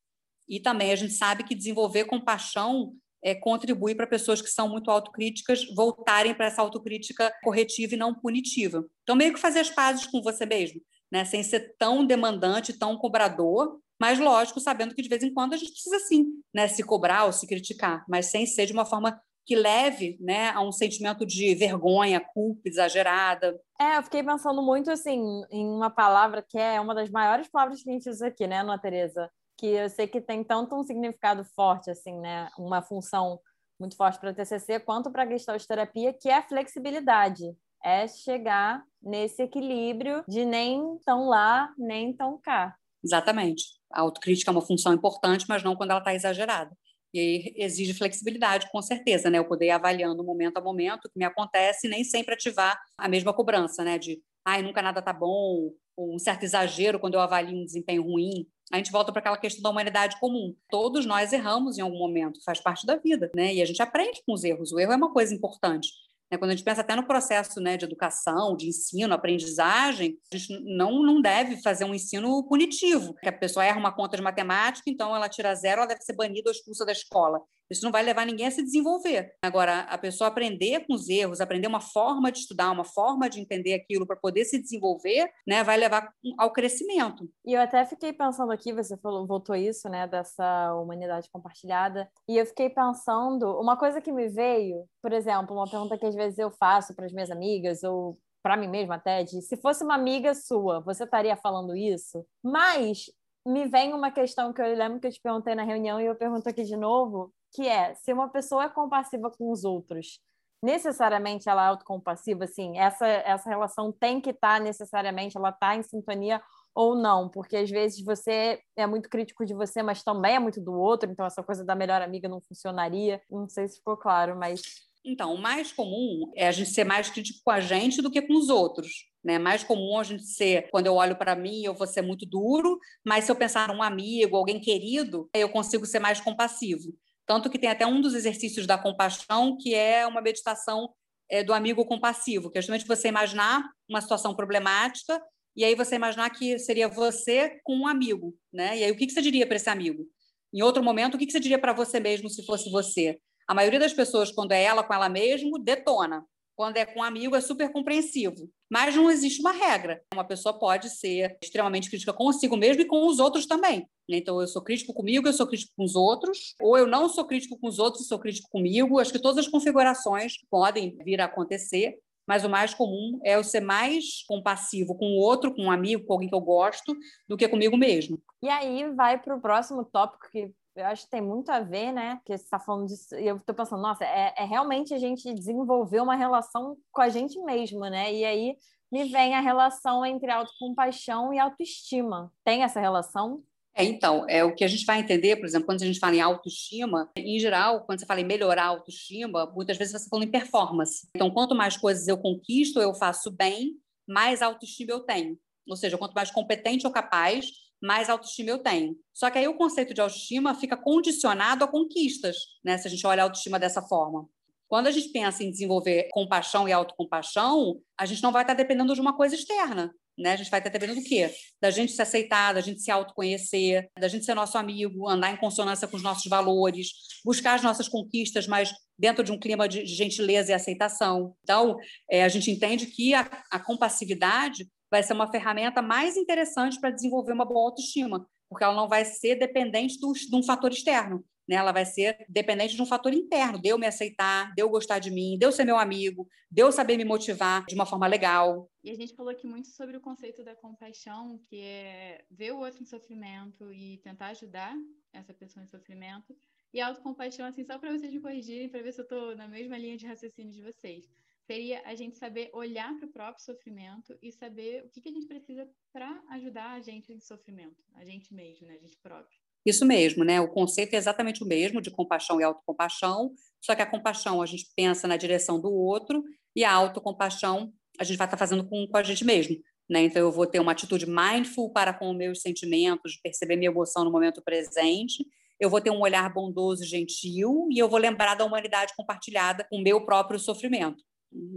E 0.47 0.59
também 0.59 0.91
a 0.91 0.95
gente 0.95 1.13
sabe 1.13 1.43
que 1.43 1.55
desenvolver 1.55 2.05
compaixão 2.05 2.93
é, 3.23 3.33
contribui 3.33 3.95
para 3.95 4.05
pessoas 4.05 4.41
que 4.41 4.49
são 4.49 4.67
muito 4.67 4.91
autocríticas 4.91 5.65
voltarem 5.75 6.33
para 6.33 6.47
essa 6.47 6.61
autocrítica 6.61 7.33
corretiva 7.43 7.93
e 7.93 7.97
não 7.97 8.13
punitiva. 8.13 8.85
Então, 9.03 9.15
meio 9.15 9.33
que 9.33 9.39
fazer 9.39 9.59
as 9.59 9.69
pazes 9.69 10.05
com 10.05 10.21
você 10.21 10.45
mesmo 10.45 10.81
né, 11.13 11.23
sem 11.23 11.43
ser 11.43 11.75
tão 11.77 12.03
demandante, 12.03 12.73
tão 12.73 12.97
cobrador, 12.97 13.79
mas 14.01 14.17
lógico, 14.17 14.59
sabendo 14.59 14.95
que 14.95 15.01
de 15.03 15.07
vez 15.07 15.21
em 15.21 15.31
quando 15.31 15.53
a 15.53 15.57
gente 15.57 15.71
precisa 15.71 15.99
sim, 15.99 16.25
né, 16.51 16.67
se 16.67 16.81
cobrar 16.81 17.25
ou 17.25 17.31
se 17.31 17.45
criticar, 17.45 18.03
mas 18.09 18.31
sem 18.31 18.47
ser 18.47 18.65
de 18.65 18.73
uma 18.73 18.83
forma 18.83 19.21
que 19.45 19.55
leve, 19.55 20.17
né, 20.19 20.49
a 20.49 20.61
um 20.61 20.71
sentimento 20.71 21.23
de 21.23 21.53
vergonha, 21.53 22.19
culpa 22.19 22.61
exagerada. 22.65 23.55
É, 23.79 23.97
eu 23.97 24.03
fiquei 24.03 24.23
pensando 24.23 24.59
muito 24.63 24.89
assim 24.89 25.21
em 25.51 25.67
uma 25.67 25.91
palavra 25.91 26.41
que 26.41 26.57
é 26.57 26.81
uma 26.81 26.95
das 26.95 27.11
maiores 27.11 27.47
palavras 27.47 27.83
que 27.83 27.89
a 27.91 27.93
gente 27.93 28.09
usa 28.09 28.27
aqui, 28.27 28.47
né, 28.47 28.61
Ana 28.61 28.79
Teresa, 28.79 29.29
que 29.63 29.67
eu 29.67 29.89
sei 29.89 30.07
que 30.07 30.19
tem 30.19 30.43
tanto 30.43 30.75
um 30.75 30.83
significado 30.83 31.45
forte 31.55 31.89
assim, 31.89 32.19
né, 32.19 32.49
uma 32.57 32.81
função 32.81 33.39
muito 33.79 33.95
forte 33.95 34.19
para 34.19 34.31
a 34.31 34.33
TCC 34.33 34.77
quanto 34.81 35.09
para 35.09 35.23
a 35.23 35.25
Gestalt 35.25 35.63
terapia, 35.65 36.11
que 36.11 36.27
é 36.27 36.35
a 36.35 36.45
flexibilidade 36.45 37.45
é 37.81 38.05
chegar 38.05 38.83
nesse 39.01 39.41
equilíbrio 39.41 40.21
de 40.27 40.43
nem 40.43 40.97
tão 41.05 41.29
lá, 41.29 41.73
nem 41.77 42.13
tão 42.13 42.37
cá. 42.41 42.75
Exatamente. 43.01 43.63
A 43.89 44.01
autocrítica 44.01 44.51
é 44.51 44.53
uma 44.53 44.61
função 44.61 44.93
importante, 44.93 45.45
mas 45.47 45.63
não 45.63 45.77
quando 45.77 45.91
ela 45.91 45.99
está 45.99 46.13
exagerada. 46.13 46.75
E 47.13 47.19
aí 47.19 47.53
exige 47.57 47.93
flexibilidade, 47.93 48.69
com 48.69 48.81
certeza, 48.81 49.29
né? 49.29 49.37
Eu 49.37 49.47
poder 49.47 49.67
ir 49.67 49.71
avaliando 49.71 50.23
momento 50.23 50.57
a 50.57 50.61
momento 50.61 51.05
o 51.05 51.09
que 51.09 51.19
me 51.19 51.25
acontece 51.25 51.87
e 51.87 51.89
nem 51.89 52.03
sempre 52.03 52.33
ativar 52.33 52.77
a 52.97 53.07
mesma 53.07 53.33
cobrança, 53.33 53.83
né? 53.83 53.97
De, 53.97 54.21
ai, 54.45 54.61
nunca 54.61 54.81
nada 54.81 55.01
tá 55.01 55.13
bom, 55.13 55.71
ou 55.95 56.15
um 56.15 56.19
certo 56.19 56.43
exagero 56.43 56.99
quando 56.99 57.13
eu 57.13 57.21
avalio 57.21 57.57
um 57.57 57.65
desempenho 57.65 58.03
ruim. 58.03 58.47
A 58.71 58.77
gente 58.77 58.91
volta 58.91 59.11
para 59.11 59.19
aquela 59.19 59.37
questão 59.37 59.61
da 59.61 59.69
humanidade 59.69 60.19
comum. 60.19 60.55
Todos 60.69 61.05
nós 61.05 61.33
erramos 61.33 61.77
em 61.77 61.81
algum 61.81 61.97
momento, 61.97 62.43
faz 62.43 62.59
parte 62.59 62.85
da 62.85 62.95
vida, 62.95 63.31
né? 63.35 63.53
E 63.53 63.61
a 63.61 63.65
gente 63.65 63.81
aprende 63.81 64.21
com 64.25 64.33
os 64.33 64.43
erros. 64.43 64.71
O 64.71 64.79
erro 64.79 64.93
é 64.93 64.95
uma 64.95 65.11
coisa 65.11 65.33
importante. 65.33 65.89
Né, 66.33 66.37
quando 66.37 66.49
a 66.49 66.55
gente 66.55 66.65
pensa 66.65 66.81
até 66.81 66.95
no 66.95 67.05
processo 67.05 67.61
né, 67.61 67.77
de 67.77 67.85
educação, 67.85 68.55
de 68.55 68.67
ensino, 68.67 69.13
aprendizagem, 69.13 70.17
a 70.31 70.35
gente 70.35 70.63
não, 70.63 71.03
não 71.03 71.21
deve 71.21 71.61
fazer 71.61 71.85
um 71.85 71.93
ensino 71.93 72.43
punitivo, 72.47 73.13
que 73.21 73.29
a 73.29 73.33
pessoa 73.33 73.63
erra 73.63 73.77
uma 73.77 73.91
conta 73.91 74.17
de 74.17 74.23
matemática, 74.23 74.89
então 74.89 75.15
ela 75.15 75.29
tira 75.29 75.53
zero, 75.53 75.81
ela 75.81 75.87
deve 75.87 76.01
ser 76.01 76.13
banida 76.13 76.49
ou 76.49 76.51
expulsa 76.51 76.83
da 76.85 76.91
escola. 76.91 77.39
Isso 77.73 77.83
não 77.83 77.91
vai 77.91 78.03
levar 78.03 78.25
ninguém 78.25 78.47
a 78.47 78.51
se 78.51 78.63
desenvolver. 78.63 79.33
Agora, 79.43 79.81
a 79.81 79.97
pessoa 79.97 80.29
aprender 80.29 80.85
com 80.85 80.93
os 80.93 81.09
erros, 81.09 81.41
aprender 81.41 81.67
uma 81.67 81.81
forma 81.81 82.31
de 82.31 82.39
estudar, 82.39 82.71
uma 82.71 82.85
forma 82.85 83.29
de 83.29 83.39
entender 83.39 83.73
aquilo 83.73 84.07
para 84.07 84.15
poder 84.15 84.45
se 84.45 84.61
desenvolver, 84.61 85.29
né, 85.47 85.63
vai 85.63 85.77
levar 85.77 86.11
ao 86.37 86.51
crescimento. 86.51 87.29
E 87.45 87.53
eu 87.53 87.61
até 87.61 87.85
fiquei 87.85 88.13
pensando 88.13 88.51
aqui, 88.51 88.71
você 88.71 88.97
falou, 88.97 89.27
voltou 89.27 89.55
isso, 89.55 89.89
né, 89.89 90.07
dessa 90.07 90.73
humanidade 90.75 91.29
compartilhada, 91.31 92.09
e 92.27 92.37
eu 92.37 92.45
fiquei 92.45 92.69
pensando, 92.69 93.59
uma 93.59 93.77
coisa 93.77 93.99
que 93.99 94.11
me 94.11 94.29
veio, 94.29 94.85
por 95.01 95.11
exemplo, 95.11 95.55
uma 95.55 95.69
pergunta 95.69 95.97
que 95.97 96.05
às 96.05 96.15
vezes 96.15 96.37
eu 96.39 96.51
faço 96.51 96.95
para 96.95 97.05
as 97.05 97.11
minhas 97.11 97.31
amigas 97.31 97.83
ou 97.83 98.17
para 98.43 98.57
mim 98.57 98.67
mesma 98.67 98.95
até, 98.95 99.23
de 99.23 99.41
se 99.41 99.55
fosse 99.57 99.83
uma 99.83 99.95
amiga 99.95 100.33
sua, 100.35 100.81
você 100.81 101.05
estaria 101.05 101.35
falando 101.37 101.75
isso? 101.75 102.25
Mas 102.43 103.05
me 103.45 103.65
vem 103.67 103.93
uma 103.93 104.11
questão 104.11 104.53
que 104.53 104.61
eu 104.61 104.75
lembro 104.75 104.99
que 104.99 105.07
eu 105.07 105.11
te 105.11 105.21
perguntei 105.21 105.55
na 105.55 105.63
reunião 105.63 105.99
e 105.99 106.05
eu 106.05 106.15
pergunto 106.15 106.47
aqui 106.47 106.63
de 106.63 106.75
novo, 106.75 107.33
que 107.53 107.67
é 107.67 107.93
se 107.95 108.11
uma 108.11 108.29
pessoa 108.29 108.65
é 108.65 108.69
compassiva 108.69 109.29
com 109.29 109.51
os 109.51 109.63
outros, 109.63 110.19
necessariamente 110.63 111.49
ela 111.49 111.65
é 111.65 111.67
autocompassiva, 111.67 112.45
assim, 112.45 112.77
essa, 112.77 113.05
essa 113.05 113.49
relação 113.49 113.91
tem 113.91 114.21
que 114.21 114.29
estar 114.29 114.57
tá 114.57 114.63
necessariamente, 114.63 115.37
ela 115.37 115.49
está 115.49 115.75
em 115.75 115.83
sintonia 115.83 116.41
ou 116.73 116.95
não, 116.95 117.29
porque 117.29 117.57
às 117.57 117.69
vezes 117.69 118.03
você 118.03 118.59
é 118.75 118.87
muito 118.87 119.09
crítico 119.09 119.45
de 119.45 119.53
você, 119.53 119.83
mas 119.83 120.03
também 120.03 120.35
é 120.35 120.39
muito 120.39 120.59
do 120.59 120.73
outro, 120.73 121.11
então 121.11 121.25
essa 121.25 121.43
coisa 121.43 121.63
da 121.63 121.75
melhor 121.75 122.01
amiga 122.01 122.27
não 122.27 122.41
funcionaria. 122.41 123.21
Não 123.29 123.47
sei 123.47 123.67
se 123.67 123.77
ficou 123.77 123.97
claro, 123.97 124.37
mas. 124.37 124.61
Então, 125.05 125.33
o 125.35 125.37
mais 125.37 125.71
comum 125.71 126.31
é 126.33 126.47
a 126.47 126.51
gente 126.51 126.69
ser 126.69 126.85
mais 126.85 127.09
crítico 127.09 127.41
com 127.43 127.51
a 127.51 127.59
gente 127.59 128.01
do 128.01 128.09
que 128.09 128.21
com 128.21 128.33
os 128.35 128.49
outros. 128.49 129.11
Né? 129.23 129.37
Mais 129.37 129.63
comum 129.63 129.99
a 129.99 130.03
gente 130.03 130.23
ser, 130.23 130.69
quando 130.71 130.87
eu 130.87 130.95
olho 130.95 131.15
para 131.15 131.35
mim, 131.35 131.63
eu 131.63 131.73
vou 131.73 131.85
ser 131.85 132.01
muito 132.01 132.25
duro, 132.25 132.79
mas 133.05 133.25
se 133.25 133.31
eu 133.31 133.35
pensar 133.35 133.67
num 133.67 133.83
amigo, 133.83 134.35
alguém 134.35 134.59
querido, 134.59 135.29
eu 135.33 135.49
consigo 135.49 135.85
ser 135.85 135.99
mais 135.99 136.21
compassivo. 136.21 136.93
Tanto 137.25 137.49
que 137.49 137.59
tem 137.59 137.69
até 137.69 137.85
um 137.85 138.01
dos 138.01 138.13
exercícios 138.13 138.67
da 138.67 138.77
compaixão, 138.77 139.57
que 139.57 139.73
é 139.73 140.05
uma 140.05 140.21
meditação 140.21 140.89
é, 141.29 141.43
do 141.43 141.53
amigo 141.53 141.85
compassivo, 141.85 142.49
que 142.51 142.57
é 142.57 142.61
justamente 142.61 142.87
você 142.87 143.07
imaginar 143.07 143.63
uma 143.87 144.01
situação 144.01 144.35
problemática 144.35 145.21
e 145.55 145.63
aí 145.63 145.75
você 145.75 145.95
imaginar 145.95 146.29
que 146.31 146.57
seria 146.59 146.87
você 146.87 147.59
com 147.63 147.75
um 147.75 147.87
amigo, 147.87 148.35
né? 148.51 148.77
E 148.77 148.83
aí 148.83 148.91
o 148.91 148.97
que, 148.97 149.05
que 149.05 149.13
você 149.13 149.21
diria 149.21 149.45
para 149.45 149.55
esse 149.55 149.69
amigo? 149.69 150.05
Em 150.53 150.61
outro 150.61 150.83
momento, 150.83 151.15
o 151.15 151.17
que, 151.17 151.25
que 151.25 151.31
você 151.31 151.39
diria 151.39 151.59
para 151.59 151.73
você 151.73 151.99
mesmo 151.99 152.29
se 152.29 152.45
fosse 152.45 152.69
você? 152.69 153.19
A 153.47 153.53
maioria 153.53 153.79
das 153.79 153.93
pessoas, 153.93 154.31
quando 154.31 154.51
é 154.51 154.63
ela 154.63 154.83
com 154.83 154.93
ela 154.93 155.09
mesmo, 155.09 155.59
detona. 155.59 156.25
Quando 156.55 156.77
é 156.77 156.85
com 156.85 156.99
um 156.99 157.03
amigo, 157.03 157.35
é 157.35 157.41
super 157.41 157.71
compreensivo. 157.71 158.49
Mas 158.69 158.95
não 158.95 159.09
existe 159.09 159.39
uma 159.39 159.51
regra. 159.51 160.01
Uma 160.13 160.23
pessoa 160.23 160.57
pode 160.57 160.89
ser 160.89 161.37
extremamente 161.41 161.89
crítica 161.89 162.13
consigo 162.13 162.55
mesmo 162.55 162.81
e 162.81 162.85
com 162.85 163.07
os 163.07 163.19
outros 163.19 163.45
também. 163.45 163.87
Então, 164.07 164.39
eu 164.39 164.47
sou 164.47 164.61
crítico 164.61 164.93
comigo, 164.93 165.27
eu 165.27 165.33
sou 165.33 165.47
crítico 165.47 165.71
com 165.75 165.83
os 165.83 165.95
outros, 165.95 166.55
ou 166.61 166.77
eu 166.77 166.85
não 166.85 167.09
sou 167.09 167.25
crítico 167.25 167.57
com 167.59 167.67
os 167.67 167.79
outros 167.79 168.05
e 168.05 168.07
sou 168.07 168.19
crítico 168.19 168.49
comigo. 168.49 168.99
Acho 168.99 169.11
que 169.11 169.21
todas 169.21 169.37
as 169.37 169.47
configurações 169.47 170.33
podem 170.49 170.95
vir 171.03 171.21
a 171.21 171.25
acontecer, 171.25 171.97
mas 172.27 172.43
o 172.43 172.49
mais 172.49 172.73
comum 172.73 173.19
é 173.23 173.35
eu 173.35 173.43
ser 173.43 173.61
mais 173.61 174.23
compassivo 174.27 174.95
com 174.95 175.05
o 175.05 175.19
outro, 175.19 175.53
com 175.53 175.63
um 175.63 175.71
amigo, 175.71 176.05
com 176.05 176.13
alguém 176.13 176.29
que 176.29 176.35
eu 176.35 176.41
gosto, 176.41 176.95
do 177.27 177.37
que 177.37 177.47
comigo 177.47 177.77
mesmo. 177.77 178.21
E 178.41 178.49
aí 178.49 178.89
vai 178.93 179.19
para 179.19 179.35
o 179.35 179.41
próximo 179.41 179.83
tópico 179.85 180.29
que 180.31 180.51
eu 180.75 180.85
acho 180.85 181.05
que 181.05 181.11
tem 181.11 181.21
muito 181.21 181.49
a 181.49 181.59
ver, 181.59 181.91
né? 181.91 182.15
Porque 182.15 182.37
você 182.37 182.43
está 182.43 182.59
falando 182.59 182.87
disso, 182.87 183.15
e 183.15 183.27
eu 183.27 183.37
estou 183.37 183.53
pensando, 183.55 183.81
nossa, 183.81 184.03
é, 184.03 184.33
é 184.37 184.43
realmente 184.43 184.93
a 184.93 184.97
gente 184.97 185.33
desenvolver 185.33 186.01
uma 186.01 186.15
relação 186.15 186.75
com 186.91 187.01
a 187.01 187.09
gente 187.09 187.39
mesmo, 187.41 187.81
né? 187.81 188.13
E 188.13 188.25
aí 188.25 188.55
me 188.91 189.05
vem 189.05 189.35
a 189.35 189.41
relação 189.41 190.05
entre 190.05 190.29
autocompaixão 190.31 191.33
e 191.33 191.39
autoestima. 191.39 192.31
Tem 192.43 192.63
essa 192.63 192.79
relação? 192.79 193.43
É, 193.75 193.83
então, 193.83 194.25
é 194.29 194.43
o 194.43 194.53
que 194.53 194.63
a 194.63 194.67
gente 194.67 194.85
vai 194.85 194.99
entender, 194.99 195.35
por 195.35 195.45
exemplo, 195.45 195.65
quando 195.65 195.81
a 195.81 195.85
gente 195.85 195.99
fala 195.99 196.15
em 196.15 196.21
autoestima, 196.21 197.09
em 197.17 197.39
geral, 197.39 197.85
quando 197.85 197.99
você 197.99 198.05
fala 198.05 198.21
em 198.21 198.25
melhorar 198.25 198.65
a 198.65 198.67
autoestima, 198.67 199.47
muitas 199.47 199.77
vezes 199.77 199.91
você 199.91 199.97
está 199.97 200.09
falando 200.09 200.27
em 200.27 200.31
performance. 200.31 201.07
Então, 201.15 201.31
quanto 201.31 201.55
mais 201.55 201.75
coisas 201.75 202.07
eu 202.07 202.17
conquisto, 202.17 202.79
eu 202.79 202.93
faço 202.93 203.31
bem, 203.31 203.71
mais 204.07 204.43
autoestima 204.43 204.91
eu 204.91 204.99
tenho. 204.99 205.39
Ou 205.67 205.75
seja, 205.75 205.97
quanto 205.97 206.13
mais 206.13 206.29
competente 206.29 206.85
ou 206.85 206.93
capaz, 206.93 207.47
mais 207.83 208.09
autoestima 208.09 208.49
eu 208.49 208.59
tenho. 208.59 208.95
Só 209.13 209.29
que 209.29 209.37
aí 209.37 209.47
o 209.47 209.55
conceito 209.55 209.93
de 209.93 209.99
autoestima 209.99 210.55
fica 210.55 210.77
condicionado 210.77 211.65
a 211.65 211.67
conquistas, 211.67 212.37
né? 212.63 212.77
Se 212.77 212.87
a 212.87 212.89
gente 212.89 213.05
olha 213.05 213.21
a 213.21 213.25
autoestima 213.25 213.59
dessa 213.59 213.81
forma. 213.81 214.25
Quando 214.69 214.87
a 214.87 214.91
gente 214.91 215.09
pensa 215.09 215.43
em 215.43 215.51
desenvolver 215.51 216.07
compaixão 216.11 216.67
e 216.67 216.71
autocompaixão, 216.71 217.79
a 217.99 218.05
gente 218.05 218.23
não 218.23 218.31
vai 218.31 218.43
estar 218.43 218.53
dependendo 218.53 218.95
de 218.95 219.01
uma 219.01 219.15
coisa 219.15 219.35
externa. 219.35 219.93
Né? 220.17 220.31
A 220.31 220.35
gente 220.35 220.49
vai 220.49 220.59
estar 220.59 220.69
dependendo 220.69 221.01
do 221.01 221.05
quê? 221.05 221.31
Da 221.61 221.71
gente 221.71 221.91
se 221.91 222.01
aceitar, 222.01 222.53
da 222.53 222.61
gente 222.61 222.81
se 222.81 222.89
autoconhecer, 222.89 223.89
da 223.99 224.07
gente 224.07 224.25
ser 224.25 224.33
nosso 224.33 224.57
amigo, 224.57 225.09
andar 225.09 225.31
em 225.31 225.37
consonância 225.37 225.87
com 225.87 225.97
os 225.97 226.03
nossos 226.03 226.25
valores, 226.29 226.91
buscar 227.25 227.55
as 227.55 227.63
nossas 227.63 227.87
conquistas, 227.87 228.47
mas 228.47 228.71
dentro 228.97 229.23
de 229.23 229.31
um 229.31 229.39
clima 229.39 229.67
de, 229.67 229.85
gentileza 229.85 230.51
e 230.51 230.53
aceitação. 230.53 231.35
Então, 231.43 231.75
é, 232.09 232.23
a 232.23 232.29
gente 232.29 232.49
entende 232.49 232.85
que 232.85 233.13
a, 233.13 233.29
a 233.51 233.59
compassividade 233.59 234.67
vai 234.93 235.01
ser 235.01 235.13
uma 235.13 235.31
ferramenta 235.31 235.81
mais 235.81 236.15
interessante 236.15 236.79
para 236.79 236.91
desenvolver 236.91 237.33
uma 237.33 237.45
boa 237.45 237.65
autoestima, 237.65 238.29
porque 238.47 238.63
ela 238.63 238.75
não 238.75 238.87
vai 238.87 239.03
ser 239.03 239.35
dependente 239.35 239.99
do, 239.99 240.13
de 240.13 240.35
um 240.35 240.43
fator 240.43 240.71
externo 240.71 241.25
né? 241.47 241.55
Ela 241.55 241.71
vai 241.71 241.85
ser 241.85 242.25
dependente 242.29 242.75
de 242.75 242.81
um 242.81 242.85
fator 242.85 243.13
interno, 243.13 243.61
de 243.61 243.69
eu 243.69 243.77
me 243.77 243.85
aceitar, 243.85 244.53
de 244.53 244.61
eu 244.61 244.69
gostar 244.69 244.99
de 244.99 245.11
mim, 245.11 245.37
de 245.37 245.45
eu 245.45 245.51
ser 245.51 245.65
meu 245.65 245.77
amigo, 245.77 246.27
de 246.49 246.61
eu 246.61 246.71
saber 246.71 246.97
me 246.97 247.05
motivar 247.05 247.65
de 247.65 247.75
uma 247.75 247.85
forma 247.85 248.07
legal. 248.07 248.69
E 248.83 248.89
a 248.89 248.95
gente 248.95 249.15
falou 249.15 249.31
aqui 249.31 249.45
muito 249.45 249.67
sobre 249.69 249.97
o 249.97 250.01
conceito 250.01 250.43
da 250.43 250.55
compaixão, 250.55 251.39
que 251.49 251.59
é 251.59 252.23
ver 252.31 252.51
o 252.53 252.59
outro 252.59 252.81
em 252.81 252.85
sofrimento 252.85 253.71
e 253.71 253.97
tentar 253.97 254.27
ajudar 254.27 254.73
essa 255.11 255.33
pessoa 255.33 255.63
em 255.63 255.67
sofrimento. 255.67 256.35
E 256.73 256.79
a 256.79 256.87
autocompaixão, 256.87 257.45
assim, 257.45 257.63
só 257.63 257.77
para 257.77 257.91
vocês 257.91 258.11
me 258.11 258.19
corrigirem, 258.19 258.69
para 258.69 258.81
ver 258.81 258.93
se 258.93 259.01
eu 259.01 259.03
estou 259.03 259.35
na 259.35 259.47
mesma 259.47 259.77
linha 259.77 259.95
de 259.95 260.07
raciocínio 260.07 260.51
de 260.51 260.61
vocês, 260.61 261.05
seria 261.45 261.81
a 261.85 261.95
gente 261.95 262.17
saber 262.17 262.49
olhar 262.53 262.95
para 262.97 263.07
o 263.07 263.11
próprio 263.11 263.43
sofrimento 263.43 264.17
e 264.21 264.31
saber 264.31 264.85
o 264.85 264.89
que, 264.89 265.01
que 265.01 265.09
a 265.09 265.11
gente 265.11 265.27
precisa 265.27 265.69
para 265.91 266.21
ajudar 266.31 266.71
a 266.71 266.81
gente 266.81 267.11
em 267.11 267.19
sofrimento, 267.19 267.83
a 267.95 268.05
gente 268.05 268.33
mesmo, 268.33 268.67
né, 268.67 268.75
a 268.75 268.79
gente 268.79 268.97
próprio. 268.97 269.37
Isso 269.65 269.85
mesmo, 269.85 270.25
né? 270.25 270.41
O 270.41 270.49
conceito 270.49 270.93
é 270.93 270.97
exatamente 270.97 271.41
o 271.41 271.47
mesmo 271.47 271.81
de 271.81 271.89
compaixão 271.89 272.39
e 272.39 272.43
autocompaixão, 272.43 273.33
só 273.61 273.73
que 273.73 273.81
a 273.81 273.89
compaixão 273.89 274.41
a 274.41 274.45
gente 274.45 274.67
pensa 274.75 275.07
na 275.07 275.15
direção 275.15 275.59
do 275.59 275.71
outro 275.71 276.23
e 276.55 276.63
a 276.63 276.71
autocompaixão 276.71 277.73
a 277.99 278.03
gente 278.03 278.17
vai 278.17 278.27
estar 278.27 278.37
fazendo 278.37 278.67
com, 278.67 278.87
com 278.87 278.97
a 278.97 279.03
gente 279.03 279.23
mesmo. 279.23 279.55
Né? 279.89 280.03
Então, 280.03 280.21
eu 280.21 280.31
vou 280.31 280.47
ter 280.47 280.59
uma 280.59 280.71
atitude 280.71 281.05
mindful 281.05 281.71
para 281.71 281.93
com 281.93 282.13
meus 282.13 282.41
sentimentos, 282.41 283.17
perceber 283.17 283.55
minha 283.55 283.69
emoção 283.69 284.03
no 284.03 284.11
momento 284.11 284.41
presente. 284.41 285.25
Eu 285.59 285.69
vou 285.69 285.79
ter 285.79 285.91
um 285.91 286.01
olhar 286.01 286.33
bondoso 286.33 286.83
e 286.83 286.87
gentil 286.87 287.67
e 287.71 287.79
eu 287.79 287.87
vou 287.87 287.99
lembrar 287.99 288.35
da 288.35 288.43
humanidade 288.43 288.93
compartilhada 288.97 289.65
com 289.69 289.77
o 289.77 289.83
meu 289.83 290.05
próprio 290.05 290.39
sofrimento. 290.39 291.03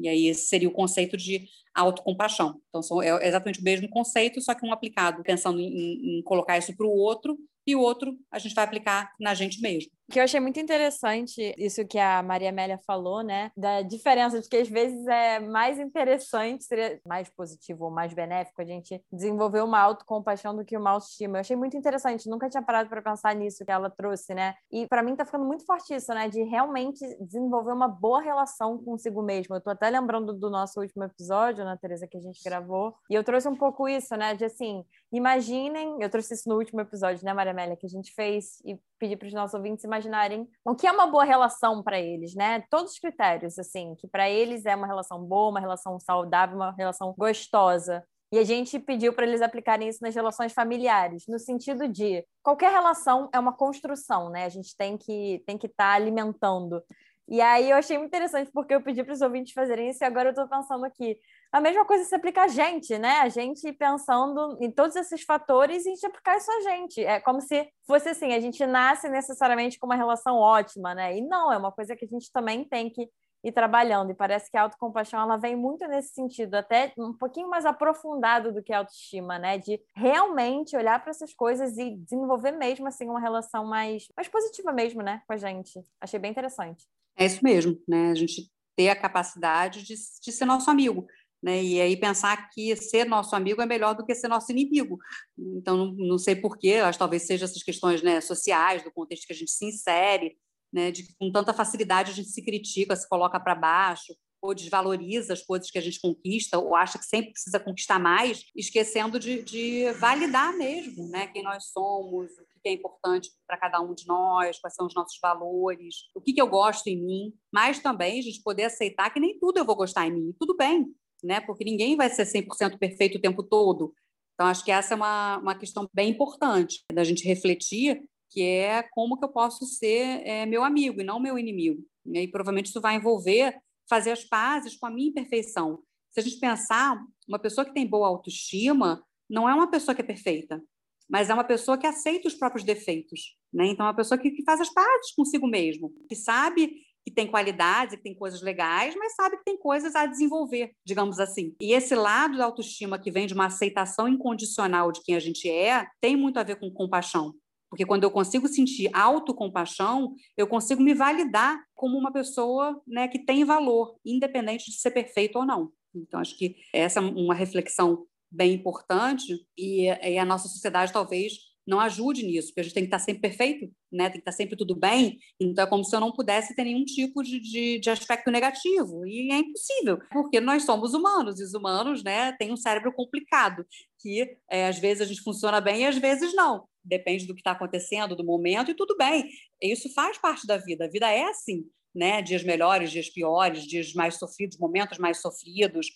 E 0.00 0.08
aí 0.08 0.26
esse 0.26 0.46
seria 0.46 0.68
o 0.68 0.72
conceito 0.72 1.16
de 1.16 1.48
autocompaixão. 1.74 2.60
Então, 2.68 2.82
são, 2.82 3.02
é 3.02 3.26
exatamente 3.26 3.60
o 3.60 3.64
mesmo 3.64 3.88
conceito, 3.88 4.40
só 4.40 4.54
que 4.54 4.64
um 4.64 4.72
aplicado 4.72 5.22
pensando 5.22 5.60
em, 5.60 6.18
em 6.18 6.22
colocar 6.22 6.56
isso 6.56 6.74
para 6.76 6.86
o 6.86 6.96
outro 6.96 7.38
e 7.66 7.74
o 7.74 7.80
outro 7.80 8.16
a 8.30 8.38
gente 8.38 8.54
vai 8.54 8.64
aplicar 8.64 9.12
na 9.20 9.34
gente 9.34 9.60
mesmo. 9.60 9.90
Que 10.10 10.20
eu 10.20 10.24
achei 10.24 10.38
muito 10.38 10.60
interessante 10.60 11.54
isso 11.58 11.84
que 11.84 11.98
a 11.98 12.22
Maria 12.22 12.50
Amélia 12.50 12.78
falou, 12.86 13.22
né? 13.22 13.50
Da 13.56 13.82
diferença 13.82 14.40
de 14.40 14.48
que 14.48 14.56
às 14.56 14.68
vezes 14.68 15.04
é 15.06 15.40
mais 15.40 15.80
interessante, 15.80 16.64
seria 16.64 17.00
mais 17.04 17.28
positivo 17.28 17.86
ou 17.86 17.90
mais 17.90 18.14
benéfico 18.14 18.62
a 18.62 18.64
gente 18.64 19.02
desenvolver 19.10 19.62
uma 19.62 19.80
autocompaixão 19.80 20.54
do 20.54 20.64
que 20.64 20.76
uma 20.76 20.90
autoestima. 20.90 21.38
Eu 21.38 21.40
achei 21.40 21.56
muito 21.56 21.76
interessante, 21.76 22.30
nunca 22.30 22.48
tinha 22.48 22.62
parado 22.62 22.88
para 22.88 23.02
pensar 23.02 23.34
nisso 23.34 23.64
que 23.64 23.70
ela 23.72 23.90
trouxe, 23.90 24.32
né? 24.32 24.54
E 24.70 24.86
para 24.86 25.02
mim 25.02 25.16
tá 25.16 25.24
ficando 25.24 25.44
muito 25.44 25.66
forte 25.66 25.94
isso, 25.94 26.14
né? 26.14 26.28
De 26.28 26.42
realmente 26.44 27.00
desenvolver 27.20 27.72
uma 27.72 27.88
boa 27.88 28.20
relação 28.20 28.78
consigo 28.78 29.22
mesmo. 29.22 29.56
Eu 29.56 29.60
tô 29.60 29.70
até 29.70 29.90
lembrando 29.90 30.32
do 30.32 30.48
nosso 30.48 30.80
último 30.80 31.02
episódio, 31.02 31.64
na 31.64 31.72
né, 31.72 31.78
Teresa, 31.80 32.06
que 32.06 32.16
a 32.16 32.20
gente 32.20 32.40
gravou, 32.44 32.94
e 33.10 33.14
eu 33.14 33.24
trouxe 33.24 33.48
um 33.48 33.56
pouco 33.56 33.88
isso, 33.88 34.16
né? 34.16 34.34
De 34.36 34.44
assim, 34.44 34.84
imaginem, 35.12 35.96
eu 36.00 36.08
trouxe 36.08 36.34
isso 36.34 36.48
no 36.48 36.56
último 36.56 36.80
episódio, 36.80 37.24
né, 37.24 37.32
Maria 37.32 37.52
Amélia, 37.52 37.76
que 37.76 37.86
a 37.86 37.88
gente 37.88 38.12
fez 38.14 38.60
e 38.64 38.78
pedi 38.98 39.16
para 39.16 39.28
os 39.28 39.34
nossos 39.34 39.54
ouvintes 39.54 39.84
imaginarem 39.96 40.46
o 40.64 40.74
que 40.74 40.86
é 40.86 40.92
uma 40.92 41.06
boa 41.06 41.24
relação 41.24 41.82
para 41.82 41.98
eles, 41.98 42.34
né? 42.34 42.62
Todos 42.70 42.92
os 42.92 42.98
critérios, 42.98 43.58
assim, 43.58 43.94
que 43.96 44.06
para 44.06 44.28
eles 44.28 44.66
é 44.66 44.76
uma 44.76 44.86
relação 44.86 45.22
boa, 45.22 45.50
uma 45.50 45.60
relação 45.60 45.98
saudável, 45.98 46.56
uma 46.56 46.72
relação 46.72 47.14
gostosa. 47.16 48.04
E 48.32 48.38
a 48.38 48.44
gente 48.44 48.78
pediu 48.78 49.12
para 49.12 49.26
eles 49.26 49.40
aplicarem 49.40 49.88
isso 49.88 50.00
nas 50.02 50.14
relações 50.14 50.52
familiares, 50.52 51.24
no 51.28 51.38
sentido 51.38 51.88
de 51.88 52.24
qualquer 52.42 52.72
relação 52.72 53.28
é 53.32 53.38
uma 53.38 53.52
construção, 53.52 54.30
né? 54.30 54.44
A 54.44 54.48
gente 54.48 54.76
tem 54.76 54.96
que 54.98 55.42
tem 55.46 55.56
que 55.56 55.66
estar 55.66 55.90
tá 55.90 55.94
alimentando. 55.94 56.82
E 57.28 57.40
aí 57.40 57.70
eu 57.70 57.76
achei 57.76 57.98
muito 57.98 58.08
interessante 58.08 58.50
porque 58.52 58.74
eu 58.74 58.82
pedi 58.82 59.02
para 59.02 59.12
os 59.12 59.20
ouvintes 59.20 59.52
fazerem 59.52 59.90
isso 59.90 60.02
e 60.02 60.06
agora 60.06 60.28
eu 60.28 60.30
estou 60.30 60.48
pensando 60.48 60.84
aqui. 60.84 61.18
A 61.52 61.60
mesma 61.60 61.84
coisa 61.84 62.04
se 62.04 62.14
aplica 62.14 62.42
a 62.42 62.48
gente, 62.48 62.98
né? 62.98 63.20
A 63.20 63.28
gente 63.28 63.72
pensando 63.72 64.58
em 64.60 64.70
todos 64.70 64.96
esses 64.96 65.22
fatores 65.22 65.84
e 65.84 65.90
a 65.90 65.94
gente 65.94 66.06
aplicar 66.06 66.36
isso 66.36 66.50
a 66.50 66.60
gente. 66.60 67.04
É 67.04 67.20
como 67.20 67.40
se 67.40 67.68
fosse 67.86 68.08
assim, 68.08 68.32
a 68.32 68.40
gente 68.40 68.64
nasce 68.66 69.08
necessariamente 69.08 69.78
com 69.78 69.86
uma 69.86 69.96
relação 69.96 70.36
ótima, 70.36 70.94
né? 70.94 71.16
E 71.16 71.20
não, 71.22 71.52
é 71.52 71.56
uma 71.56 71.72
coisa 71.72 71.96
que 71.96 72.04
a 72.04 72.08
gente 72.08 72.30
também 72.32 72.64
tem 72.64 72.90
que 72.90 73.08
ir 73.44 73.52
trabalhando. 73.52 74.10
E 74.10 74.14
parece 74.14 74.50
que 74.50 74.56
a 74.56 74.62
autocompaixão 74.62 75.20
ela 75.20 75.36
vem 75.36 75.56
muito 75.56 75.86
nesse 75.86 76.12
sentido, 76.12 76.56
até 76.56 76.92
um 76.98 77.12
pouquinho 77.12 77.48
mais 77.48 77.64
aprofundado 77.64 78.52
do 78.52 78.62
que 78.62 78.72
a 78.72 78.78
autoestima, 78.78 79.38
né? 79.38 79.58
De 79.58 79.80
realmente 79.94 80.76
olhar 80.76 81.00
para 81.00 81.10
essas 81.10 81.32
coisas 81.32 81.78
e 81.78 81.96
desenvolver 81.96 82.52
mesmo 82.52 82.86
assim 82.88 83.08
uma 83.08 83.20
relação 83.20 83.64
mais, 83.64 84.08
mais 84.16 84.28
positiva 84.28 84.72
mesmo, 84.72 85.02
né, 85.02 85.22
com 85.26 85.32
a 85.32 85.36
gente. 85.36 85.80
Achei 86.00 86.18
bem 86.18 86.30
interessante. 86.30 86.84
É 87.16 87.24
isso 87.24 87.42
mesmo, 87.42 87.78
né? 87.88 88.10
A 88.10 88.14
gente 88.14 88.50
ter 88.76 88.90
a 88.90 88.96
capacidade 88.96 89.82
de, 89.82 89.94
de 89.94 90.32
ser 90.32 90.44
nosso 90.44 90.70
amigo. 90.70 91.06
Né? 91.42 91.62
E 91.62 91.80
aí 91.80 91.96
pensar 91.96 92.48
que 92.50 92.74
ser 92.76 93.04
nosso 93.04 93.36
amigo 93.36 93.60
é 93.60 93.66
melhor 93.66 93.94
do 93.94 94.04
que 94.04 94.14
ser 94.14 94.28
nosso 94.28 94.50
inimigo. 94.50 94.98
Então, 95.38 95.76
não, 95.76 95.92
não 95.92 96.18
sei 96.18 96.34
porquê, 96.34 96.74
acho 96.74 96.96
que 96.96 97.00
talvez 97.00 97.22
seja 97.22 97.44
essas 97.44 97.62
questões 97.62 98.02
né, 98.02 98.20
sociais, 98.20 98.82
do 98.82 98.92
contexto 98.92 99.26
que 99.26 99.32
a 99.32 99.36
gente 99.36 99.50
se 99.50 99.66
insere, 99.66 100.36
né, 100.72 100.90
de 100.90 101.14
com 101.18 101.30
tanta 101.30 101.52
facilidade 101.52 102.10
a 102.10 102.14
gente 102.14 102.28
se 102.28 102.42
critica, 102.42 102.96
se 102.96 103.08
coloca 103.08 103.38
para 103.38 103.54
baixo, 103.54 104.14
ou 104.42 104.54
desvaloriza 104.54 105.32
as 105.32 105.42
coisas 105.42 105.70
que 105.70 105.78
a 105.78 105.80
gente 105.80 106.00
conquista, 106.00 106.58
ou 106.58 106.74
acha 106.74 106.98
que 106.98 107.04
sempre 107.04 107.32
precisa 107.32 107.58
conquistar 107.58 107.98
mais, 107.98 108.44
esquecendo 108.54 109.18
de, 109.18 109.42
de 109.42 109.90
validar 109.94 110.56
mesmo 110.56 111.08
né, 111.08 111.26
quem 111.28 111.42
nós 111.42 111.66
somos, 111.70 112.30
que 112.62 112.68
é 112.68 112.72
importante 112.72 113.30
para 113.46 113.58
cada 113.58 113.80
um 113.80 113.94
de 113.94 114.06
nós, 114.06 114.58
quais 114.58 114.74
são 114.74 114.86
os 114.86 114.94
nossos 114.94 115.18
valores, 115.20 115.94
o 116.14 116.20
que, 116.20 116.32
que 116.32 116.40
eu 116.40 116.48
gosto 116.48 116.86
em 116.88 117.02
mim, 117.02 117.32
mas 117.52 117.78
também 117.78 118.18
a 118.18 118.22
gente 118.22 118.42
poder 118.42 118.64
aceitar 118.64 119.10
que 119.10 119.20
nem 119.20 119.38
tudo 119.38 119.58
eu 119.58 119.64
vou 119.64 119.76
gostar 119.76 120.06
em 120.06 120.12
mim. 120.12 120.34
Tudo 120.38 120.56
bem, 120.56 120.86
né? 121.26 121.40
porque 121.40 121.64
ninguém 121.64 121.96
vai 121.96 122.08
ser 122.08 122.24
100% 122.24 122.78
perfeito 122.78 123.18
o 123.18 123.20
tempo 123.20 123.42
todo. 123.42 123.92
Então, 124.34 124.46
acho 124.46 124.64
que 124.64 124.70
essa 124.70 124.94
é 124.94 124.96
uma, 124.96 125.38
uma 125.38 125.54
questão 125.54 125.88
bem 125.92 126.10
importante 126.10 126.84
da 126.92 127.02
gente 127.04 127.26
refletir, 127.26 128.02
que 128.30 128.42
é 128.42 128.82
como 128.92 129.18
que 129.18 129.24
eu 129.24 129.30
posso 129.30 129.64
ser 129.64 130.22
é, 130.26 130.46
meu 130.46 130.62
amigo 130.62 131.00
e 131.00 131.04
não 131.04 131.18
meu 131.18 131.38
inimigo. 131.38 131.82
E 132.06 132.18
aí, 132.18 132.28
provavelmente 132.28 132.66
isso 132.66 132.80
vai 132.80 132.96
envolver 132.96 133.56
fazer 133.88 134.10
as 134.10 134.24
pazes 134.24 134.76
com 134.76 134.86
a 134.86 134.90
minha 134.90 135.08
imperfeição. 135.08 135.80
Se 136.10 136.20
a 136.20 136.22
gente 136.22 136.38
pensar, 136.38 136.98
uma 137.28 137.38
pessoa 137.38 137.64
que 137.64 137.72
tem 137.72 137.86
boa 137.86 138.08
autoestima 138.08 139.02
não 139.28 139.48
é 139.48 139.54
uma 139.54 139.70
pessoa 139.70 139.94
que 139.94 140.02
é 140.02 140.04
perfeita 140.04 140.62
mas 141.08 141.30
é 141.30 141.34
uma 141.34 141.44
pessoa 141.44 141.78
que 141.78 141.86
aceita 141.86 142.28
os 142.28 142.34
próprios 142.34 142.64
defeitos. 142.64 143.36
Né? 143.52 143.66
Então, 143.68 143.86
é 143.86 143.88
uma 143.88 143.96
pessoa 143.96 144.18
que, 144.18 144.30
que 144.30 144.42
faz 144.42 144.60
as 144.60 144.72
pazes 144.72 145.12
consigo 145.14 145.46
mesmo, 145.46 145.92
que 146.08 146.16
sabe 146.16 146.82
que 147.06 147.14
tem 147.14 147.28
qualidades, 147.28 147.94
que 147.94 148.02
tem 148.02 148.14
coisas 148.16 148.42
legais, 148.42 148.96
mas 148.96 149.14
sabe 149.14 149.36
que 149.36 149.44
tem 149.44 149.56
coisas 149.56 149.94
a 149.94 150.06
desenvolver, 150.06 150.72
digamos 150.84 151.20
assim. 151.20 151.54
E 151.60 151.72
esse 151.72 151.94
lado 151.94 152.36
da 152.36 152.44
autoestima 152.44 152.98
que 152.98 153.12
vem 153.12 153.28
de 153.28 153.34
uma 153.34 153.46
aceitação 153.46 154.08
incondicional 154.08 154.90
de 154.90 155.00
quem 155.04 155.14
a 155.14 155.20
gente 155.20 155.48
é, 155.48 155.86
tem 156.00 156.16
muito 156.16 156.40
a 156.40 156.42
ver 156.42 156.56
com 156.56 156.68
compaixão. 156.68 157.32
Porque 157.70 157.86
quando 157.86 158.02
eu 158.02 158.10
consigo 158.10 158.48
sentir 158.48 158.90
autocompaixão, 158.92 160.16
eu 160.36 160.48
consigo 160.48 160.82
me 160.82 160.94
validar 160.94 161.62
como 161.76 161.96
uma 161.96 162.12
pessoa 162.12 162.80
né, 162.84 163.06
que 163.06 163.20
tem 163.20 163.44
valor, 163.44 163.96
independente 164.04 164.68
de 164.68 164.76
ser 164.76 164.90
perfeito 164.90 165.38
ou 165.38 165.46
não. 165.46 165.70
Então, 165.94 166.18
acho 166.18 166.36
que 166.36 166.56
essa 166.72 166.98
é 166.98 167.02
uma 167.02 167.34
reflexão 167.34 168.04
bem 168.30 168.54
importante 168.54 169.32
e, 169.56 169.86
e, 169.86 170.18
a 170.18 170.24
nossa 170.24 170.48
sociedade 170.48 170.92
talvez 170.92 171.34
não 171.66 171.80
ajude 171.80 172.22
nisso, 172.24 172.48
porque 172.48 172.60
a 172.60 172.62
gente 172.62 172.74
tem 172.74 172.82
que 172.84 172.88
estar 172.88 172.98
sempre 172.98 173.22
perfeito, 173.22 173.70
né? 173.90 174.04
tem 174.04 174.12
que 174.12 174.18
estar 174.18 174.32
sempre 174.32 174.56
tudo 174.56 174.74
bem, 174.74 175.18
então 175.40 175.64
é 175.64 175.66
como 175.66 175.84
se 175.84 175.94
eu 175.94 176.00
não 176.00 176.12
pudesse 176.12 176.54
ter 176.54 176.64
nenhum 176.64 176.84
tipo 176.84 177.22
de, 177.22 177.40
de, 177.40 177.78
de 177.80 177.90
aspecto 177.90 178.30
negativo, 178.30 179.04
e 179.06 179.32
é 179.32 179.38
impossível, 179.38 179.98
porque 180.12 180.40
nós 180.40 180.64
somos 180.64 180.94
humanos, 180.94 181.40
e 181.40 181.44
os 181.44 181.54
humanos 181.54 182.04
né, 182.04 182.32
têm 182.38 182.52
um 182.52 182.56
cérebro 182.56 182.92
complicado, 182.92 183.66
que 183.98 184.38
é, 184.50 184.68
às 184.68 184.78
vezes 184.78 185.00
a 185.00 185.04
gente 185.04 185.22
funciona 185.22 185.60
bem 185.60 185.80
e 185.80 185.86
às 185.86 185.98
vezes 185.98 186.34
não. 186.34 186.68
depende 186.84 187.26
do 187.26 187.34
que 187.34 187.40
está 187.40 187.50
acontecendo, 187.50 188.14
do 188.14 188.24
momento, 188.24 188.70
e 188.70 188.74
tudo 188.74 188.96
bem. 188.96 189.28
Isso 189.60 189.92
faz 189.92 190.18
parte 190.18 190.46
da 190.46 190.56
vida. 190.56 190.84
A 190.84 190.88
vida 190.88 191.10
é 191.10 191.24
assim, 191.24 191.64
né? 191.92 192.22
Dias 192.22 192.44
melhores, 192.44 192.92
dias 192.92 193.10
piores, 193.10 193.64
dias 193.66 193.92
mais 193.94 194.16
sofridos, 194.16 194.58
momentos 194.58 194.98
mais 194.98 195.20
sofridos. 195.20 195.88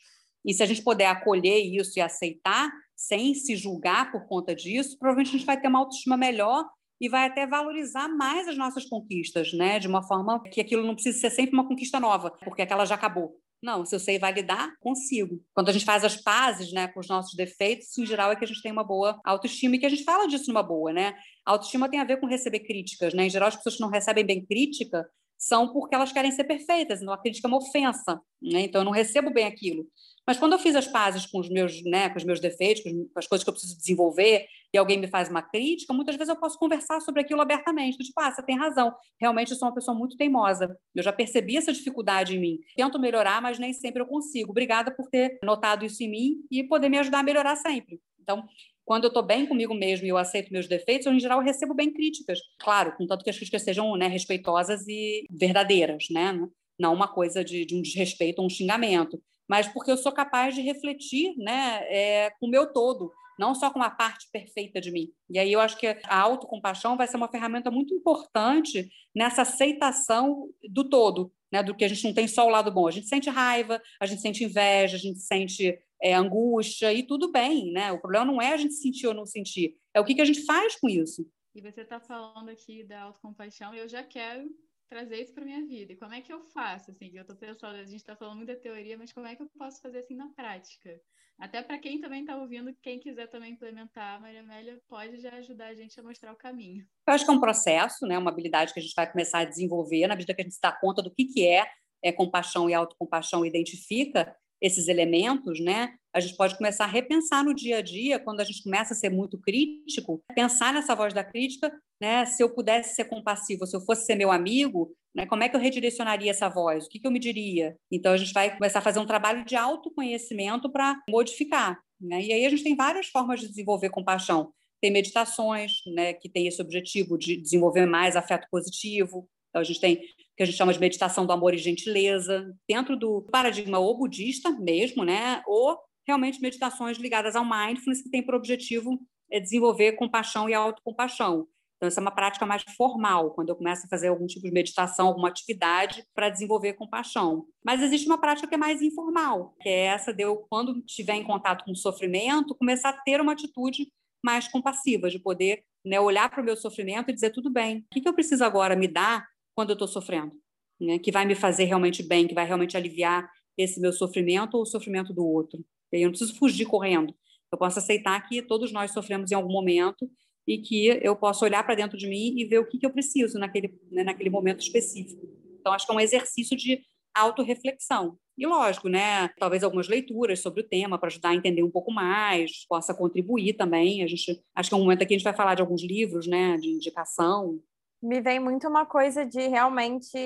E 0.45 0.55
se 0.55 0.62
a 0.62 0.66
gente 0.66 0.82
puder 0.82 1.07
acolher 1.07 1.59
isso 1.59 1.99
e 1.99 2.03
aceitar, 2.03 2.70
sem 2.97 3.34
se 3.34 3.57
julgar 3.57 4.12
por 4.12 4.26
conta 4.26 4.55
disso, 4.55 4.99
provavelmente 4.99 5.34
a 5.34 5.38
gente 5.38 5.47
vai 5.47 5.61
ter 5.61 5.68
uma 5.68 5.78
autoestima 5.80 6.16
melhor 6.16 6.64
e 7.01 7.09
vai 7.09 7.26
até 7.26 7.47
valorizar 7.47 8.09
mais 8.09 8.47
as 8.47 8.57
nossas 8.59 8.84
conquistas, 8.84 9.53
né? 9.55 9.78
De 9.78 9.88
uma 9.88 10.03
forma 10.03 10.43
que 10.51 10.61
aquilo 10.61 10.86
não 10.86 10.95
precisa 10.95 11.18
ser 11.18 11.30
sempre 11.30 11.55
uma 11.55 11.66
conquista 11.66 11.99
nova, 11.99 12.30
porque 12.45 12.61
aquela 12.62 12.84
já 12.84 12.95
acabou. 12.95 13.34
Não, 13.62 13.84
se 13.84 13.95
eu 13.95 14.01
sei 14.01 14.18
validar, 14.18 14.70
consigo. 14.80 15.38
Quando 15.55 15.68
a 15.68 15.72
gente 15.72 15.84
faz 15.84 16.03
as 16.03 16.16
pazes 16.16 16.72
né, 16.72 16.88
com 16.88 17.01
os 17.01 17.09
nossos 17.09 17.34
defeitos, 17.34 17.97
em 17.99 18.07
geral 18.07 18.32
é 18.32 18.36
que 18.36 18.45
a 18.45 18.49
gente 18.49 18.62
tem 18.62 18.72
uma 18.72 18.84
boa 18.84 19.20
autoestima 19.22 19.76
e 19.76 19.78
que 19.78 19.84
a 19.84 19.91
gente 19.91 20.05
fala 20.05 20.26
disso 20.26 20.49
numa 20.49 20.62
boa, 20.62 20.93
né? 20.93 21.14
A 21.45 21.53
autoestima 21.53 21.88
tem 21.88 22.01
a 22.01 22.05
ver 22.05 22.18
com 22.18 22.26
receber 22.26 22.61
críticas, 22.61 23.12
né? 23.12 23.26
Em 23.26 23.30
geral, 23.30 23.49
as 23.49 23.57
pessoas 23.57 23.76
que 23.76 23.82
não 23.82 23.91
recebem 23.91 24.24
bem 24.24 24.45
crítica 24.45 25.07
são 25.38 25.72
porque 25.72 25.95
elas 25.95 26.12
querem 26.12 26.30
ser 26.30 26.45
perfeitas, 26.45 27.01
então 27.01 27.14
a 27.14 27.20
crítica 27.20 27.49
é 27.49 27.51
uma 27.51 27.59
ofensa, 27.59 28.20
né? 28.43 28.61
Então 28.61 28.82
eu 28.82 28.84
não 28.84 28.93
recebo 28.93 29.30
bem 29.30 29.47
aquilo. 29.47 29.86
Mas 30.27 30.39
quando 30.39 30.53
eu 30.53 30.59
fiz 30.59 30.77
as 30.77 30.87
pazes 30.87 31.27
com 31.27 31.41
os 31.41 31.49
meus, 31.49 31.83
né, 31.85 32.09
com 32.09 32.18
os 32.18 32.25
meus 32.25 32.41
defeitos, 32.41 32.83
com 32.83 33.09
as 33.16 33.27
coisas 33.27 33.43
que 33.43 33.51
eu 33.51 33.55
preciso 33.55 33.77
desenvolver, 33.77 34.47
e 34.73 34.79
alguém 34.79 34.99
me 34.99 35.09
faz 35.09 35.29
uma 35.29 35.43
crítica, 35.43 35.93
muitas 35.93 36.14
vezes 36.14 36.29
eu 36.29 36.39
posso 36.39 36.59
conversar 36.59 37.01
sobre 37.01 37.23
aquilo 37.23 37.41
abertamente. 37.41 37.99
Tipo, 37.99 38.21
ah, 38.21 38.31
você 38.31 38.43
tem 38.43 38.57
razão. 38.57 38.95
Realmente 39.21 39.51
eu 39.51 39.57
sou 39.57 39.68
uma 39.68 39.75
pessoa 39.75 39.97
muito 39.97 40.16
teimosa. 40.16 40.77
Eu 40.95 41.03
já 41.03 41.12
percebi 41.12 41.57
essa 41.57 41.73
dificuldade 41.73 42.37
em 42.37 42.41
mim. 42.41 42.59
Tento 42.77 42.99
melhorar, 42.99 43.43
mas 43.43 43.59
nem 43.59 43.73
sempre 43.73 44.01
eu 44.01 44.07
consigo. 44.07 44.51
Obrigada 44.51 44.91
por 44.91 45.09
ter 45.09 45.39
notado 45.43 45.85
isso 45.85 46.03
em 46.03 46.09
mim 46.09 46.37
e 46.51 46.62
poder 46.62 46.89
me 46.89 46.99
ajudar 46.99 47.21
a 47.21 47.23
melhorar 47.25 47.57
sempre. 47.57 48.01
Então, 48.21 48.45
quando 48.85 49.05
eu 49.05 49.09
estou 49.09 49.23
bem 49.23 49.47
comigo 49.47 49.75
mesmo 49.75 50.07
e 50.07 50.09
eu 50.09 50.16
aceito 50.16 50.53
meus 50.53 50.68
defeitos, 50.68 51.07
eu, 51.07 51.12
em 51.12 51.21
geral, 51.21 51.41
recebo 51.41 51.75
bem 51.75 51.93
críticas. 51.93 52.39
Claro, 52.59 52.97
contanto 52.97 53.25
que 53.25 53.31
as 53.31 53.37
críticas 53.37 53.62
sejam 53.62 53.97
né, 53.97 54.07
respeitosas 54.07 54.87
e 54.87 55.25
verdadeiras, 55.31 56.07
né? 56.11 56.39
Não 56.79 56.95
uma 56.95 57.09
coisa 57.09 57.45
de, 57.45 57.64
de 57.64 57.75
um 57.75 57.83
desrespeito 57.83 58.41
ou 58.41 58.47
um 58.47 58.51
xingamento 58.51 59.21
mas 59.51 59.66
porque 59.66 59.90
eu 59.90 59.96
sou 59.96 60.12
capaz 60.12 60.55
de 60.55 60.61
refletir 60.61 61.36
né, 61.36 61.80
é, 61.88 62.30
com 62.38 62.46
o 62.46 62.48
meu 62.48 62.72
todo, 62.72 63.12
não 63.36 63.53
só 63.53 63.68
com 63.68 63.82
a 63.82 63.90
parte 63.90 64.28
perfeita 64.30 64.80
de 64.80 64.92
mim. 64.92 65.12
E 65.28 65.40
aí 65.40 65.53
eu 65.53 65.61
acho 65.61 65.76
que 65.76 65.88
a 65.88 66.20
autocompaixão 66.20 66.96
vai 66.96 67.09
ser 67.09 67.16
uma 67.16 67.26
ferramenta 67.26 67.68
muito 67.68 67.92
importante 67.92 68.88
nessa 69.12 69.42
aceitação 69.42 70.48
do 70.68 70.88
todo, 70.88 71.32
né, 71.51 71.64
do 71.64 71.74
que 71.74 71.84
a 71.84 71.88
gente 71.88 72.05
não 72.05 72.14
tem 72.14 72.28
só 72.28 72.46
o 72.46 72.48
lado 72.48 72.70
bom. 72.70 72.86
A 72.86 72.92
gente 72.92 73.09
sente 73.09 73.28
raiva, 73.28 73.82
a 74.01 74.07
gente 74.07 74.22
sente 74.22 74.44
inveja, 74.44 74.96
a 74.96 75.01
gente 75.01 75.18
sente 75.18 75.76
é, 76.01 76.14
angústia, 76.14 76.92
e 76.92 77.03
tudo 77.03 77.32
bem. 77.32 77.72
Né? 77.72 77.90
O 77.90 77.98
problema 78.01 78.24
não 78.24 78.40
é 78.40 78.53
a 78.53 78.57
gente 78.57 78.74
sentir 78.74 79.09
ou 79.09 79.14
não 79.14 79.26
sentir, 79.26 79.74
é 79.92 80.01
o 80.01 80.05
que, 80.05 80.14
que 80.14 80.22
a 80.22 80.24
gente 80.24 80.44
faz 80.44 80.76
com 80.76 80.88
isso. 80.88 81.28
E 81.57 81.61
você 81.61 81.80
está 81.80 81.98
falando 81.98 82.51
aqui 82.51 82.84
da 82.84 83.03
autocompaixão, 83.03 83.74
eu 83.74 83.88
já 83.88 84.05
quero 84.05 84.48
trazer 84.91 85.22
isso 85.22 85.32
para 85.32 85.45
minha 85.45 85.64
vida. 85.64 85.93
E 85.93 85.97
como 85.97 86.12
é 86.12 86.20
que 86.20 86.32
eu 86.32 86.43
faço? 86.47 86.91
Assim, 86.91 87.12
eu 87.14 87.22
estou 87.22 87.36
pensando, 87.36 87.76
a 87.76 87.84
gente 87.84 87.97
está 87.97 88.16
falando 88.16 88.38
muito 88.38 88.49
da 88.49 88.57
teoria, 88.57 88.99
mas 88.99 89.12
como 89.12 89.26
é 89.26 89.36
que 89.36 89.43
eu 89.43 89.49
posso 89.57 89.80
fazer 89.80 90.01
assim 90.01 90.16
na 90.16 90.28
prática? 90.30 91.01
Até 91.38 91.62
para 91.62 91.78
quem 91.78 92.01
também 92.01 92.20
está 92.22 92.36
ouvindo, 92.36 92.74
quem 92.82 92.99
quiser 92.99 93.28
também 93.28 93.53
implementar, 93.53 94.16
a 94.16 94.20
Maria 94.20 94.41
Amélia 94.41 94.78
pode 94.88 95.18
já 95.20 95.32
ajudar 95.36 95.68
a 95.68 95.74
gente 95.74 95.99
a 95.99 96.03
mostrar 96.03 96.32
o 96.32 96.36
caminho. 96.36 96.84
Eu 97.07 97.14
acho 97.14 97.24
que 97.24 97.30
é 97.30 97.34
um 97.34 97.41
processo, 97.41 98.05
né? 98.05 98.18
uma 98.18 98.30
habilidade 98.30 98.74
que 98.74 98.80
a 98.80 98.82
gente 98.82 98.95
vai 98.95 99.11
começar 99.11 99.38
a 99.38 99.45
desenvolver 99.45 100.07
na 100.07 100.16
medida 100.16 100.34
que 100.34 100.43
a 100.43 100.45
gente 100.45 100.57
se 100.57 100.61
dá 100.61 100.72
conta 100.72 101.01
do 101.01 101.11
que, 101.11 101.24
que 101.24 101.47
é, 101.47 101.66
é 102.03 102.12
compaixão 102.12 102.68
e 102.68 102.74
autocompaixão, 102.74 103.47
identifica 103.47 104.36
esses 104.61 104.88
elementos, 104.88 105.61
né? 105.61 105.94
A 106.12 106.20
gente 106.20 106.36
pode 106.36 106.56
começar 106.56 106.84
a 106.84 106.88
repensar 106.88 107.44
no 107.44 107.54
dia 107.54 107.78
a 107.78 107.80
dia, 107.80 108.18
quando 108.18 108.40
a 108.40 108.44
gente 108.44 108.62
começa 108.62 108.92
a 108.92 108.96
ser 108.96 109.11
muito 109.11 109.40
crítico, 109.40 110.22
pensar 110.34 110.72
nessa 110.74 110.94
voz 110.94 111.14
da 111.14 111.22
crítica, 111.22 111.72
né? 112.00 112.24
Se 112.26 112.42
eu 112.42 112.50
pudesse 112.50 112.94
ser 112.94 113.04
compassivo, 113.04 113.66
se 113.66 113.76
eu 113.76 113.80
fosse 113.80 114.06
ser 114.06 114.16
meu 114.16 114.30
amigo, 114.30 114.92
né? 115.14 115.26
Como 115.26 115.42
é 115.42 115.48
que 115.48 115.56
eu 115.56 115.61
redirecionaria 115.61 116.30
essa 116.30 116.48
voz? 116.48 116.86
O 116.86 116.88
que, 116.88 116.98
que 116.98 117.06
eu 117.06 117.11
me 117.11 117.18
diria? 117.18 117.76
Então 117.90 118.12
a 118.12 118.16
gente 118.16 118.32
vai 118.32 118.54
começar 118.54 118.80
a 118.80 118.82
fazer 118.82 118.98
um 118.98 119.06
trabalho 119.06 119.44
de 119.44 119.56
autoconhecimento 119.56 120.70
para 120.70 121.00
modificar, 121.08 121.78
né? 122.00 122.22
E 122.22 122.32
aí 122.32 122.44
a 122.44 122.50
gente 122.50 122.64
tem 122.64 122.76
várias 122.76 123.06
formas 123.06 123.40
de 123.40 123.48
desenvolver 123.48 123.90
compaixão. 123.90 124.52
Tem 124.80 124.90
meditações, 124.90 125.72
né? 125.94 126.12
Que 126.14 126.28
tem 126.28 126.46
esse 126.46 126.61
objetivo 126.61 127.16
de 127.16 127.36
desenvolver 127.36 127.86
mais 127.86 128.16
afeto 128.16 128.46
positivo. 128.50 129.28
Então 129.51 129.61
a 129.61 129.64
gente 129.64 129.80
tem 129.80 130.01
que 130.36 130.42
a 130.42 130.46
gente 130.46 130.57
chama 130.57 130.72
de 130.72 130.80
meditação 130.80 131.26
do 131.26 131.32
amor 131.34 131.53
e 131.53 131.59
gentileza, 131.59 132.51
dentro 132.66 132.96
do 132.96 133.28
paradigma 133.30 133.78
ou 133.78 133.98
budista 133.98 134.51
mesmo, 134.51 135.05
né? 135.05 135.42
Ou 135.46 135.76
realmente 136.07 136.40
meditações 136.40 136.96
ligadas 136.96 137.36
ao 137.36 137.44
mindfulness, 137.44 138.03
que 138.03 138.09
tem 138.09 138.24
por 138.24 138.34
objetivo 138.34 138.98
é 139.30 139.38
desenvolver 139.38 139.92
compaixão 139.92 140.48
e 140.48 140.55
autocompaixão. 140.55 141.46
Então, 141.76 141.86
essa 141.86 142.01
é 142.01 142.03
uma 142.03 142.11
prática 142.11 142.44
mais 142.44 142.62
formal, 142.76 143.30
quando 143.30 143.48
eu 143.48 143.57
começo 143.57 143.86
a 143.86 143.88
fazer 143.88 144.09
algum 144.09 144.26
tipo 144.26 144.44
de 144.44 144.53
meditação, 144.53 145.09
alguma 145.09 145.28
atividade 145.28 146.05
para 146.14 146.28
desenvolver 146.28 146.74
compaixão. 146.74 147.46
Mas 147.64 147.80
existe 147.80 148.07
uma 148.07 148.20
prática 148.20 148.46
que 148.46 148.55
é 148.55 148.59
mais 148.59 148.82
informal, 148.82 149.55
que 149.61 149.68
é 149.68 149.86
essa 149.86 150.12
de 150.12 150.22
eu, 150.22 150.44
quando 150.51 150.82
estiver 150.86 151.14
em 151.14 151.24
contato 151.24 151.64
com 151.64 151.72
o 151.72 151.76
sofrimento, 151.76 152.55
começar 152.55 152.90
a 152.90 153.01
ter 153.01 153.18
uma 153.20 153.32
atitude 153.32 153.90
mais 154.22 154.46
compassiva, 154.46 155.09
de 155.09 155.18
poder 155.18 155.62
né, 155.82 155.98
olhar 155.98 156.28
para 156.28 156.42
o 156.42 156.44
meu 156.44 156.55
sofrimento 156.55 157.11
e 157.11 157.14
dizer: 157.14 157.30
tudo 157.30 157.51
bem, 157.51 157.78
o 157.78 157.84
que, 157.94 158.03
que 158.03 158.09
eu 158.09 158.14
preciso 158.14 158.44
agora 158.44 158.76
me 158.76 158.86
dar 158.86 159.26
quando 159.61 159.70
eu 159.70 159.74
estou 159.74 159.88
sofrendo, 159.88 160.32
né? 160.80 160.98
que 160.98 161.12
vai 161.12 161.26
me 161.26 161.34
fazer 161.34 161.64
realmente 161.64 162.02
bem, 162.02 162.26
que 162.26 162.32
vai 162.32 162.46
realmente 162.46 162.78
aliviar 162.78 163.30
esse 163.58 163.78
meu 163.78 163.92
sofrimento 163.92 164.54
ou 164.54 164.62
o 164.62 164.66
sofrimento 164.66 165.12
do 165.12 165.22
outro. 165.22 165.62
Eu 165.92 166.04
não 166.04 166.11
preciso 166.11 166.34
fugir 166.34 166.64
correndo. 166.64 167.14
Eu 167.52 167.58
posso 167.58 167.78
aceitar 167.78 168.18
que 168.26 168.40
todos 168.40 168.72
nós 168.72 168.90
sofremos 168.90 169.30
em 169.30 169.34
algum 169.34 169.52
momento 169.52 170.11
e 170.48 170.56
que 170.56 170.86
eu 171.02 171.14
posso 171.14 171.44
olhar 171.44 171.62
para 171.62 171.74
dentro 171.74 171.98
de 171.98 172.08
mim 172.08 172.32
e 172.38 172.46
ver 172.46 172.58
o 172.58 172.66
que, 172.66 172.78
que 172.78 172.86
eu 172.86 172.90
preciso 172.90 173.38
naquele, 173.38 173.78
né, 173.90 174.02
naquele 174.02 174.30
momento 174.30 174.61
específico. 174.61 175.28
Então, 175.61 175.74
acho 175.74 175.84
que 175.84 175.92
é 175.92 175.94
um 175.94 176.00
exercício 176.00 176.56
de 176.56 176.80
autorreflexão. 177.14 178.16
E 178.38 178.46
lógico, 178.46 178.88
né? 178.88 179.28
Talvez 179.38 179.62
algumas 179.62 179.88
leituras 179.88 180.40
sobre 180.40 180.62
o 180.62 180.66
tema 180.66 180.98
para 180.98 181.08
ajudar 181.08 181.30
a 181.30 181.34
entender 181.34 181.62
um 181.62 181.70
pouco 181.70 181.92
mais, 181.92 182.64
possa 182.66 182.94
contribuir 182.94 183.52
também. 183.58 184.02
A 184.02 184.06
gente 184.06 184.40
acho 184.54 184.70
que 184.70 184.74
é 184.74 184.78
um 184.78 184.80
momento 184.80 185.02
aqui 185.02 185.12
a 185.12 185.18
gente 185.18 185.24
vai 185.24 185.34
falar 185.34 185.54
de 185.54 185.61
alguns 185.61 185.82
livros, 185.82 186.26
né, 186.26 186.56
de 186.56 186.70
indicação 186.70 187.61
me 188.03 188.20
vem 188.20 188.40
muito 188.40 188.66
uma 188.68 188.86
coisa 188.86 189.26
de 189.26 189.46
realmente 189.48 190.16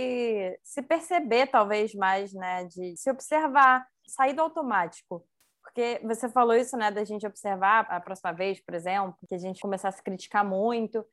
se 0.62 0.83
perceber, 0.83 1.49
talvez 1.49 1.95
mais, 1.95 2.33
né? 2.33 2.64
De 2.64 2.97
se 2.97 3.11
observar, 3.11 3.87
sair 4.07 4.33
do 4.33 4.43
automático. 4.43 5.27
Porque 5.62 6.01
você 6.05 6.29
falou 6.29 6.55
isso, 6.55 6.77
né, 6.77 6.91
da 6.91 7.05
gente 7.05 7.27
observar 7.27 7.87
a 7.89 7.99
próxima 7.99 8.33
vez, 8.33 8.61
por 8.61 8.75
exemplo, 8.75 9.16
que 9.27 9.35
a 9.35 9.39
gente 9.39 9.61
começar 9.61 9.89
a 9.89 9.93
se 9.93 10.03
criticar 10.03 10.45
muito. 10.45 11.05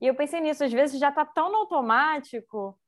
E 0.00 0.06
eu 0.06 0.14
pensei 0.14 0.40
nisso, 0.40 0.64
às 0.64 0.72
vezes 0.72 1.00
já 1.00 1.08
está 1.08 1.24
tão 1.24 1.50
no 1.50 1.58
automático 1.58 2.78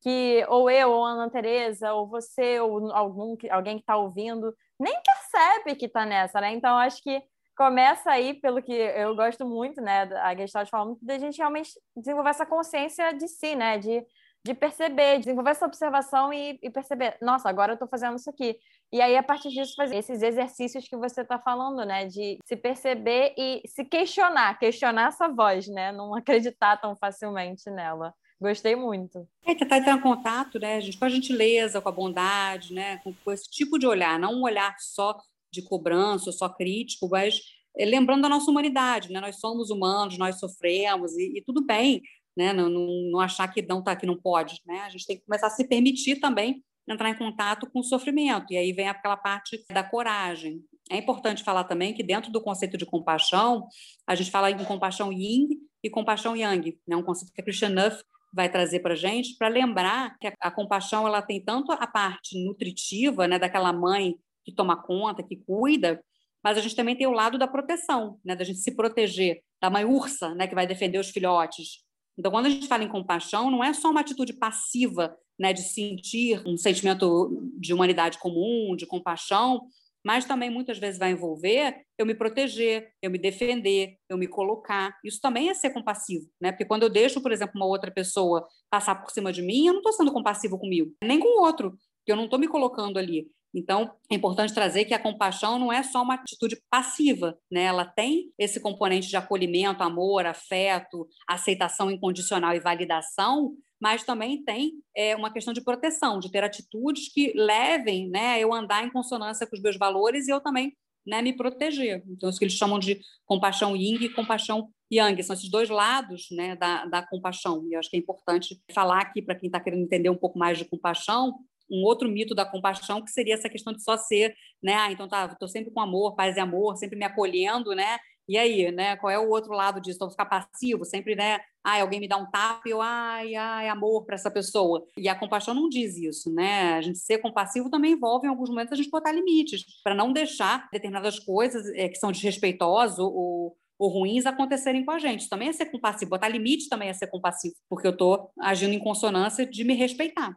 que 0.00 0.44
ou 0.48 0.70
eu, 0.70 0.90
ou 0.90 1.04
a 1.04 1.10
Ana 1.10 1.30
Tereza, 1.30 1.92
ou 1.92 2.08
você, 2.08 2.60
ou 2.60 2.90
algum, 2.92 3.36
alguém 3.50 3.76
que 3.76 3.82
está 3.82 3.96
ouvindo, 3.96 4.54
nem 4.78 4.94
percebe 5.02 5.74
que 5.74 5.86
está 5.86 6.06
nessa, 6.06 6.40
né? 6.40 6.52
Então, 6.52 6.78
acho 6.78 7.02
que 7.02 7.22
começa 7.60 8.10
aí, 8.10 8.32
pelo 8.32 8.62
que 8.62 8.72
eu 8.72 9.14
gosto 9.14 9.44
muito, 9.44 9.82
né? 9.82 10.04
A 10.22 10.34
Gestalt 10.34 10.70
fala 10.70 10.86
muito 10.86 11.04
da 11.04 11.18
gente 11.18 11.36
realmente 11.36 11.72
desenvolver 11.94 12.30
essa 12.30 12.46
consciência 12.46 13.12
de 13.12 13.28
si, 13.28 13.54
né? 13.54 13.76
De, 13.76 14.02
de 14.42 14.54
perceber, 14.54 15.18
desenvolver 15.18 15.50
essa 15.50 15.66
observação 15.66 16.32
e, 16.32 16.58
e 16.62 16.70
perceber, 16.70 17.18
nossa, 17.20 17.50
agora 17.50 17.72
eu 17.72 17.74
estou 17.74 17.86
fazendo 17.86 18.16
isso 18.16 18.30
aqui. 18.30 18.56
E 18.90 19.02
aí, 19.02 19.14
a 19.14 19.22
partir 19.22 19.50
disso, 19.50 19.74
fazer 19.76 19.96
esses 19.96 20.22
exercícios 20.22 20.88
que 20.88 20.96
você 20.96 21.20
está 21.20 21.38
falando, 21.38 21.84
né? 21.84 22.06
De 22.06 22.38
se 22.46 22.56
perceber 22.56 23.34
e 23.36 23.60
se 23.66 23.84
questionar, 23.84 24.58
questionar 24.58 25.08
essa 25.08 25.28
voz, 25.28 25.68
né? 25.68 25.92
Não 25.92 26.14
acreditar 26.16 26.78
tão 26.78 26.96
facilmente 26.96 27.68
nela. 27.68 28.14
Gostei 28.40 28.74
muito. 28.74 29.28
É, 29.44 29.54
tentar 29.54 29.76
entrar 29.76 29.98
em 29.98 30.00
contato, 30.00 30.58
né, 30.58 30.80
gente, 30.80 30.98
com 30.98 31.04
a 31.04 31.10
gentileza, 31.10 31.78
com 31.78 31.90
a 31.90 31.92
bondade, 31.92 32.72
né, 32.72 32.96
com, 33.04 33.12
com 33.12 33.30
esse 33.30 33.50
tipo 33.50 33.78
de 33.78 33.86
olhar, 33.86 34.18
não 34.18 34.32
um 34.32 34.44
olhar 34.44 34.74
só 34.78 35.20
de 35.52 35.62
cobrança, 35.62 36.32
só 36.32 36.48
crítico, 36.48 37.08
mas 37.08 37.40
eh, 37.76 37.84
lembrando 37.84 38.22
da 38.22 38.28
nossa 38.28 38.50
humanidade, 38.50 39.12
né? 39.12 39.20
Nós 39.20 39.38
somos 39.40 39.70
humanos, 39.70 40.18
nós 40.18 40.38
sofremos 40.38 41.16
e, 41.16 41.38
e 41.38 41.42
tudo 41.42 41.64
bem, 41.64 42.02
né? 42.36 42.52
Não, 42.52 42.68
não, 42.68 42.86
não, 43.10 43.20
achar 43.20 43.48
que 43.48 43.62
não 43.62 43.82
tá, 43.82 43.96
que 43.96 44.06
não 44.06 44.16
pode, 44.16 44.60
né? 44.66 44.80
A 44.80 44.88
gente 44.88 45.06
tem 45.06 45.16
que 45.18 45.24
começar 45.24 45.48
a 45.48 45.50
se 45.50 45.66
permitir 45.66 46.16
também 46.16 46.62
entrar 46.88 47.10
em 47.10 47.16
contato 47.16 47.70
com 47.70 47.80
o 47.80 47.84
sofrimento 47.84 48.52
e 48.52 48.56
aí 48.56 48.72
vem 48.72 48.88
aquela 48.88 49.16
parte 49.16 49.64
da 49.72 49.82
coragem. 49.82 50.60
É 50.90 50.96
importante 50.96 51.44
falar 51.44 51.64
também 51.64 51.94
que 51.94 52.02
dentro 52.02 52.32
do 52.32 52.42
conceito 52.42 52.76
de 52.76 52.84
compaixão 52.84 53.68
a 54.06 54.14
gente 54.14 54.30
fala 54.30 54.50
em 54.50 54.64
compaixão 54.64 55.12
Yin 55.12 55.48
e 55.82 55.90
compaixão 55.90 56.36
Yang, 56.36 56.78
né? 56.86 56.96
Um 56.96 57.02
conceito 57.02 57.32
que 57.32 57.40
a 57.40 57.44
Christian 57.44 57.70
Nuff 57.70 58.02
vai 58.32 58.48
trazer 58.48 58.80
para 58.80 58.92
a 58.92 58.96
gente 58.96 59.36
para 59.36 59.48
lembrar 59.48 60.16
que 60.18 60.28
a, 60.28 60.34
a 60.40 60.50
compaixão 60.50 61.06
ela 61.06 61.22
tem 61.22 61.42
tanto 61.42 61.72
a 61.72 61.86
parte 61.86 62.42
nutritiva, 62.44 63.26
né? 63.28 63.38
Daquela 63.38 63.72
mãe 63.72 64.16
que 64.44 64.54
toma 64.54 64.82
conta, 64.82 65.22
que 65.22 65.36
cuida, 65.36 66.02
mas 66.42 66.56
a 66.56 66.60
gente 66.60 66.76
também 66.76 66.96
tem 66.96 67.06
o 67.06 67.12
lado 67.12 67.38
da 67.38 67.46
proteção, 67.46 68.18
né, 68.24 68.34
da 68.34 68.44
gente 68.44 68.60
se 68.60 68.74
proteger, 68.74 69.42
da 69.60 69.68
mãe 69.70 69.84
ursa, 69.84 70.34
né, 70.34 70.46
que 70.46 70.54
vai 70.54 70.66
defender 70.66 70.98
os 70.98 71.10
filhotes. 71.10 71.84
Então, 72.18 72.30
quando 72.30 72.46
a 72.46 72.50
gente 72.50 72.66
fala 72.66 72.82
em 72.82 72.88
compaixão, 72.88 73.50
não 73.50 73.62
é 73.62 73.72
só 73.72 73.90
uma 73.90 74.00
atitude 74.00 74.32
passiva, 74.32 75.16
né, 75.38 75.52
de 75.52 75.62
sentir 75.62 76.42
um 76.46 76.56
sentimento 76.56 77.50
de 77.58 77.72
humanidade 77.72 78.18
comum, 78.18 78.74
de 78.76 78.86
compaixão, 78.86 79.62
mas 80.04 80.24
também 80.24 80.50
muitas 80.50 80.78
vezes 80.78 80.98
vai 80.98 81.12
envolver 81.12 81.84
eu 81.98 82.06
me 82.06 82.14
proteger, 82.14 82.90
eu 83.02 83.10
me 83.10 83.18
defender, 83.18 83.96
eu 84.08 84.16
me 84.16 84.26
colocar. 84.26 84.96
Isso 85.04 85.20
também 85.20 85.50
é 85.50 85.54
ser 85.54 85.70
compassivo, 85.70 86.26
né? 86.40 86.50
Porque 86.50 86.64
quando 86.64 86.82
eu 86.82 86.88
deixo, 86.88 87.20
por 87.20 87.30
exemplo, 87.30 87.52
uma 87.56 87.66
outra 87.66 87.90
pessoa 87.90 88.46
passar 88.70 88.94
por 88.94 89.10
cima 89.10 89.30
de 89.30 89.42
mim, 89.42 89.66
eu 89.66 89.74
não 89.74 89.80
estou 89.80 89.92
sendo 89.92 90.12
compassivo 90.12 90.58
comigo, 90.58 90.94
nem 91.04 91.20
com 91.20 91.28
o 91.28 91.44
outro, 91.44 91.72
porque 91.98 92.12
eu 92.12 92.16
não 92.16 92.24
estou 92.24 92.38
me 92.38 92.48
colocando 92.48 92.98
ali. 92.98 93.30
Então, 93.54 93.92
é 94.10 94.14
importante 94.14 94.54
trazer 94.54 94.84
que 94.84 94.94
a 94.94 94.98
compaixão 94.98 95.58
não 95.58 95.72
é 95.72 95.82
só 95.82 96.02
uma 96.02 96.14
atitude 96.14 96.60
passiva, 96.70 97.36
né? 97.50 97.64
Ela 97.64 97.84
tem 97.84 98.32
esse 98.38 98.60
componente 98.60 99.08
de 99.08 99.16
acolhimento, 99.16 99.82
amor, 99.82 100.24
afeto, 100.24 101.08
aceitação 101.28 101.90
incondicional 101.90 102.54
e 102.54 102.60
validação, 102.60 103.56
mas 103.80 104.04
também 104.04 104.44
tem 104.44 104.74
é, 104.94 105.16
uma 105.16 105.32
questão 105.32 105.52
de 105.52 105.62
proteção, 105.64 106.18
de 106.18 106.30
ter 106.30 106.44
atitudes 106.44 107.12
que 107.12 107.32
levem 107.34 108.08
né, 108.10 108.38
eu 108.38 108.52
andar 108.52 108.84
em 108.84 108.90
consonância 108.90 109.46
com 109.46 109.56
os 109.56 109.62
meus 109.62 109.76
valores 109.78 110.28
e 110.28 110.30
eu 110.30 110.40
também 110.40 110.76
né, 111.06 111.22
me 111.22 111.32
proteger. 111.32 112.04
Então, 112.06 112.28
isso 112.28 112.38
que 112.38 112.44
eles 112.44 112.54
chamam 112.54 112.78
de 112.78 113.00
compaixão 113.24 113.74
yin 113.74 113.96
e 114.04 114.08
compaixão 114.10 114.68
yang, 114.92 115.22
são 115.22 115.34
esses 115.34 115.50
dois 115.50 115.68
lados 115.68 116.26
né, 116.30 116.56
da, 116.56 116.84
da 116.84 117.02
compaixão. 117.02 117.64
E 117.66 117.72
eu 117.72 117.78
acho 117.78 117.88
que 117.88 117.96
é 117.96 118.00
importante 118.00 118.60
falar 118.72 119.00
aqui 119.00 119.22
para 119.22 119.34
quem 119.34 119.46
está 119.46 119.58
querendo 119.58 119.82
entender 119.82 120.10
um 120.10 120.16
pouco 120.16 120.38
mais 120.38 120.58
de 120.58 120.64
compaixão, 120.64 121.38
um 121.70 121.84
outro 121.84 122.08
mito 122.08 122.34
da 122.34 122.44
compaixão, 122.44 123.02
que 123.02 123.10
seria 123.10 123.34
essa 123.34 123.48
questão 123.48 123.72
de 123.72 123.82
só 123.82 123.96
ser, 123.96 124.34
né? 124.62 124.74
Ah, 124.74 124.92
então 124.92 125.08
tá, 125.08 125.26
estou 125.26 125.48
sempre 125.48 125.70
com 125.70 125.80
amor, 125.80 126.14
paz 126.16 126.36
e 126.36 126.40
amor, 126.40 126.76
sempre 126.76 126.98
me 126.98 127.04
acolhendo, 127.04 127.74
né? 127.74 127.98
E 128.30 128.38
aí, 128.38 128.70
né? 128.70 128.96
Qual 128.96 129.10
é 129.10 129.18
o 129.18 129.28
outro 129.28 129.52
lado 129.52 129.80
disso? 129.80 129.96
Então, 129.96 130.08
ficar 130.08 130.24
passivo, 130.24 130.84
sempre, 130.84 131.16
né? 131.16 131.40
Ai, 131.64 131.80
alguém 131.80 131.98
me 131.98 132.06
dá 132.06 132.16
um 132.16 132.30
tapa 132.30 132.62
e 132.64 132.70
eu, 132.70 132.80
ai, 132.80 133.34
ai, 133.34 133.68
amor 133.68 134.04
para 134.04 134.14
essa 134.14 134.30
pessoa. 134.30 134.84
E 134.96 135.08
a 135.08 135.18
compaixão 135.18 135.52
não 135.52 135.68
diz 135.68 135.96
isso, 135.96 136.32
né? 136.32 136.74
A 136.74 136.80
gente 136.80 136.98
ser 136.98 137.18
compassivo 137.18 137.68
também 137.68 137.92
envolve, 137.94 138.28
em 138.28 138.30
alguns 138.30 138.48
momentos, 138.48 138.72
a 138.72 138.76
gente 138.76 138.88
botar 138.88 139.10
limites, 139.10 139.64
para 139.82 139.96
não 139.96 140.12
deixar 140.12 140.68
determinadas 140.72 141.18
coisas 141.18 141.66
é, 141.74 141.88
que 141.88 141.96
são 141.96 142.12
desrespeitosas 142.12 143.00
ou, 143.00 143.56
ou 143.76 143.88
ruins 143.88 144.24
acontecerem 144.26 144.84
com 144.84 144.92
a 144.92 144.98
gente. 145.00 145.28
Também 145.28 145.48
é 145.48 145.52
ser 145.52 145.66
compassivo. 145.66 146.10
Botar 146.10 146.28
limite 146.28 146.68
também 146.68 146.88
é 146.88 146.92
ser 146.92 147.08
compassivo, 147.08 147.56
porque 147.68 147.88
eu 147.88 147.92
estou 147.92 148.30
agindo 148.38 148.74
em 148.74 148.78
consonância 148.78 149.44
de 149.44 149.64
me 149.64 149.74
respeitar 149.74 150.36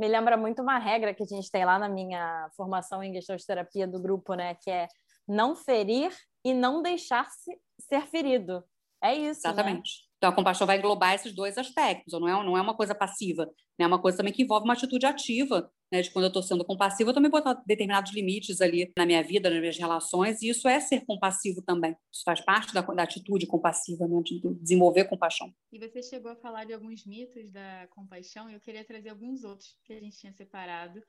me 0.00 0.08
lembra 0.08 0.34
muito 0.34 0.62
uma 0.62 0.78
regra 0.78 1.12
que 1.12 1.22
a 1.22 1.26
gente 1.26 1.50
tem 1.50 1.62
lá 1.62 1.78
na 1.78 1.86
minha 1.86 2.48
formação 2.56 3.02
em 3.02 3.12
gestão 3.12 3.36
de 3.36 3.44
terapia 3.44 3.86
do 3.86 4.00
grupo, 4.00 4.32
né? 4.32 4.54
Que 4.54 4.70
é 4.70 4.88
não 5.28 5.54
ferir 5.54 6.10
e 6.42 6.54
não 6.54 6.80
deixar-se 6.80 7.60
ser 7.78 8.06
ferido. 8.06 8.64
É 9.02 9.14
isso. 9.14 9.42
Né? 9.46 9.52
Exatamente. 9.52 9.92
Né? 10.02 10.09
Então, 10.20 10.28
a 10.28 10.34
compaixão 10.34 10.66
vai 10.66 10.76
englobar 10.76 11.14
esses 11.14 11.32
dois 11.32 11.56
aspectos, 11.56 12.12
não 12.12 12.28
é, 12.28 12.44
não 12.44 12.54
é 12.54 12.60
uma 12.60 12.76
coisa 12.76 12.94
passiva, 12.94 13.46
né? 13.46 13.84
é 13.84 13.86
uma 13.86 13.98
coisa 13.98 14.18
também 14.18 14.34
que 14.34 14.42
envolve 14.42 14.64
uma 14.64 14.74
atitude 14.74 15.06
ativa, 15.06 15.72
né? 15.90 16.02
de 16.02 16.10
quando 16.10 16.26
eu 16.26 16.28
estou 16.28 16.42
sendo 16.42 16.62
compassiva, 16.62 17.08
eu 17.08 17.14
também 17.14 17.30
botar 17.30 17.54
determinados 17.66 18.12
limites 18.12 18.60
ali 18.60 18.92
na 18.98 19.06
minha 19.06 19.22
vida, 19.22 19.48
nas 19.48 19.58
minhas 19.58 19.78
relações, 19.78 20.42
e 20.42 20.50
isso 20.50 20.68
é 20.68 20.78
ser 20.78 21.06
compassivo 21.06 21.62
também. 21.62 21.96
Isso 22.12 22.22
faz 22.22 22.38
parte 22.42 22.74
da, 22.74 22.82
da 22.82 23.02
atitude 23.02 23.46
compassiva, 23.46 24.06
né? 24.06 24.20
de 24.22 24.42
desenvolver 24.60 25.04
compaixão. 25.04 25.50
E 25.72 25.78
você 25.78 26.02
chegou 26.02 26.30
a 26.30 26.36
falar 26.36 26.64
de 26.64 26.74
alguns 26.74 27.06
mitos 27.06 27.50
da 27.50 27.88
compaixão, 27.88 28.50
e 28.50 28.52
eu 28.52 28.60
queria 28.60 28.84
trazer 28.84 29.08
alguns 29.08 29.42
outros 29.42 29.74
que 29.86 29.94
a 29.94 30.00
gente 30.00 30.18
tinha 30.18 30.34
separado, 30.34 31.02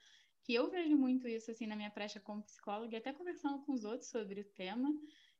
que 0.45 0.53
eu 0.53 0.71
vejo 0.71 0.95
muito 0.95 1.27
isso 1.27 1.51
assim 1.51 1.67
na 1.67 1.75
minha 1.75 1.91
prática 1.91 2.21
como 2.21 2.43
psicóloga, 2.43 2.95
e 2.95 2.97
até 2.97 3.11
conversando 3.11 3.59
com 3.65 3.73
os 3.73 3.83
outros 3.83 4.09
sobre 4.09 4.39
o 4.39 4.45
tema. 4.55 4.89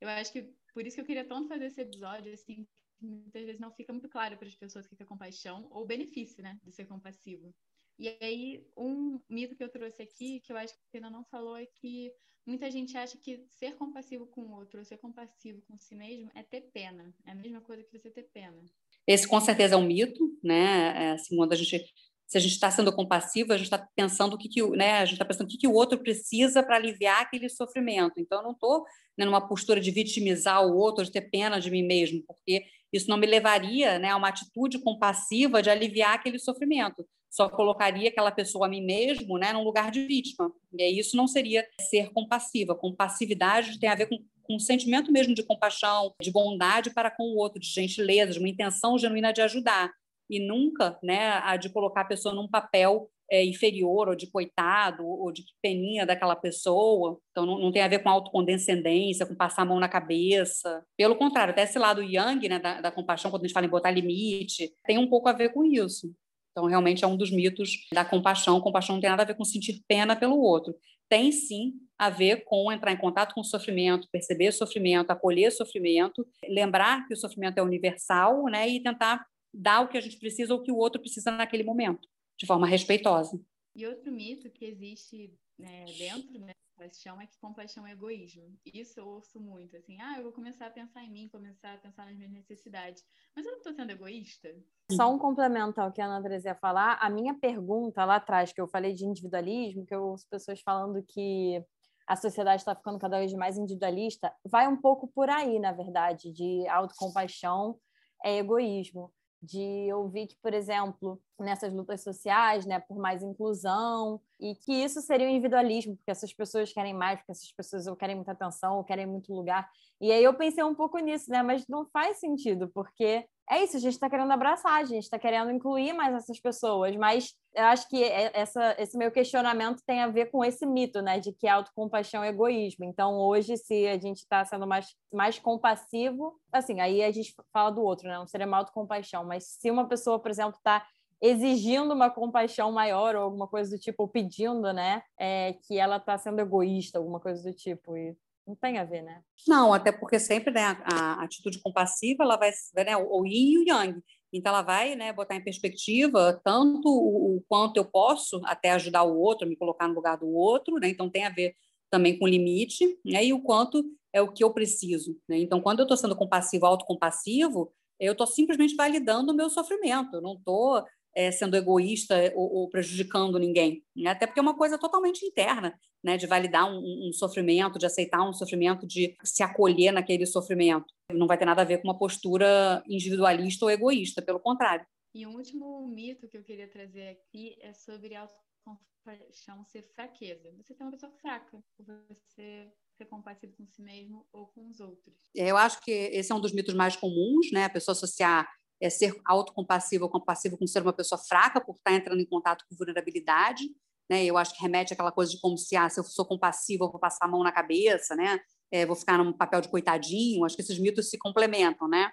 Eu 0.01 0.09
acho 0.09 0.33
que 0.33 0.53
por 0.73 0.85
isso 0.85 0.95
que 0.95 1.01
eu 1.01 1.05
queria 1.05 1.23
tanto 1.23 1.47
fazer 1.47 1.67
esse 1.67 1.79
episódio, 1.79 2.33
assim, 2.33 2.67
muitas 3.01 3.43
vezes 3.43 3.59
não 3.59 3.71
fica 3.71 3.91
muito 3.91 4.09
claro 4.09 4.37
para 4.37 4.47
as 4.47 4.55
pessoas 4.55 4.85
o 4.85 4.89
que 4.95 5.01
é 5.01 5.05
compaixão 5.05 5.67
ou 5.71 5.83
o 5.83 5.87
benefício, 5.87 6.41
né, 6.43 6.59
de 6.63 6.71
ser 6.71 6.85
compassivo. 6.85 7.53
E 7.97 8.07
aí, 8.21 8.65
um 8.75 9.19
mito 9.29 9.55
que 9.55 9.63
eu 9.63 9.69
trouxe 9.69 10.01
aqui, 10.01 10.39
que 10.39 10.51
eu 10.51 10.57
acho 10.57 10.73
que 10.73 10.79
a 10.79 10.91
Pena 10.91 11.09
não 11.09 11.23
falou, 11.25 11.55
é 11.57 11.65
que 11.65 12.11
muita 12.45 12.71
gente 12.71 12.97
acha 12.97 13.17
que 13.17 13.45
ser 13.47 13.75
compassivo 13.75 14.25
com 14.25 14.41
o 14.41 14.55
outro 14.55 14.79
ou 14.79 14.85
ser 14.85 14.97
compassivo 14.97 15.61
com 15.67 15.77
si 15.77 15.93
mesmo 15.93 16.31
é 16.33 16.41
ter 16.41 16.61
pena. 16.73 17.13
É 17.25 17.31
a 17.31 17.35
mesma 17.35 17.61
coisa 17.61 17.83
que 17.83 17.91
você 17.91 18.09
ter 18.09 18.23
pena. 18.33 18.63
Esse, 19.05 19.27
com 19.27 19.39
certeza, 19.39 19.75
é 19.75 19.77
um 19.77 19.85
mito, 19.85 20.35
né? 20.43 21.05
É, 21.05 21.11
assim, 21.11 21.35
quando 21.35 21.53
a 21.53 21.55
gente 21.55 21.93
se 22.31 22.37
a 22.37 22.39
gente 22.39 22.53
está 22.53 22.71
sendo 22.71 22.95
compassivo, 22.95 23.51
a 23.51 23.57
gente 23.57 23.65
está 23.65 23.77
pensando 23.93 24.35
o 24.35 24.37
que, 24.37 24.47
que 24.47 24.65
né, 24.69 24.99
a 24.99 25.05
gente 25.05 25.15
está 25.15 25.25
pensando 25.25 25.47
o 25.47 25.49
que, 25.49 25.57
que 25.57 25.67
o 25.67 25.73
outro 25.73 25.99
precisa 25.99 26.63
para 26.63 26.77
aliviar 26.77 27.21
aquele 27.21 27.49
sofrimento. 27.49 28.21
Então, 28.21 28.37
eu 28.37 28.43
não 28.45 28.51
estou 28.53 28.85
né, 29.17 29.25
numa 29.25 29.45
postura 29.45 29.81
de 29.81 29.91
vitimizar 29.91 30.65
o 30.65 30.77
outro, 30.77 31.03
de 31.03 31.11
ter 31.11 31.29
pena 31.29 31.59
de 31.59 31.69
mim 31.69 31.83
mesmo, 31.83 32.23
porque 32.25 32.63
isso 32.91 33.09
não 33.09 33.17
me 33.17 33.25
levaria 33.27 33.97
né, 33.97 34.09
a 34.09 34.17
uma 34.17 34.27
atitude 34.27 34.79
compassiva 34.79 35.61
de 35.61 35.69
aliviar 35.69 36.13
aquele 36.13 36.39
sofrimento. 36.39 37.05
Só 37.29 37.47
colocaria 37.47 38.09
aquela 38.09 38.31
pessoa 38.31 38.65
a 38.65 38.69
mim 38.69 38.81
mesmo 38.81 39.37
né, 39.37 39.53
num 39.53 39.63
lugar 39.63 39.89
de 39.89 40.05
vítima. 40.05 40.51
E 40.77 40.99
isso 40.99 41.15
não 41.15 41.27
seria 41.27 41.65
ser 41.79 42.11
compassiva. 42.11 42.75
Compassividade 42.75 43.79
tem 43.79 43.89
a 43.89 43.95
ver 43.95 44.07
com, 44.07 44.17
com 44.43 44.55
um 44.55 44.59
sentimento 44.59 45.11
mesmo 45.11 45.33
de 45.33 45.43
compaixão, 45.43 46.13
de 46.21 46.29
bondade 46.29 46.93
para 46.93 47.09
com 47.09 47.23
o 47.23 47.37
outro, 47.37 47.59
de 47.59 47.67
gentileza, 47.67 48.33
de 48.33 48.39
uma 48.39 48.49
intenção 48.49 48.97
genuína 48.97 49.31
de 49.31 49.41
ajudar. 49.41 49.89
E 50.29 50.45
nunca 50.45 50.99
né, 51.01 51.39
a 51.43 51.55
de 51.55 51.69
colocar 51.69 52.01
a 52.01 52.05
pessoa 52.05 52.35
num 52.35 52.49
papel 52.49 53.09
é, 53.31 53.45
inferior, 53.45 54.09
ou 54.09 54.15
de 54.15 54.27
coitado, 54.27 55.07
ou 55.07 55.31
de 55.31 55.45
peninha 55.61 56.05
daquela 56.05 56.35
pessoa. 56.35 57.17
Então, 57.31 57.45
não, 57.45 57.57
não, 57.57 57.71
tem 57.71 57.81
a 57.81 57.87
ver 57.87 58.03
com 58.03 58.09
autocondescendência, 58.09 59.25
com 59.25 59.33
passar 59.33 59.61
a 59.61 59.65
mão 59.65 59.79
na 59.79 59.87
cabeça. 59.87 60.83
Pelo 60.97 61.15
contrário, 61.15 61.51
até 61.51 61.63
esse 61.63 61.79
lado 61.79 62.03
yang, 62.03 62.49
né, 62.49 62.59
da, 62.59 62.81
da 62.81 62.91
compaixão, 62.91 63.31
quando 63.31 63.43
a 63.43 63.47
gente 63.47 63.53
fala 63.53 63.65
em 63.65 63.69
botar 63.69 63.89
limite, 63.89 64.73
tem 64.85 64.97
um 64.97 65.07
pouco 65.07 65.29
a 65.29 65.33
ver 65.33 65.53
com 65.53 65.63
isso. 65.63 66.13
Então, 66.51 66.65
realmente 66.65 67.05
é 67.05 67.07
um 67.07 67.15
dos 67.15 67.31
mitos 67.31 67.87
da 67.93 68.03
compaixão. 68.03 68.59
Compaixão 68.59 68.95
não 68.95 69.01
tem 69.01 69.09
nada 69.09 69.23
a 69.23 69.25
ver 69.25 69.35
com 69.35 69.45
sentir 69.45 69.81
pena 69.87 70.13
pelo 70.13 70.37
outro. 70.37 70.75
Tem 71.07 71.31
sim 71.31 71.73
a 71.97 72.09
ver 72.09 72.43
com 72.43 72.69
entrar 72.69 72.91
em 72.91 72.97
contato 72.97 73.33
com 73.33 73.39
o 73.39 73.45
sofrimento, 73.45 74.09
perceber 74.11 74.49
o 74.49 74.53
sofrimento, 74.53 75.11
acolher 75.11 75.47
o 75.47 75.51
sofrimento, 75.51 76.27
lembrar 76.49 77.07
que 77.07 77.13
o 77.13 77.17
sofrimento 77.17 77.57
é 77.57 77.63
universal, 77.63 78.43
né, 78.45 78.67
e 78.67 78.83
tentar 78.83 79.25
dar 79.53 79.81
o 79.81 79.87
que 79.87 79.97
a 79.97 80.01
gente 80.01 80.17
precisa 80.17 80.53
ou 80.53 80.59
o 80.59 80.63
que 80.63 80.71
o 80.71 80.77
outro 80.77 80.99
precisa 80.99 81.31
naquele 81.31 81.63
momento 81.63 82.07
de 82.41 82.47
forma 82.47 82.65
respeitosa. 82.65 83.39
E 83.75 83.85
outro 83.85 84.11
mito 84.11 84.49
que 84.49 84.65
existe 84.65 85.31
né, 85.57 85.85
dentro 85.97 86.39
da 86.39 86.53
compaixão 86.75 87.21
é 87.21 87.27
que 87.27 87.39
compaixão 87.39 87.85
é 87.85 87.91
egoísmo. 87.91 88.57
Isso 88.65 88.99
eu 88.99 89.07
ouço 89.07 89.39
muito, 89.39 89.77
assim, 89.77 90.01
ah, 90.01 90.15
eu 90.17 90.23
vou 90.23 90.31
começar 90.31 90.65
a 90.65 90.71
pensar 90.71 91.03
em 91.03 91.11
mim, 91.11 91.29
começar 91.29 91.75
a 91.75 91.77
pensar 91.77 92.07
nas 92.07 92.17
minhas 92.17 92.31
necessidades. 92.31 93.05
Mas 93.35 93.45
eu 93.45 93.51
não 93.51 93.59
estou 93.59 93.73
sendo 93.73 93.91
egoísta? 93.91 94.49
Só 94.91 95.13
um 95.13 95.19
complemento 95.19 95.79
ao 95.79 95.91
que 95.91 96.01
a 96.01 96.07
Ana 96.07 96.23
Teresa 96.23 96.49
ia 96.49 96.55
falar, 96.55 96.97
a 96.99 97.09
minha 97.11 97.35
pergunta 97.35 98.03
lá 98.03 98.15
atrás, 98.15 98.51
que 98.51 98.59
eu 98.59 98.67
falei 98.67 98.93
de 98.93 99.05
individualismo, 99.05 99.85
que 99.85 99.93
eu 99.93 100.03
ouço 100.03 100.27
pessoas 100.27 100.59
falando 100.61 101.05
que 101.07 101.63
a 102.07 102.15
sociedade 102.15 102.63
está 102.63 102.75
ficando 102.75 102.97
cada 102.97 103.19
vez 103.19 103.31
mais 103.33 103.55
individualista, 103.55 104.33
vai 104.43 104.67
um 104.67 104.75
pouco 104.75 105.07
por 105.07 105.29
aí, 105.29 105.59
na 105.59 105.71
verdade, 105.71 106.33
de 106.33 106.67
autocompaixão 106.67 107.79
é 108.23 108.39
egoísmo 108.39 109.13
de 109.41 109.91
ouvir 109.93 110.27
que, 110.27 110.37
por 110.41 110.53
exemplo, 110.53 111.19
nessas 111.39 111.73
lutas 111.73 112.01
sociais, 112.01 112.65
né, 112.65 112.79
por 112.79 112.97
mais 112.97 113.23
inclusão, 113.23 114.21
e 114.39 114.55
que 114.55 114.73
isso 114.73 115.01
seria 115.01 115.27
o 115.27 115.29
um 115.29 115.33
individualismo, 115.33 115.95
porque 115.95 116.11
essas 116.11 116.33
pessoas 116.33 116.71
querem 116.71 116.93
mais, 116.93 117.19
porque 117.19 117.31
essas 117.31 117.51
pessoas 117.51 117.87
ou 117.87 117.95
querem 117.95 118.15
muita 118.15 118.31
atenção, 118.31 118.77
ou 118.77 118.83
querem 118.83 119.05
muito 119.05 119.33
lugar. 119.33 119.69
E 119.99 120.11
aí 120.11 120.23
eu 120.23 120.33
pensei 120.33 120.63
um 120.63 120.75
pouco 120.75 120.97
nisso, 120.99 121.29
né, 121.29 121.41
mas 121.43 121.67
não 121.67 121.85
faz 121.85 122.17
sentido, 122.17 122.67
porque 122.73 123.25
é 123.49 123.63
isso, 123.63 123.75
a 123.75 123.79
gente 123.79 123.93
está 123.93 124.09
querendo 124.09 124.31
abraçar, 124.31 124.79
a 124.79 124.83
gente 124.85 125.03
está 125.03 125.19
querendo 125.19 125.51
incluir 125.51 125.91
mais 125.93 126.15
essas 126.15 126.39
pessoas, 126.39 126.95
mas 126.95 127.33
eu 127.53 127.65
acho 127.65 127.87
que 127.89 128.01
é, 128.01 128.31
essa, 128.33 128.75
esse 128.79 128.97
meu 128.97 129.11
questionamento 129.11 129.83
tem 129.85 130.01
a 130.01 130.07
ver 130.07 130.27
com 130.31 130.43
esse 130.43 130.65
mito, 130.65 131.01
né, 131.01 131.19
de 131.19 131.33
que 131.33 131.47
autocompaixão 131.47 132.23
é 132.23 132.29
egoísmo. 132.29 132.85
Então, 132.85 133.19
hoje, 133.19 133.57
se 133.57 133.87
a 133.87 133.97
gente 133.99 134.19
está 134.19 134.45
sendo 134.45 134.65
mais, 134.65 134.95
mais 135.11 135.37
compassivo, 135.37 136.39
assim, 136.51 136.79
aí 136.79 137.03
a 137.03 137.11
gente 137.11 137.35
fala 137.51 137.69
do 137.69 137.83
outro, 137.83 138.07
né, 138.07 138.17
não 138.17 138.25
seria 138.25 138.47
uma 138.47 138.57
autocompaixão, 138.57 139.25
mas 139.25 139.43
se 139.45 139.69
uma 139.69 139.85
pessoa, 139.85 140.17
por 140.17 140.31
exemplo, 140.31 140.55
está 140.55 140.85
exigindo 141.21 141.93
uma 141.93 142.09
compaixão 142.09 142.71
maior 142.71 143.15
ou 143.15 143.23
alguma 143.23 143.47
coisa 143.47 143.69
do 143.75 143.79
tipo, 143.79 144.03
ou 144.03 144.09
pedindo, 144.09 144.73
né, 144.73 145.03
é, 145.19 145.53
que 145.67 145.77
ela 145.77 145.97
está 145.97 146.17
sendo 146.17 146.39
egoísta, 146.39 146.97
alguma 146.97 147.19
coisa 147.19 147.43
do 147.43 147.55
tipo, 147.55 147.95
e 147.95 148.15
não 148.47 148.55
tem 148.55 148.79
a 148.79 148.83
ver, 148.83 149.03
né? 149.03 149.21
Não, 149.47 149.73
até 149.73 149.91
porque 149.91 150.19
sempre 150.19 150.51
né, 150.51 150.63
a, 150.83 151.21
a 151.21 151.23
atitude 151.23 151.61
compassiva 151.61 152.23
ela 152.23 152.37
vai 152.37 152.51
né, 152.75 152.97
o 152.97 153.25
yin 153.25 153.51
e 153.51 153.57
o 153.59 153.67
yang. 153.67 154.01
Então 154.33 154.51
ela 154.51 154.61
vai 154.61 154.95
né, 154.95 155.13
botar 155.13 155.35
em 155.35 155.43
perspectiva 155.43 156.39
tanto 156.43 156.87
o, 156.87 157.37
o, 157.37 157.43
quanto 157.47 157.77
eu 157.77 157.85
posso 157.85 158.41
até 158.45 158.71
ajudar 158.71 159.03
o 159.03 159.19
outro, 159.19 159.47
me 159.47 159.55
colocar 159.55 159.87
no 159.87 159.93
lugar 159.93 160.17
do 160.17 160.27
outro, 160.27 160.79
né? 160.79 160.89
Então 160.89 161.09
tem 161.09 161.25
a 161.25 161.29
ver 161.29 161.55
também 161.89 162.17
com 162.17 162.27
limite, 162.27 162.97
né? 163.05 163.23
E 163.25 163.33
o 163.33 163.41
quanto 163.41 163.83
é 164.13 164.21
o 164.21 164.31
que 164.31 164.43
eu 164.43 164.53
preciso. 164.53 165.17
Né? 165.27 165.39
Então 165.39 165.61
quando 165.61 165.79
eu 165.79 165.83
estou 165.83 165.97
sendo 165.97 166.15
compassivo, 166.15 166.65
autocompassivo, 166.65 167.71
eu 167.99 168.13
estou 168.13 168.25
simplesmente 168.25 168.75
validando 168.75 169.31
o 169.31 169.35
meu 169.35 169.49
sofrimento. 169.49 170.15
Eu 170.15 170.21
não 170.21 170.33
estou 170.33 170.83
é, 171.15 171.31
sendo 171.31 171.55
egoísta 171.55 172.15
ou, 172.35 172.53
ou, 172.53 172.69
prejudicando 172.69 173.37
ninguém, 173.37 173.83
né? 173.95 174.11
até 174.11 174.25
porque 174.25 174.39
é 174.39 174.43
uma 174.43 174.57
coisa 174.57 174.77
totalmente 174.77 175.25
interna, 175.25 175.77
né? 176.03 176.17
de 176.17 176.27
validar 176.27 176.69
um, 176.71 177.09
um, 177.09 177.13
sofrimento, 177.13 177.77
de 177.77 177.85
aceitar 177.85 178.27
um 178.27 178.33
sofrimento, 178.33 178.87
de 178.87 179.15
se 179.23 179.43
acolher 179.43 179.91
naquele 179.91 180.25
sofrimento. 180.25 180.93
Não 181.11 181.27
vai 181.27 181.37
ter 181.37 181.45
nada 181.45 181.61
a 181.61 181.65
ver 181.65 181.79
com 181.79 181.87
uma 181.87 181.97
postura 181.97 182.83
individualista 182.87 183.65
ou 183.65 183.71
egoísta, 183.71 184.21
pelo 184.21 184.39
contrário. 184.39 184.85
E 185.13 185.27
um 185.27 185.35
último 185.35 185.87
mito 185.87 186.27
que 186.27 186.37
eu 186.37 186.43
queria 186.43 186.69
trazer 186.69 187.09
aqui 187.09 187.57
é 187.59 187.73
sobre 187.73 188.15
autocompaixão 188.15 189.65
ser 189.65 189.83
fraqueza. 189.93 190.49
Você 190.57 190.73
ser 190.73 190.83
uma 190.83 190.91
pessoa 190.91 191.11
fraca, 191.21 191.61
você 191.77 192.71
ser 192.97 193.05
compassivo 193.05 193.53
com 193.57 193.65
si 193.67 193.81
mesmo 193.81 194.25
ou 194.31 194.47
com 194.47 194.69
os 194.69 194.79
outros. 194.79 195.13
É, 195.35 195.49
eu 195.49 195.57
acho 195.57 195.81
que 195.83 195.91
esse 195.91 196.31
é 196.31 196.35
um 196.35 196.39
dos 196.39 196.53
mitos 196.53 196.73
mais 196.73 196.95
comuns, 196.95 197.51
né? 197.51 197.65
A 197.65 197.69
pessoa 197.69 197.93
associar 197.93 198.47
é, 198.81 198.89
ser 198.89 199.15
autocompassivo 199.25 200.05
ou 200.05 200.09
compassivo 200.09 200.57
com 200.57 200.65
ser 200.65 200.81
uma 200.81 200.93
pessoa 200.93 201.19
fraca 201.19 201.61
por 201.61 201.75
estar 201.75 201.93
entrando 201.93 202.19
em 202.19 202.25
contato 202.25 202.65
com 202.67 202.75
vulnerabilidade. 202.75 203.63
Né? 204.09 204.25
Eu 204.25 204.37
acho 204.37 204.53
que 204.53 204.61
remete 204.61 204.93
àquela 204.93 205.11
coisa 205.11 205.31
de 205.31 205.39
como 205.39 205.57
se, 205.57 205.75
ah, 205.75 205.89
se 205.89 205.99
eu 205.99 206.03
sou 206.03 206.25
compassivo, 206.25 206.85
eu 206.85 206.91
vou 206.91 206.99
passar 206.99 207.25
a 207.25 207.27
mão 207.27 207.43
na 207.43 207.51
cabeça, 207.51 208.15
né? 208.15 208.39
É, 208.71 208.85
vou 208.85 208.95
ficar 208.95 209.17
num 209.17 209.31
papel 209.31 209.61
de 209.61 209.69
coitadinho. 209.69 210.43
Acho 210.43 210.55
que 210.55 210.61
esses 210.61 210.79
mitos 210.79 211.09
se 211.09 211.17
complementam, 211.17 211.87
né? 211.87 212.09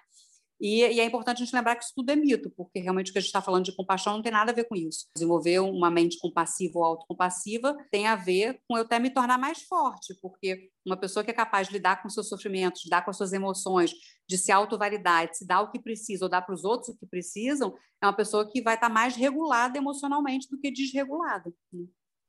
E, 0.59 0.81
e, 0.81 0.99
é 0.99 1.05
importante 1.05 1.41
a 1.41 1.45
gente 1.45 1.55
lembrar 1.55 1.75
que 1.75 1.85
isso 1.85 1.93
tudo 1.95 2.09
é 2.09 2.15
mito, 2.15 2.49
porque 2.51 2.79
realmente 2.79 3.09
o 3.09 3.13
que 3.13 3.19
a 3.19 3.21
gente 3.21 3.29
está 3.29 3.41
falando 3.41 3.65
de 3.65 3.75
compaixão 3.75 4.13
não 4.13 4.21
tem 4.21 4.31
nada 4.31 4.51
a 4.51 4.55
ver 4.55 4.65
com 4.65 4.75
isso. 4.75 5.07
Desenvolver 5.15 5.59
uma 5.59 5.89
mente 5.89 6.17
compassiva 6.19 6.79
ou 6.79 6.83
autocompassiva 6.83 7.77
tem 7.89 8.07
a 8.07 8.15
ver 8.15 8.61
com 8.67 8.77
eu 8.77 8.83
até 8.83 8.99
me 8.99 9.09
tornar 9.09 9.37
mais 9.37 9.61
forte, 9.61 10.13
porque 10.21 10.69
uma 10.85 10.97
pessoa 10.97 11.23
que 11.23 11.31
é 11.31 11.33
capaz 11.33 11.67
de 11.67 11.73
lidar 11.73 12.01
com 12.01 12.09
seus 12.09 12.27
sofrimentos, 12.27 12.83
lidar 12.83 13.03
com 13.03 13.11
as 13.11 13.17
suas 13.17 13.31
emoções, 13.31 13.93
de 14.27 14.37
se 14.37 14.51
autovalidar, 14.51 15.29
de 15.29 15.37
se 15.37 15.47
dar 15.47 15.61
o 15.61 15.71
que 15.71 15.79
precisa 15.79 16.25
ou 16.25 16.29
dar 16.29 16.41
para 16.41 16.53
os 16.53 16.63
outros 16.63 16.89
o 16.89 16.97
que 16.97 17.05
precisam, 17.05 17.73
é 18.01 18.05
uma 18.05 18.13
pessoa 18.13 18.49
que 18.49 18.61
vai 18.61 18.75
estar 18.75 18.87
tá 18.87 18.93
mais 18.93 19.15
regulada 19.15 19.77
emocionalmente 19.77 20.49
do 20.49 20.59
que 20.59 20.71
desregulada. 20.71 21.53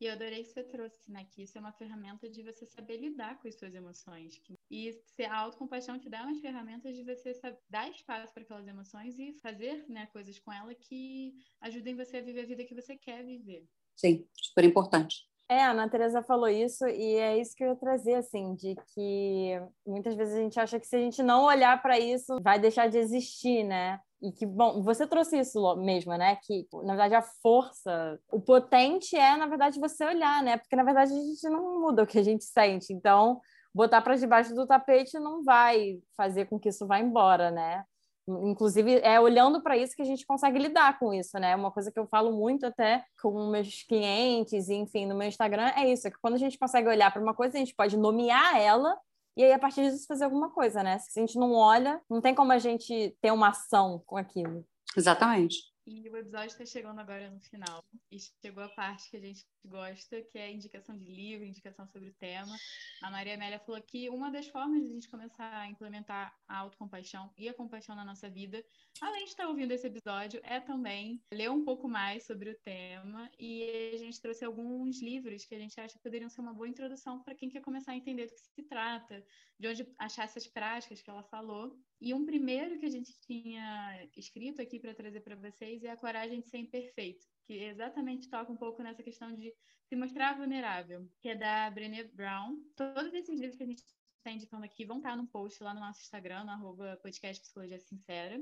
E 0.00 0.06
eu 0.06 0.12
adorei 0.14 0.42
que 0.42 0.48
você 0.48 0.62
trouxe, 0.62 0.98
né? 1.10 1.26
Que 1.30 1.42
isso 1.42 1.58
é 1.58 1.60
uma 1.60 1.72
ferramenta 1.72 2.28
de 2.28 2.42
você 2.42 2.64
saber 2.64 2.96
lidar 2.96 3.38
com 3.38 3.46
as 3.46 3.54
suas 3.54 3.74
emoções. 3.74 4.40
E 4.70 4.92
se 4.92 5.24
a 5.24 5.36
autocompaixão 5.36 5.98
te 5.98 6.08
dá 6.08 6.22
umas 6.22 6.40
ferramentas 6.40 6.96
de 6.96 7.04
você 7.04 7.38
dar 7.68 7.90
espaço 7.90 8.32
para 8.32 8.42
aquelas 8.42 8.66
emoções 8.66 9.18
e 9.18 9.34
fazer 9.42 9.84
né, 9.88 10.06
coisas 10.06 10.38
com 10.38 10.50
ela 10.50 10.74
que 10.74 11.34
ajudem 11.60 11.94
você 11.94 12.16
a 12.16 12.22
viver 12.22 12.40
a 12.40 12.46
vida 12.46 12.64
que 12.64 12.74
você 12.74 12.96
quer 12.96 13.22
viver. 13.22 13.68
Sim, 13.94 14.26
super 14.34 14.64
importante. 14.64 15.28
É, 15.46 15.64
a 15.64 15.72
Ana 15.72 15.90
Teresa 15.90 16.22
falou 16.22 16.48
isso 16.48 16.86
e 16.86 17.16
é 17.16 17.36
isso 17.36 17.54
que 17.54 17.64
eu 17.64 17.70
ia 17.70 17.76
trazer, 17.76 18.14
assim, 18.14 18.54
de 18.54 18.76
que 18.94 19.60
muitas 19.84 20.14
vezes 20.14 20.34
a 20.34 20.38
gente 20.38 20.60
acha 20.60 20.80
que 20.80 20.86
se 20.86 20.96
a 20.96 21.00
gente 21.00 21.22
não 21.22 21.44
olhar 21.44 21.82
para 21.82 21.98
isso, 21.98 22.38
vai 22.40 22.58
deixar 22.58 22.88
de 22.88 22.96
existir, 22.96 23.64
né? 23.64 24.00
E 24.22 24.32
que, 24.32 24.44
bom, 24.44 24.82
você 24.82 25.06
trouxe 25.06 25.38
isso 25.38 25.76
mesmo, 25.76 26.14
né? 26.16 26.36
Que, 26.42 26.66
na 26.84 26.94
verdade, 26.94 27.14
a 27.14 27.22
força, 27.22 28.18
o 28.30 28.40
potente 28.40 29.16
é, 29.16 29.36
na 29.36 29.46
verdade, 29.46 29.80
você 29.80 30.04
olhar, 30.04 30.42
né? 30.42 30.58
Porque, 30.58 30.76
na 30.76 30.84
verdade, 30.84 31.12
a 31.12 31.16
gente 31.16 31.48
não 31.48 31.80
muda 31.80 32.02
o 32.02 32.06
que 32.06 32.18
a 32.18 32.22
gente 32.22 32.44
sente. 32.44 32.92
Então, 32.92 33.40
botar 33.74 34.02
para 34.02 34.16
debaixo 34.16 34.54
do 34.54 34.66
tapete 34.66 35.18
não 35.18 35.42
vai 35.42 35.98
fazer 36.16 36.46
com 36.46 36.58
que 36.58 36.68
isso 36.68 36.86
vá 36.86 36.98
embora, 36.98 37.50
né? 37.50 37.84
Inclusive, 38.28 39.00
é 39.02 39.18
olhando 39.18 39.62
para 39.62 39.76
isso 39.76 39.96
que 39.96 40.02
a 40.02 40.04
gente 40.04 40.26
consegue 40.26 40.58
lidar 40.58 40.98
com 40.98 41.12
isso, 41.12 41.38
né? 41.38 41.56
Uma 41.56 41.72
coisa 41.72 41.90
que 41.90 41.98
eu 41.98 42.06
falo 42.06 42.32
muito 42.32 42.66
até 42.66 43.02
com 43.22 43.50
meus 43.50 43.82
clientes, 43.84 44.68
enfim, 44.68 45.06
no 45.06 45.16
meu 45.16 45.26
Instagram, 45.26 45.72
é 45.76 45.90
isso: 45.90 46.06
é 46.06 46.10
que 46.10 46.18
quando 46.20 46.34
a 46.34 46.38
gente 46.38 46.58
consegue 46.58 46.88
olhar 46.88 47.10
para 47.10 47.22
uma 47.22 47.34
coisa, 47.34 47.56
a 47.56 47.58
gente 47.58 47.74
pode 47.74 47.96
nomear 47.96 48.56
ela 48.60 48.96
e 49.40 49.44
aí, 49.44 49.52
a 49.54 49.58
partir 49.58 49.90
disso, 49.90 50.06
fazer 50.06 50.24
alguma 50.24 50.50
coisa, 50.50 50.82
né? 50.82 50.98
Se 50.98 51.18
a 51.18 51.22
gente 51.22 51.38
não 51.38 51.54
olha, 51.54 51.98
não 52.10 52.20
tem 52.20 52.34
como 52.34 52.52
a 52.52 52.58
gente 52.58 53.16
ter 53.22 53.30
uma 53.32 53.48
ação 53.48 54.02
com 54.04 54.18
aquilo. 54.18 54.66
Exatamente. 54.94 55.69
E 55.92 56.08
o 56.08 56.16
episódio 56.16 56.46
está 56.46 56.64
chegando 56.64 57.00
agora 57.00 57.28
no 57.28 57.40
final. 57.40 57.84
E 58.12 58.18
chegou 58.40 58.62
a 58.62 58.68
parte 58.68 59.10
que 59.10 59.16
a 59.16 59.20
gente 59.20 59.44
gosta, 59.64 60.22
que 60.22 60.38
é 60.38 60.48
indicação 60.48 60.96
de 60.96 61.04
livro, 61.04 61.44
indicação 61.44 61.84
sobre 61.88 62.10
o 62.10 62.14
tema. 62.14 62.56
A 63.02 63.10
Maria 63.10 63.34
Amélia 63.34 63.58
falou 63.58 63.82
que 63.82 64.08
uma 64.08 64.30
das 64.30 64.46
formas 64.46 64.80
de 64.80 64.88
a 64.88 64.92
gente 64.92 65.08
começar 65.08 65.52
a 65.52 65.66
implementar 65.66 66.32
a 66.46 66.58
autocompaixão 66.58 67.32
e 67.36 67.48
a 67.48 67.54
compaixão 67.54 67.96
na 67.96 68.04
nossa 68.04 68.30
vida, 68.30 68.64
além 69.00 69.24
de 69.24 69.30
estar 69.30 69.48
ouvindo 69.48 69.72
esse 69.72 69.88
episódio, 69.88 70.40
é 70.44 70.60
também 70.60 71.20
ler 71.32 71.50
um 71.50 71.64
pouco 71.64 71.88
mais 71.88 72.24
sobre 72.24 72.50
o 72.50 72.58
tema. 72.60 73.28
E 73.36 73.92
a 73.92 73.98
gente 73.98 74.20
trouxe 74.20 74.44
alguns 74.44 75.02
livros 75.02 75.44
que 75.44 75.56
a 75.56 75.58
gente 75.58 75.80
acha 75.80 75.94
que 75.94 76.04
poderiam 76.04 76.30
ser 76.30 76.40
uma 76.40 76.54
boa 76.54 76.68
introdução 76.68 77.20
para 77.20 77.34
quem 77.34 77.48
quer 77.48 77.62
começar 77.62 77.90
a 77.90 77.96
entender 77.96 78.26
do 78.26 78.32
que 78.32 78.40
se 78.40 78.62
trata, 78.62 79.26
de 79.58 79.66
onde 79.66 79.92
achar 79.98 80.22
essas 80.22 80.46
práticas 80.46 81.02
que 81.02 81.10
ela 81.10 81.24
falou. 81.24 81.76
E 82.00 82.14
um 82.14 82.24
primeiro 82.24 82.78
que 82.78 82.86
a 82.86 82.90
gente 82.90 83.12
tinha 83.20 84.08
escrito 84.16 84.62
aqui 84.62 84.80
para 84.80 84.94
trazer 84.94 85.20
para 85.20 85.36
vocês 85.36 85.84
é 85.84 85.90
A 85.90 85.96
Coragem 85.96 86.40
de 86.40 86.48
Ser 86.48 86.56
Imperfeito, 86.56 87.26
que 87.44 87.52
exatamente 87.52 88.30
toca 88.30 88.50
um 88.50 88.56
pouco 88.56 88.82
nessa 88.82 89.02
questão 89.02 89.34
de 89.34 89.54
se 89.86 89.94
mostrar 89.96 90.36
vulnerável, 90.36 91.06
que 91.20 91.28
é 91.28 91.34
da 91.34 91.70
Brené 91.70 92.04
Brown. 92.04 92.56
Todos 92.74 93.12
esses 93.12 93.38
livros 93.38 93.56
que 93.56 93.64
a 93.64 93.66
gente 93.66 93.82
está 94.16 94.30
indicando 94.30 94.64
aqui 94.64 94.86
vão 94.86 94.96
estar 94.96 95.14
no 95.14 95.26
post 95.26 95.62
lá 95.62 95.74
no 95.74 95.80
nosso 95.80 96.00
Instagram, 96.00 96.44
no 96.44 96.52
arroba 96.52 96.98
podcast 97.02 97.42
Psicologia 97.42 97.78
Sincera. 97.78 98.40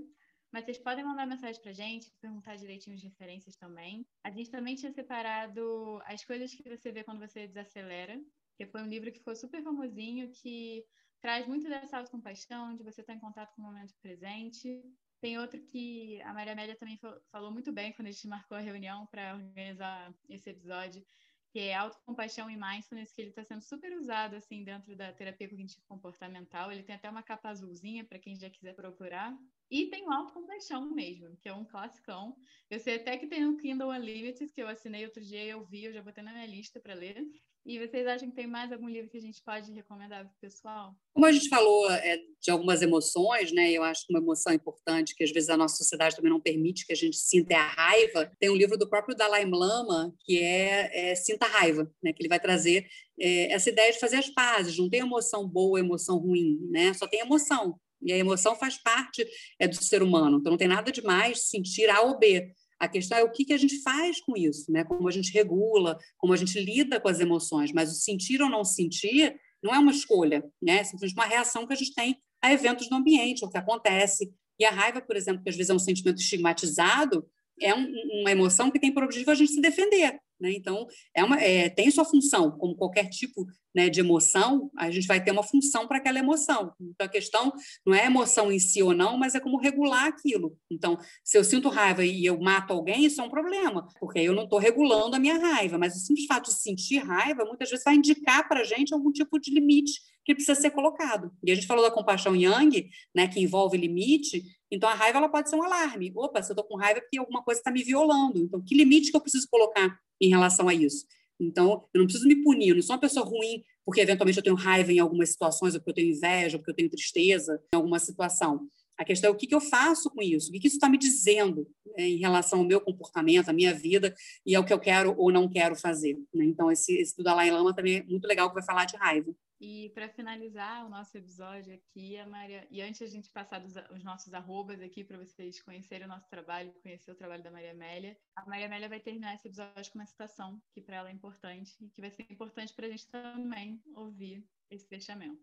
Mas 0.52 0.64
vocês 0.64 0.78
podem 0.78 1.04
mandar 1.04 1.26
mensagem 1.26 1.60
para 1.60 1.72
a 1.72 1.74
gente, 1.74 2.12
perguntar 2.20 2.56
direitinho 2.56 2.94
as 2.94 3.02
referências 3.02 3.56
também. 3.56 4.06
A 4.22 4.30
gente 4.30 4.50
também 4.50 4.76
tinha 4.76 4.92
separado 4.92 6.00
as 6.04 6.24
coisas 6.24 6.54
que 6.54 6.62
você 6.68 6.92
vê 6.92 7.02
quando 7.02 7.18
você 7.18 7.48
desacelera, 7.48 8.18
que 8.56 8.66
foi 8.66 8.82
um 8.82 8.88
livro 8.88 9.10
que 9.10 9.18
ficou 9.18 9.34
super 9.34 9.62
famosinho, 9.62 10.30
que 10.30 10.84
traz 11.20 11.46
muito 11.46 11.68
dessa 11.68 11.98
autocompaixão, 11.98 12.74
de 12.74 12.82
você 12.82 13.00
estar 13.00 13.14
em 13.14 13.20
contato 13.20 13.54
com 13.54 13.62
o 13.62 13.64
momento 13.64 13.94
presente. 14.00 14.82
Tem 15.20 15.38
outro 15.38 15.60
que 15.60 16.20
a 16.22 16.32
Maria 16.32 16.52
Amélia 16.52 16.76
também 16.76 16.98
falou 17.30 17.50
muito 17.50 17.72
bem 17.72 17.92
quando 17.92 18.08
a 18.08 18.10
gente 18.10 18.28
marcou 18.28 18.56
a 18.56 18.60
reunião 18.60 19.06
para 19.06 19.34
organizar 19.34 20.14
esse 20.28 20.48
episódio, 20.50 21.04
que 21.50 21.58
é 21.58 21.74
autocompaixão 21.74 22.48
e 22.48 22.56
mindfulness, 22.56 23.12
que 23.12 23.22
ele 23.22 23.30
está 23.30 23.42
sendo 23.42 23.62
super 23.62 23.92
usado 23.98 24.36
assim 24.36 24.62
dentro 24.62 24.94
da 24.94 25.12
terapia 25.12 25.48
cognitivo 25.48 25.84
comportamental. 25.88 26.70
Ele 26.70 26.84
tem 26.84 26.94
até 26.94 27.10
uma 27.10 27.22
capa 27.22 27.48
azulzinha 27.48 28.04
para 28.04 28.18
quem 28.18 28.36
já 28.36 28.48
quiser 28.48 28.74
procurar. 28.74 29.36
E 29.70 29.86
tem 29.90 30.06
o 30.06 30.12
autocompaixão 30.12 30.88
mesmo, 30.94 31.36
que 31.36 31.48
é 31.48 31.52
um 31.52 31.64
classicão. 31.64 32.36
Eu 32.70 32.78
sei 32.78 32.96
até 32.96 33.18
que 33.18 33.26
tem 33.26 33.44
o 33.44 33.56
Kindle 33.56 33.90
Unlimited, 33.90 34.52
que 34.52 34.62
eu 34.62 34.68
assinei 34.68 35.04
outro 35.04 35.22
dia 35.22 35.42
e 35.42 35.48
eu 35.48 35.64
vi, 35.64 35.84
eu 35.84 35.92
já 35.92 36.02
botei 36.02 36.22
na 36.22 36.32
minha 36.32 36.46
lista 36.46 36.80
para 36.80 36.94
ler. 36.94 37.22
E 37.68 37.78
vocês 37.78 38.06
acham 38.06 38.30
que 38.30 38.34
tem 38.34 38.46
mais 38.46 38.72
algum 38.72 38.88
livro 38.88 39.10
que 39.10 39.18
a 39.18 39.20
gente 39.20 39.42
pode 39.42 39.70
recomendar 39.70 40.24
para 40.24 40.32
o 40.32 40.40
pessoal? 40.40 40.94
Como 41.12 41.26
a 41.26 41.32
gente 41.32 41.50
falou 41.50 41.90
é, 41.90 42.16
de 42.40 42.50
algumas 42.50 42.80
emoções, 42.80 43.52
né? 43.52 43.70
Eu 43.70 43.82
acho 43.82 44.06
que 44.06 44.12
uma 44.14 44.20
emoção 44.20 44.54
importante 44.54 45.14
que 45.14 45.22
às 45.22 45.30
vezes 45.30 45.50
a 45.50 45.56
nossa 45.56 45.76
sociedade 45.76 46.16
também 46.16 46.30
não 46.30 46.40
permite 46.40 46.86
que 46.86 46.94
a 46.94 46.96
gente 46.96 47.18
sinta 47.18 47.52
é 47.52 47.56
a 47.58 47.68
raiva. 47.68 48.32
Tem 48.40 48.48
um 48.48 48.56
livro 48.56 48.78
do 48.78 48.88
próprio 48.88 49.14
Dalai 49.14 49.44
Lama 49.44 50.14
que 50.24 50.42
é, 50.42 51.10
é 51.10 51.14
Sinta 51.14 51.44
Raiva, 51.44 51.92
né? 52.02 52.10
Que 52.14 52.22
ele 52.22 52.30
vai 52.30 52.40
trazer 52.40 52.86
é, 53.20 53.52
essa 53.52 53.68
ideia 53.68 53.92
de 53.92 53.98
fazer 53.98 54.16
as 54.16 54.30
pazes. 54.30 54.78
Não 54.78 54.88
tem 54.88 55.00
emoção 55.00 55.46
boa, 55.46 55.78
emoção 55.78 56.16
ruim, 56.16 56.58
né? 56.70 56.94
Só 56.94 57.06
tem 57.06 57.20
emoção. 57.20 57.78
E 58.00 58.12
a 58.12 58.16
emoção 58.16 58.56
faz 58.56 58.78
parte 58.78 59.26
é, 59.58 59.68
do 59.68 59.76
ser 59.76 60.02
humano. 60.02 60.38
Então 60.38 60.52
não 60.52 60.58
tem 60.58 60.68
nada 60.68 60.90
de 60.90 61.02
mais 61.02 61.50
sentir 61.50 61.90
A 61.90 62.00
ou 62.00 62.18
B. 62.18 62.50
A 62.78 62.88
questão 62.88 63.18
é 63.18 63.24
o 63.24 63.30
que, 63.30 63.44
que 63.44 63.52
a 63.52 63.58
gente 63.58 63.80
faz 63.82 64.20
com 64.20 64.36
isso, 64.36 64.70
né? 64.70 64.84
como 64.84 65.08
a 65.08 65.10
gente 65.10 65.32
regula, 65.32 65.98
como 66.16 66.32
a 66.32 66.36
gente 66.36 66.58
lida 66.60 67.00
com 67.00 67.08
as 67.08 67.20
emoções. 67.20 67.72
Mas 67.72 67.90
o 67.90 67.94
sentir 67.94 68.40
ou 68.40 68.48
não 68.48 68.64
sentir 68.64 69.38
não 69.62 69.74
é 69.74 69.78
uma 69.78 69.90
escolha, 69.90 70.44
né? 70.62 70.78
é 70.78 70.84
simplesmente 70.84 71.14
uma 71.14 71.26
reação 71.26 71.66
que 71.66 71.72
a 71.72 71.76
gente 71.76 71.94
tem 71.94 72.16
a 72.40 72.52
eventos 72.52 72.88
do 72.88 72.94
ambiente, 72.94 73.44
o 73.44 73.50
que 73.50 73.58
acontece. 73.58 74.32
E 74.58 74.64
a 74.64 74.70
raiva, 74.70 75.00
por 75.00 75.16
exemplo, 75.16 75.42
que 75.42 75.48
às 75.48 75.56
vezes 75.56 75.70
é 75.70 75.74
um 75.74 75.78
sentimento 75.78 76.20
estigmatizado, 76.20 77.26
é 77.60 77.74
um, 77.74 77.92
uma 78.20 78.30
emoção 78.30 78.70
que 78.70 78.78
tem 78.78 78.92
por 78.92 79.02
objetivo 79.02 79.30
a 79.30 79.34
gente 79.34 79.52
se 79.52 79.60
defender. 79.60 80.20
Né? 80.40 80.52
Então, 80.52 80.86
é 81.14 81.24
uma, 81.24 81.40
é, 81.40 81.68
tem 81.68 81.90
sua 81.90 82.04
função, 82.04 82.50
como 82.52 82.76
qualquer 82.76 83.08
tipo 83.08 83.46
né, 83.74 83.88
de 83.88 84.00
emoção, 84.00 84.70
a 84.76 84.90
gente 84.90 85.06
vai 85.06 85.22
ter 85.22 85.30
uma 85.30 85.42
função 85.42 85.86
para 85.86 85.98
aquela 85.98 86.18
emoção. 86.18 86.72
Então, 86.80 87.06
a 87.06 87.08
questão 87.08 87.52
não 87.86 87.94
é 87.94 88.02
a 88.02 88.06
emoção 88.06 88.50
em 88.50 88.58
si 88.58 88.82
ou 88.82 88.94
não, 88.94 89.16
mas 89.16 89.34
é 89.34 89.40
como 89.40 89.58
regular 89.58 90.06
aquilo. 90.06 90.56
Então, 90.70 90.98
se 91.22 91.36
eu 91.36 91.44
sinto 91.44 91.68
raiva 91.68 92.04
e 92.04 92.24
eu 92.24 92.40
mato 92.40 92.72
alguém, 92.72 93.04
isso 93.04 93.20
é 93.20 93.24
um 93.24 93.30
problema, 93.30 93.86
porque 94.00 94.18
eu 94.18 94.34
não 94.34 94.44
estou 94.44 94.58
regulando 94.58 95.16
a 95.16 95.18
minha 95.18 95.38
raiva. 95.38 95.78
Mas 95.78 95.96
o 95.96 96.00
simples 96.00 96.26
fato 96.26 96.50
de 96.50 96.60
sentir 96.60 96.98
raiva, 96.98 97.44
muitas 97.44 97.70
vezes 97.70 97.84
vai 97.84 97.94
indicar 97.94 98.48
para 98.48 98.60
a 98.60 98.64
gente 98.64 98.94
algum 98.94 99.12
tipo 99.12 99.38
de 99.38 99.52
limite 99.52 100.00
que 100.24 100.34
precisa 100.34 100.60
ser 100.60 100.70
colocado. 100.70 101.32
E 101.42 101.50
a 101.50 101.54
gente 101.54 101.66
falou 101.66 101.82
da 101.82 101.90
compaixão 101.90 102.36
Yang, 102.36 102.90
né, 103.14 103.26
que 103.28 103.40
envolve 103.40 103.78
limite, 103.78 104.42
então 104.70 104.88
a 104.88 104.94
raiva 104.94 105.18
ela 105.18 105.28
pode 105.28 105.48
ser 105.48 105.56
um 105.56 105.62
alarme. 105.62 106.12
Opa, 106.14 106.42
se 106.42 106.50
eu 106.50 106.54
estou 106.54 106.64
com 106.64 106.76
raiva 106.76 106.98
é 106.98 107.02
porque 107.02 107.18
alguma 107.18 107.42
coisa 107.42 107.60
está 107.60 107.70
me 107.70 107.82
violando. 107.82 108.38
Então, 108.38 108.62
que 108.62 108.74
limite 108.74 109.10
que 109.10 109.16
eu 109.16 109.20
preciso 109.20 109.46
colocar 109.50 109.98
em 110.20 110.28
relação 110.28 110.68
a 110.68 110.74
isso. 110.74 111.06
Então, 111.40 111.88
eu 111.94 112.00
não 112.00 112.06
preciso 112.06 112.26
me 112.26 112.42
punir, 112.42 112.70
eu 112.70 112.74
não 112.74 112.82
sou 112.82 112.94
uma 112.94 113.00
pessoa 113.00 113.24
ruim 113.24 113.62
porque 113.88 114.02
eventualmente 114.02 114.36
eu 114.36 114.44
tenho 114.44 114.54
raiva 114.54 114.92
em 114.92 114.98
algumas 114.98 115.30
situações, 115.30 115.72
ou 115.72 115.80
porque 115.80 115.92
eu 115.92 115.94
tenho 115.94 116.14
inveja, 116.14 116.56
ou 116.56 116.60
porque 116.60 116.72
eu 116.72 116.76
tenho 116.76 116.90
tristeza 116.90 117.58
em 117.72 117.76
alguma 117.76 117.98
situação. 117.98 118.68
A 118.98 119.04
questão 119.04 119.30
é 119.30 119.32
o 119.32 119.34
que, 119.34 119.48
eu 119.54 119.62
faço 119.62 120.10
com 120.10 120.20
isso, 120.20 120.50
o 120.50 120.52
que, 120.52 120.66
isso 120.66 120.76
está 120.76 120.90
me 120.90 120.98
dizendo 120.98 121.66
né, 121.96 122.06
em 122.06 122.18
relação 122.18 122.58
ao 122.58 122.66
meu 122.66 122.82
comportamento, 122.82 123.48
à 123.48 123.52
minha 123.54 123.72
vida 123.72 124.14
e 124.44 124.54
ao 124.54 124.62
que 124.62 124.74
eu 124.74 124.78
quero 124.78 125.14
ou 125.16 125.32
não 125.32 125.48
quero 125.48 125.74
fazer. 125.74 126.18
Né? 126.34 126.44
Então, 126.44 126.70
esse, 126.70 126.98
esse 126.98 127.16
do 127.16 127.22
Dalai 127.22 127.50
Lama 127.50 127.74
também 127.74 127.96
é 127.96 128.02
muito 128.02 128.26
legal, 128.26 128.50
que 128.50 128.56
vai 128.56 128.62
falar 128.62 128.84
de 128.84 128.94
raiva. 128.96 129.32
E 129.60 129.90
para 129.90 130.08
finalizar 130.08 130.86
o 130.86 130.88
nosso 130.88 131.18
episódio 131.18 131.74
aqui, 131.74 132.16
a 132.16 132.26
Maria, 132.28 132.64
e 132.70 132.80
antes 132.80 133.02
a 133.02 133.06
gente 133.06 133.28
passar 133.28 133.58
dos, 133.58 133.74
os 133.90 134.04
nossos 134.04 134.32
arrobas 134.32 134.80
aqui 134.80 135.02
para 135.02 135.18
vocês 135.18 135.60
conhecerem 135.60 136.06
o 136.06 136.08
nosso 136.08 136.28
trabalho, 136.30 136.72
conhecer 136.80 137.10
o 137.10 137.16
trabalho 137.16 137.42
da 137.42 137.50
Maria 137.50 137.72
Amélia, 137.72 138.16
a 138.36 138.46
Maria 138.46 138.66
Amélia 138.66 138.88
vai 138.88 139.00
terminar 139.00 139.34
esse 139.34 139.48
episódio 139.48 139.90
com 139.90 139.98
uma 139.98 140.06
citação 140.06 140.62
que 140.72 140.80
para 140.80 140.96
ela 140.96 141.08
é 141.08 141.12
importante 141.12 141.74
e 141.80 141.88
que 141.88 142.00
vai 142.00 142.10
ser 142.10 142.24
importante 142.30 142.72
para 142.72 142.86
a 142.86 142.90
gente 142.90 143.08
também 143.08 143.82
ouvir 143.96 144.46
esse 144.70 144.86
fechamento. 144.86 145.42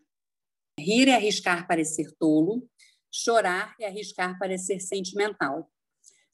Rir 0.80 1.08
é 1.08 1.16
arriscar 1.16 1.66
parecer 1.66 2.10
tolo, 2.18 2.66
chorar 3.12 3.74
é 3.78 3.86
arriscar 3.86 4.38
parecer 4.38 4.80
sentimental. 4.80 5.70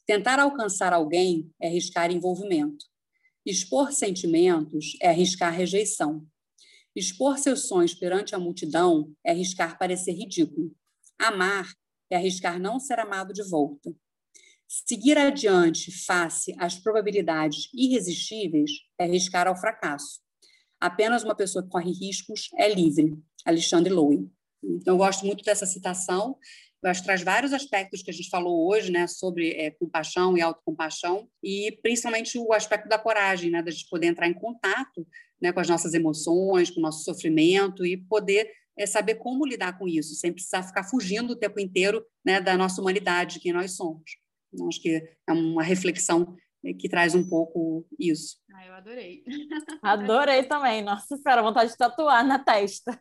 Tentar 0.06 0.38
alcançar 0.38 0.92
alguém 0.92 1.52
é 1.60 1.66
arriscar 1.66 2.12
envolvimento. 2.12 2.86
Expor 3.44 3.92
sentimentos 3.92 4.96
é 5.00 5.08
arriscar 5.08 5.52
rejeição. 5.52 6.24
Expor 6.94 7.38
seus 7.38 7.66
sonhos 7.66 7.94
perante 7.94 8.34
a 8.34 8.38
multidão 8.38 9.14
é 9.24 9.30
arriscar 9.30 9.78
parecer 9.78 10.12
ridículo. 10.12 10.74
Amar 11.18 11.66
é 12.10 12.16
arriscar 12.16 12.60
não 12.60 12.78
ser 12.78 12.98
amado 12.98 13.32
de 13.32 13.42
volta. 13.42 13.94
Seguir 14.68 15.18
adiante 15.18 15.90
face 15.90 16.54
às 16.58 16.78
probabilidades 16.78 17.68
irresistíveis 17.74 18.70
é 18.98 19.04
arriscar 19.04 19.46
ao 19.46 19.56
fracasso. 19.56 20.20
Apenas 20.80 21.22
uma 21.22 21.34
pessoa 21.34 21.62
que 21.62 21.70
corre 21.70 21.92
riscos 21.92 22.48
é 22.56 22.72
livre. 22.72 23.16
Alexandre 23.44 23.92
Lowe. 23.92 24.30
Então, 24.62 24.94
eu 24.94 24.98
gosto 24.98 25.26
muito 25.26 25.44
dessa 25.44 25.66
citação. 25.66 26.36
Acho 26.84 27.00
que 27.00 27.06
traz 27.06 27.22
vários 27.22 27.52
aspectos 27.52 28.02
que 28.02 28.10
a 28.10 28.14
gente 28.14 28.28
falou 28.28 28.68
hoje, 28.68 28.90
né, 28.90 29.06
sobre 29.06 29.50
é, 29.52 29.70
compaixão 29.70 30.36
e 30.36 30.40
autocompaixão, 30.40 31.28
e 31.42 31.78
principalmente 31.82 32.36
o 32.38 32.52
aspecto 32.52 32.88
da 32.88 32.98
coragem, 32.98 33.50
né, 33.50 33.62
da 33.62 33.70
gente 33.70 33.88
poder 33.88 34.08
entrar 34.08 34.26
em 34.26 34.34
contato 34.34 35.06
né, 35.40 35.52
com 35.52 35.60
as 35.60 35.68
nossas 35.68 35.94
emoções, 35.94 36.70
com 36.70 36.80
o 36.80 36.82
nosso 36.82 37.04
sofrimento 37.04 37.86
e 37.86 37.96
poder 37.96 38.50
é, 38.76 38.86
saber 38.86 39.16
como 39.16 39.46
lidar 39.46 39.78
com 39.78 39.86
isso, 39.86 40.14
sem 40.14 40.32
precisar 40.32 40.62
ficar 40.62 40.84
fugindo 40.84 41.32
o 41.32 41.36
tempo 41.36 41.60
inteiro 41.60 42.04
né, 42.24 42.40
da 42.40 42.56
nossa 42.56 42.80
humanidade, 42.80 43.40
quem 43.40 43.52
nós 43.52 43.76
somos. 43.76 44.02
Então, 44.52 44.68
acho 44.68 44.80
que 44.80 45.02
é 45.28 45.32
uma 45.32 45.62
reflexão 45.62 46.36
é, 46.64 46.72
que 46.72 46.88
traz 46.88 47.14
um 47.14 47.28
pouco 47.28 47.86
isso. 47.98 48.38
Ah, 48.54 48.66
eu 48.66 48.74
adorei. 48.74 49.24
Adorei 49.82 50.44
também. 50.44 50.82
Nossa 50.82 51.16
Senhora, 51.16 51.42
vontade 51.42 51.70
de 51.70 51.76
tatuar 51.76 52.26
na 52.26 52.38
testa. 52.38 53.00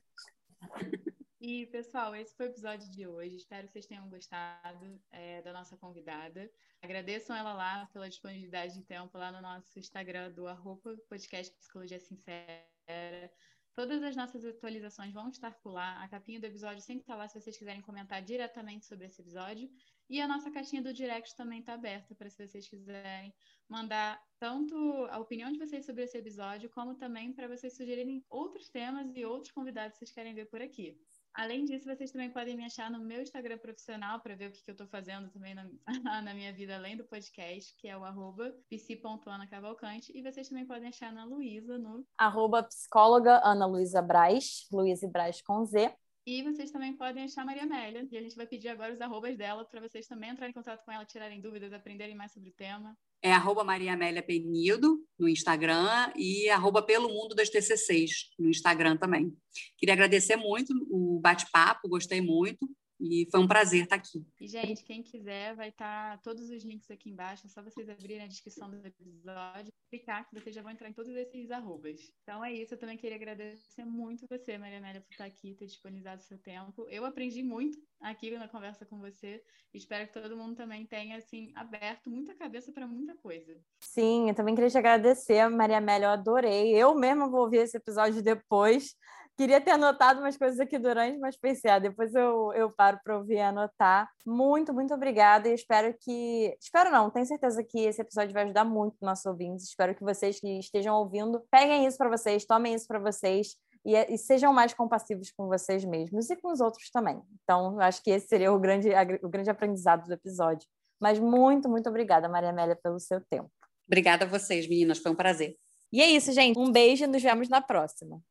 E, 1.44 1.66
pessoal, 1.66 2.16
esse 2.16 2.36
foi 2.36 2.46
o 2.46 2.50
episódio 2.50 2.88
de 2.92 3.08
hoje. 3.08 3.38
Espero 3.38 3.66
que 3.66 3.74
vocês 3.74 3.88
tenham 3.88 4.08
gostado 4.08 5.02
é, 5.10 5.42
da 5.42 5.52
nossa 5.52 5.76
convidada. 5.76 6.48
Agradeçam 6.84 7.36
ela 7.36 7.52
lá 7.52 7.88
pela 7.88 8.08
disponibilidade 8.08 8.76
de 8.76 8.84
tempo 8.84 9.18
lá 9.18 9.32
no 9.32 9.42
nosso 9.42 9.80
Instagram 9.80 10.32
do 10.34 10.46
arroba 10.46 10.96
podcast 11.10 11.52
Psicologia 11.58 12.00
Sincera. 12.00 13.34
Todas 13.74 14.04
as 14.04 14.16
nossas 14.16 14.46
atualizações 14.46 15.12
vão 15.12 15.30
estar 15.30 15.58
por 15.62 15.72
lá. 15.72 16.04
A 16.04 16.08
capinha 16.08 16.40
do 16.40 16.46
episódio 16.46 16.84
sempre 16.84 17.02
está 17.02 17.16
lá 17.16 17.28
se 17.28 17.42
vocês 17.42 17.58
quiserem 17.58 17.82
comentar 17.82 18.22
diretamente 18.22 18.86
sobre 18.86 19.08
esse 19.08 19.20
episódio. 19.20 19.68
E 20.08 20.22
a 20.22 20.28
nossa 20.28 20.52
caixinha 20.52 20.84
do 20.84 20.94
direct 20.94 21.36
também 21.36 21.62
está 21.62 21.74
aberta 21.74 22.14
para 22.14 22.30
se 22.30 22.46
vocês 22.46 22.68
quiserem 22.68 23.34
mandar 23.68 24.22
tanto 24.38 24.76
a 25.10 25.18
opinião 25.18 25.52
de 25.52 25.58
vocês 25.58 25.88
sobre 25.88 26.04
esse 26.04 26.18
episódio, 26.20 26.70
como 26.70 26.94
também 26.94 27.34
para 27.34 27.48
vocês 27.48 27.76
sugerirem 27.76 28.24
outros 28.30 28.70
temas 28.70 29.16
e 29.16 29.26
outros 29.26 29.52
convidados 29.52 29.94
que 29.94 30.06
vocês 30.06 30.12
querem 30.12 30.36
ver 30.36 30.46
por 30.46 30.62
aqui. 30.62 31.00
Além 31.34 31.64
disso, 31.64 31.86
vocês 31.86 32.12
também 32.12 32.30
podem 32.30 32.58
me 32.58 32.66
achar 32.66 32.92
no 32.92 33.00
meu 33.00 33.22
Instagram 33.22 33.58
profissional 33.58 34.20
para 34.20 34.36
ver 34.36 34.50
o 34.50 34.52
que, 34.52 34.64
que 34.64 34.70
eu 34.70 34.74
estou 34.74 34.88
fazendo 34.88 35.30
também 35.30 35.56
na, 35.56 35.66
na, 36.22 36.34
minha 36.34 36.52
vida, 36.52 36.76
além 36.76 36.98
do 36.98 37.06
podcast, 37.06 37.74
que 37.78 37.88
é 37.88 37.98
o 37.98 38.04
arroba 38.04 38.54
psi.anacavalcante. 38.70 40.12
E 40.16 40.22
vocês 40.22 40.50
também 40.50 40.66
podem 40.66 40.90
achar 40.90 41.12
na 41.14 41.24
Luísa 41.24 41.78
no... 41.78 42.06
Arroba 42.18 42.64
psicóloga 42.64 43.42
Ana 43.44 43.66
Luísa 43.66 44.02
Braz, 44.02 44.68
Luísa 44.72 45.08
Braz 45.08 45.42
com 45.42 45.64
Z. 45.64 45.94
E 46.26 46.44
vocês 46.44 46.70
também 46.70 46.96
podem 46.96 47.24
achar 47.24 47.42
a 47.42 47.46
Maria 47.46 47.64
Amélia, 47.64 48.08
e 48.12 48.18
a 48.18 48.22
gente 48.22 48.36
vai 48.36 48.46
pedir 48.46 48.68
agora 48.68 48.94
os 48.94 49.02
arrobas 49.02 49.36
dela 49.36 49.66
para 49.66 49.82
vocês 49.82 50.06
também 50.08 50.30
entrarem 50.30 50.52
em 50.52 50.54
contato 50.54 50.84
com 50.86 50.92
ela, 50.92 51.06
tirarem 51.06 51.42
dúvidas, 51.42 51.74
aprenderem 51.74 52.16
mais 52.16 52.32
sobre 52.32 52.50
o 52.50 52.54
tema. 52.54 52.96
É 53.24 53.32
arroba 53.32 53.64
Maria 53.64 53.94
Amélia 53.94 54.24
Penido 54.24 55.00
no 55.18 55.30
Instagram 55.30 56.12
e 56.16 56.50
arroba 56.50 56.82
Pelo 56.82 57.08
Mundo 57.08 57.36
das 57.36 57.50
TCCs 57.50 58.32
no 58.40 58.50
Instagram 58.50 58.98
também. 58.98 59.32
Queria 59.78 59.94
agradecer 59.94 60.36
muito 60.36 60.74
o 60.90 61.20
bate-papo, 61.22 61.88
gostei 61.88 62.20
muito. 62.20 62.68
E 63.02 63.28
foi 63.32 63.40
um 63.40 63.48
prazer 63.48 63.84
estar 63.84 63.96
aqui. 63.96 64.24
E, 64.40 64.48
gente, 64.48 64.84
quem 64.84 65.02
quiser, 65.02 65.56
vai 65.56 65.70
estar 65.70 66.22
todos 66.22 66.52
os 66.52 66.64
links 66.64 66.92
aqui 66.92 67.10
embaixo. 67.10 67.48
É 67.48 67.50
só 67.50 67.64
vocês 67.64 67.90
abrirem 67.90 68.22
a 68.22 68.28
descrição 68.28 68.70
do 68.70 68.78
episódio, 68.86 69.74
clicar, 69.90 70.30
que 70.30 70.40
vocês 70.40 70.54
já 70.54 70.62
vão 70.62 70.72
entrar 70.72 70.88
em 70.88 70.94
todos 70.94 71.12
esses 71.16 71.50
arrobas. 71.50 72.00
Então 72.22 72.46
é 72.46 72.54
isso. 72.54 72.76
Eu 72.76 72.78
também 72.78 72.98
queria 72.98 73.16
agradecer 73.16 73.84
muito 73.84 74.28
você, 74.30 74.56
Maria 74.56 74.78
Amélia, 74.78 75.02
por 75.02 75.12
estar 75.12 75.26
aqui, 75.26 75.56
ter 75.56 75.66
disponibilizado 75.66 76.22
seu 76.22 76.38
tempo. 76.38 76.86
Eu 76.90 77.04
aprendi 77.04 77.42
muito 77.42 77.80
aqui 78.00 78.30
na 78.38 78.48
conversa 78.48 78.86
com 78.86 79.00
você. 79.00 79.42
Espero 79.74 80.06
que 80.06 80.14
todo 80.14 80.38
mundo 80.38 80.56
também 80.56 80.86
tenha, 80.86 81.18
assim, 81.18 81.52
aberto 81.56 82.08
muita 82.08 82.36
cabeça 82.36 82.72
para 82.72 82.86
muita 82.86 83.16
coisa. 83.16 83.60
Sim, 83.80 84.30
eu 84.30 84.36
também 84.36 84.54
queria 84.54 84.70
te 84.70 84.78
agradecer, 84.78 85.50
Maria 85.50 85.80
Amélia. 85.80 86.06
Eu 86.06 86.12
adorei. 86.12 86.76
Eu 86.76 86.94
mesma 86.94 87.28
vou 87.28 87.42
ouvir 87.42 87.58
esse 87.58 87.78
episódio 87.78 88.22
depois 88.22 88.96
Queria 89.42 89.60
ter 89.60 89.72
anotado 89.72 90.20
umas 90.20 90.38
coisas 90.38 90.60
aqui 90.60 90.78
durante, 90.78 91.18
mas 91.18 91.36
pensei, 91.36 91.72
ah, 91.72 91.80
depois 91.80 92.14
eu, 92.14 92.54
eu 92.54 92.70
paro 92.70 93.00
para 93.04 93.18
ouvir 93.18 93.38
e 93.38 93.40
anotar. 93.40 94.08
Muito, 94.24 94.72
muito 94.72 94.94
obrigada 94.94 95.50
e 95.50 95.56
espero 95.56 95.96
que. 96.00 96.56
Espero 96.62 96.92
não, 96.92 97.10
tenho 97.10 97.26
certeza 97.26 97.64
que 97.64 97.80
esse 97.80 98.00
episódio 98.00 98.36
vai 98.36 98.44
ajudar 98.44 98.64
muito 98.64 98.98
nossos 99.02 99.26
ouvintes. 99.26 99.66
Espero 99.66 99.96
que 99.96 100.04
vocês 100.04 100.40
que 100.40 100.60
estejam 100.60 100.96
ouvindo 100.96 101.44
peguem 101.50 101.88
isso 101.88 101.98
para 101.98 102.08
vocês, 102.08 102.46
tomem 102.46 102.76
isso 102.76 102.86
para 102.86 103.00
vocês. 103.00 103.56
E, 103.84 103.96
e, 104.14 104.16
sejam 104.16 104.54
mais 104.54 104.76
compassivos 104.76 105.32
com 105.32 105.48
vocês 105.48 105.84
mesmos 105.84 106.30
e 106.30 106.36
com 106.36 106.52
os 106.52 106.62
outros 106.62 106.92
também. 106.92 107.20
Então, 107.44 107.80
acho 107.80 108.04
que 108.04 108.12
esse 108.12 108.28
seria 108.28 108.54
o 108.54 108.60
grande, 108.60 108.90
o 109.24 109.28
grande 109.28 109.50
aprendizado 109.50 110.06
do 110.06 110.14
episódio. 110.14 110.68
Mas 111.00 111.18
muito, 111.18 111.68
muito 111.68 111.90
obrigada, 111.90 112.30
Maria 112.30 112.52
Amélia, 112.52 112.76
pelo 112.76 113.00
seu 113.00 113.20
tempo. 113.28 113.50
Obrigada 113.88 114.24
a 114.24 114.28
vocês, 114.28 114.70
meninas. 114.70 115.00
Foi 115.00 115.12
um 115.12 115.16
prazer. 115.16 115.58
E 115.92 116.00
é 116.00 116.10
isso, 116.10 116.32
gente. 116.32 116.60
Um 116.60 116.72
beijo 116.72 117.06
e 117.06 117.08
nos 117.08 117.24
vemos 117.24 117.50
na 117.50 117.60
próxima. 117.60 118.20